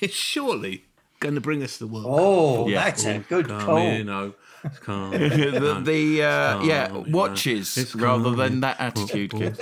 is 0.00 0.12
surely 0.12 0.84
going 1.20 1.34
to 1.34 1.40
bring 1.40 1.62
us 1.62 1.76
the 1.78 1.86
World. 1.86 2.06
Oh, 2.08 2.68
Yeah. 2.68 2.84
that's 2.84 3.04
a 3.04 3.18
good 3.28 3.48
call. 3.48 3.78
here, 3.78 4.04
no. 4.04 4.34
The 4.84 5.80
the 5.84 6.22
uh, 6.22 6.62
yeah 6.62 6.90
watches 6.92 7.94
rather 7.94 8.34
than 8.34 8.60
that 8.60 8.80
attitude. 8.80 9.30
Kid. 9.32 9.58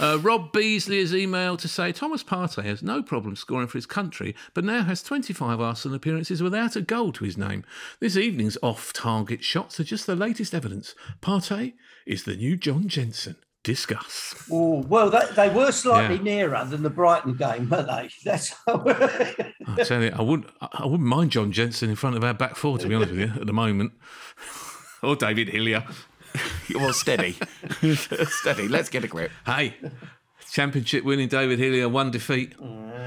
Uh, 0.00 0.18
Rob 0.20 0.52
Beasley 0.52 1.00
has 1.00 1.12
emailed 1.12 1.58
to 1.58 1.68
say 1.68 1.92
Thomas 1.92 2.22
Partey 2.24 2.64
has 2.64 2.82
no 2.82 3.02
problem 3.02 3.36
scoring 3.36 3.68
for 3.68 3.78
his 3.78 3.86
country, 3.86 4.34
but 4.54 4.64
now 4.64 4.82
has 4.84 5.02
25 5.02 5.60
Arsenal 5.60 5.96
appearances 5.96 6.42
without 6.42 6.76
a 6.76 6.80
goal 6.80 7.12
to 7.12 7.24
his 7.24 7.36
name. 7.36 7.64
This 8.00 8.16
evening's 8.16 8.58
off-target 8.62 9.42
shots 9.44 9.78
are 9.80 9.84
just 9.84 10.06
the 10.06 10.16
latest 10.16 10.54
evidence. 10.54 10.94
Partey 11.20 11.74
is 12.06 12.24
the 12.24 12.36
new 12.36 12.56
John 12.56 12.88
Jensen. 12.88 13.36
Discuss. 13.68 14.34
Oh, 14.50 14.82
well, 14.88 15.10
they, 15.10 15.20
they 15.36 15.50
were 15.50 15.70
slightly 15.72 16.16
Yeah. 16.16 16.22
nearer 16.22 16.64
than 16.64 16.82
the 16.82 16.88
Brighton 16.88 17.34
game, 17.34 17.68
weren't 17.68 17.86
they? 17.86 18.08
That's 18.24 18.54
I 18.66 19.84
tell 19.84 20.02
you, 20.02 20.10
I 20.16 20.22
wouldn't, 20.22 20.48
I 20.62 20.68
I 20.72 20.86
wouldn't 20.86 21.06
mind 21.06 21.32
John 21.32 21.52
Jensen 21.52 21.90
in 21.90 21.96
front 21.96 22.16
of 22.16 22.24
our 22.24 22.32
back 22.32 22.56
four, 22.56 22.78
to 22.78 22.88
be 22.88 22.94
honest 22.94 23.10
with 23.10 23.20
you, 23.20 23.32
at 23.38 23.46
the 23.46 23.52
moment. 23.52 23.92
or 25.02 25.16
David 25.16 25.48
Hillier. 25.50 25.84
Well, 26.74 26.94
steady, 26.94 27.36
steady. 27.94 28.68
Let's 28.68 28.88
get 28.88 29.04
a 29.04 29.06
grip. 29.06 29.32
Hey, 29.44 29.76
championship 30.52 31.04
winning 31.04 31.28
David 31.28 31.58
Hillier, 31.58 31.88
one 31.88 32.10
defeat. 32.10 32.54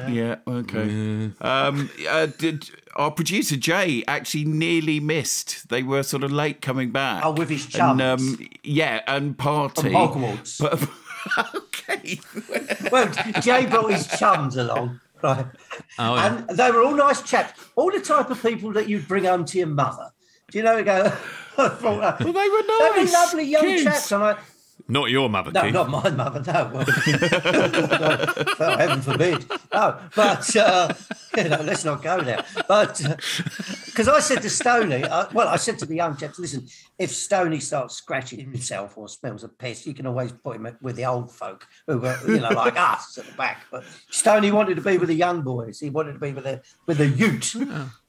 Yeah. 0.09 0.37
Okay. 0.47 1.31
Um, 1.41 1.89
uh, 2.09 2.25
did 2.37 2.69
our 2.95 3.11
producer 3.11 3.55
Jay 3.55 4.03
actually 4.07 4.45
nearly 4.45 4.99
missed? 4.99 5.69
They 5.69 5.83
were 5.83 6.03
sort 6.03 6.23
of 6.23 6.31
late 6.31 6.61
coming 6.61 6.91
back. 6.91 7.23
Oh, 7.25 7.31
with 7.31 7.49
his 7.49 7.65
And, 7.65 7.99
chums. 7.99 8.01
um, 8.01 8.47
yeah, 8.63 9.01
and 9.07 9.37
party. 9.37 9.91
From 9.91 9.93
Hogwarts. 9.93 10.59
But, 10.59 11.55
okay. 11.55 12.19
well, 12.91 13.07
Jay 13.41 13.65
brought 13.67 13.91
his 13.91 14.07
chums 14.07 14.57
along, 14.57 14.99
right? 15.21 15.45
Oh, 15.99 16.15
yeah. 16.15 16.37
And 16.47 16.57
they 16.57 16.71
were 16.71 16.81
all 16.83 16.95
nice 16.95 17.21
chaps, 17.21 17.59
all 17.75 17.91
the 17.91 18.01
type 18.01 18.29
of 18.31 18.41
people 18.41 18.71
that 18.73 18.89
you'd 18.89 19.07
bring 19.07 19.25
home 19.25 19.45
to 19.45 19.57
your 19.59 19.67
mother. 19.67 20.09
Do 20.51 20.57
you 20.57 20.63
know? 20.63 20.77
You 20.77 20.83
go. 20.83 21.05
I 21.57 21.69
thought, 21.69 22.19
Well, 22.23 22.33
they 22.33 22.49
were 22.49 22.63
nice. 22.67 22.93
they 22.95 23.03
were 23.05 23.11
lovely 23.11 23.43
young 23.43 23.61
kids. 23.61 23.83
chaps. 23.83 24.11
And 24.11 24.23
I, 24.23 24.37
Not 24.87 25.09
your 25.09 25.29
mother, 25.29 25.51
no, 25.51 25.61
Keith. 25.61 25.73
not 25.73 25.89
my 25.89 26.09
mother. 26.09 26.43
No, 26.45 26.71
well, 26.73 26.85
oh, 28.59 28.77
heaven 28.77 29.01
forbid. 29.01 29.45
No, 29.73 29.99
but 30.15 30.55
uh, 30.55 30.93
you 31.37 31.49
know, 31.49 31.61
let's 31.61 31.85
not 31.85 32.01
go 32.01 32.21
there. 32.21 32.43
But 32.67 33.01
because 33.85 34.07
I 34.07 34.19
said 34.19 34.41
to 34.41 34.49
Stoney, 34.49 35.03
uh, 35.03 35.27
well, 35.33 35.47
I 35.47 35.55
said 35.57 35.79
to 35.79 35.85
the 35.85 35.95
young 35.95 36.17
chaps, 36.17 36.39
listen, 36.39 36.67
if 36.99 37.11
Stoney 37.11 37.59
starts 37.59 37.95
scratching 37.95 38.39
himself 38.39 38.97
or 38.97 39.07
smells 39.07 39.43
of 39.43 39.57
piss, 39.57 39.85
you 39.85 39.93
can 39.93 40.05
always 40.05 40.31
put 40.31 40.55
him 40.55 40.77
with 40.81 40.95
the 40.95 41.05
old 41.05 41.31
folk 41.31 41.67
who 41.87 41.99
were, 41.99 42.17
you 42.27 42.39
know, 42.39 42.49
like 42.49 42.77
us 42.77 43.17
at 43.17 43.25
the 43.25 43.33
back. 43.33 43.63
But 43.71 43.83
Stoney 44.09 44.51
wanted 44.51 44.75
to 44.75 44.81
be 44.81 44.97
with 44.97 45.09
the 45.09 45.15
young 45.15 45.41
boys. 45.41 45.79
He 45.79 45.89
wanted 45.89 46.13
to 46.13 46.19
be 46.19 46.31
with 46.33 46.43
the 46.43 46.61
with 46.87 46.97
the 46.97 47.07
Ute. 47.07 47.55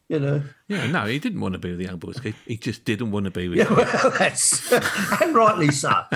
You 0.08 0.18
know, 0.20 0.42
Yeah, 0.68 0.86
no, 0.88 1.06
he 1.06 1.18
didn't 1.18 1.40
want 1.40 1.54
to 1.54 1.58
be 1.58 1.70
with 1.70 1.78
the 1.78 1.84
young 1.86 1.96
boys. 1.98 2.18
He 2.46 2.56
just 2.58 2.84
didn't 2.84 3.12
want 3.12 3.24
to 3.24 3.30
be 3.30 3.48
with 3.48 3.58
yeah, 3.58 3.64
them. 3.64 3.76
well, 3.76 4.10
that's 4.18 4.70
and 5.22 5.34
rightly 5.34 5.70
so. 5.70 5.92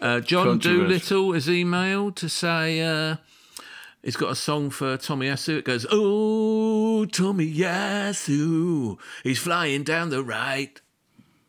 Uh, 0.00 0.20
John 0.20 0.46
Controversial. 0.60 0.86
Doolittle 0.86 1.32
has 1.32 1.46
emailed 1.48 2.14
to 2.16 2.28
say 2.28 2.80
uh, 2.82 3.16
he's 4.00 4.14
got 4.16 4.30
a 4.30 4.36
song 4.36 4.70
for 4.70 4.96
Tomiyasu. 4.96 5.58
It 5.58 5.64
goes, 5.64 5.86
Oh, 5.90 7.04
Tomiyasu, 7.10 8.96
he's 9.24 9.38
flying 9.40 9.82
down 9.82 10.10
the 10.10 10.22
right. 10.22 10.80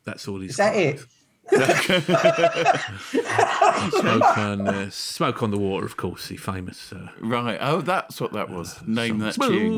That's 0.04 0.28
all 0.28 0.40
he's 0.40 0.52
Is 0.52 0.58
that 0.58 0.74
got. 0.74 0.82
it? 0.82 1.02
Smoke 3.92 4.38
on, 4.38 4.68
uh, 4.68 4.90
Smoke 4.90 5.44
on 5.44 5.52
the 5.52 5.58
Water, 5.58 5.86
of 5.86 5.98
course, 5.98 6.28
the 6.28 6.38
famous. 6.38 6.92
Uh, 6.94 7.10
Right. 7.20 7.58
Oh, 7.62 7.82
that's 7.82 8.20
what 8.22 8.34
that 8.34 8.50
was. 8.50 8.80
Name 8.86 9.20
that 9.20 9.36
tune. 9.36 9.74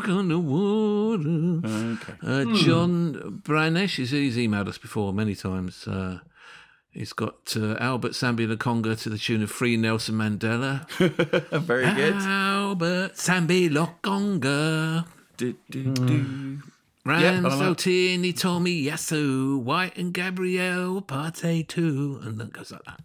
Smoke 0.00 0.08
on 0.08 0.28
the 0.28 0.38
water. 0.38 1.60
Okay. 1.66 2.14
Uh, 2.22 2.44
John 2.56 3.40
Branesh, 3.42 3.96
he's, 3.96 4.10
he's 4.10 4.36
emailed 4.36 4.68
us 4.68 4.78
before 4.78 5.12
many 5.12 5.34
times. 5.34 5.86
Uh, 5.86 6.20
he's 6.90 7.12
got 7.12 7.54
uh, 7.56 7.74
Albert 7.80 8.12
Sambi 8.12 8.46
Lokonga 8.46 9.00
to 9.02 9.08
the 9.10 9.18
tune 9.18 9.42
of 9.42 9.50
Free 9.50 9.76
Nelson 9.76 10.14
Mandela. 10.16 10.88
Very 11.60 11.92
good. 11.94 12.14
Albert 12.14 13.14
Sambi 13.14 13.68
Lokonga. 13.70 15.06
Do, 15.36 15.54
do, 15.70 15.92
do. 15.94 16.58
Ran 17.08 17.46
I 17.46 17.54
like- 17.54 17.78
Tini, 17.78 18.32
Tomiyasu, 18.32 19.62
White 19.62 19.96
and 19.96 20.12
Gabriel, 20.12 21.00
Partey 21.00 21.66
too. 21.66 22.20
And 22.22 22.38
then 22.38 22.50
goes 22.50 22.70
like 22.70 22.84
that. 22.84 23.00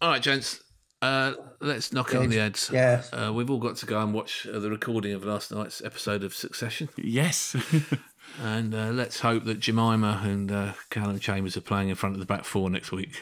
All 0.00 0.10
right, 0.10 0.22
gents. 0.22 0.62
Uh, 1.00 1.32
let's 1.60 1.92
knock 1.92 2.12
it 2.12 2.16
on 2.18 2.28
the 2.28 2.36
heads. 2.36 2.70
Yes. 2.72 3.10
Uh, 3.12 3.32
we've 3.32 3.50
all 3.50 3.58
got 3.58 3.76
to 3.76 3.86
go 3.86 4.00
and 4.00 4.12
watch 4.12 4.46
uh, 4.52 4.58
the 4.58 4.68
recording 4.68 5.12
of 5.12 5.24
last 5.24 5.52
night's 5.52 5.82
episode 5.82 6.22
of 6.24 6.34
Succession. 6.34 6.88
Yes. 6.96 7.56
And 8.42 8.74
uh, 8.74 8.90
let's 8.90 9.20
hope 9.20 9.44
that 9.44 9.58
Jemima 9.58 10.20
and 10.22 10.52
uh, 10.52 10.72
Callum 10.90 11.18
Chambers 11.18 11.56
are 11.56 11.62
playing 11.62 11.88
in 11.88 11.94
front 11.94 12.14
of 12.14 12.20
the 12.20 12.26
back 12.26 12.44
four 12.44 12.68
next 12.70 12.92
week. 12.92 13.20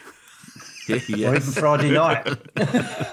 Or 0.89 0.97
even. 0.97 1.41
Friday 1.41 1.91
night. 1.91 2.27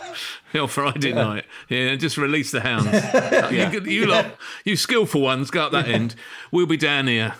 Or 0.56 0.68
Friday 0.68 1.14
night. 1.14 1.46
Yeah, 1.68 1.96
just 1.96 2.16
release 2.16 2.52
the 2.52 2.62
hounds. 2.62 2.86
Yeah. 2.94 3.72
you, 3.72 3.82
you 3.82 4.06
lot, 4.06 4.38
you 4.64 4.76
skillful 4.78 5.22
ones, 5.22 5.50
go 5.50 5.64
up 5.64 5.72
that 5.72 5.88
end. 5.88 6.14
We'll 6.52 6.68
be 6.68 6.78
down 6.78 7.08
here 7.08 7.34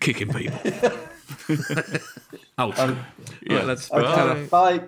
kicking 0.00 0.32
people. 0.32 0.58
oh, 2.56 2.72
yeah. 3.42 3.56
Right, 3.56 3.66
let's 3.66 3.92
Okay, 3.92 4.46
bye. 4.50 4.80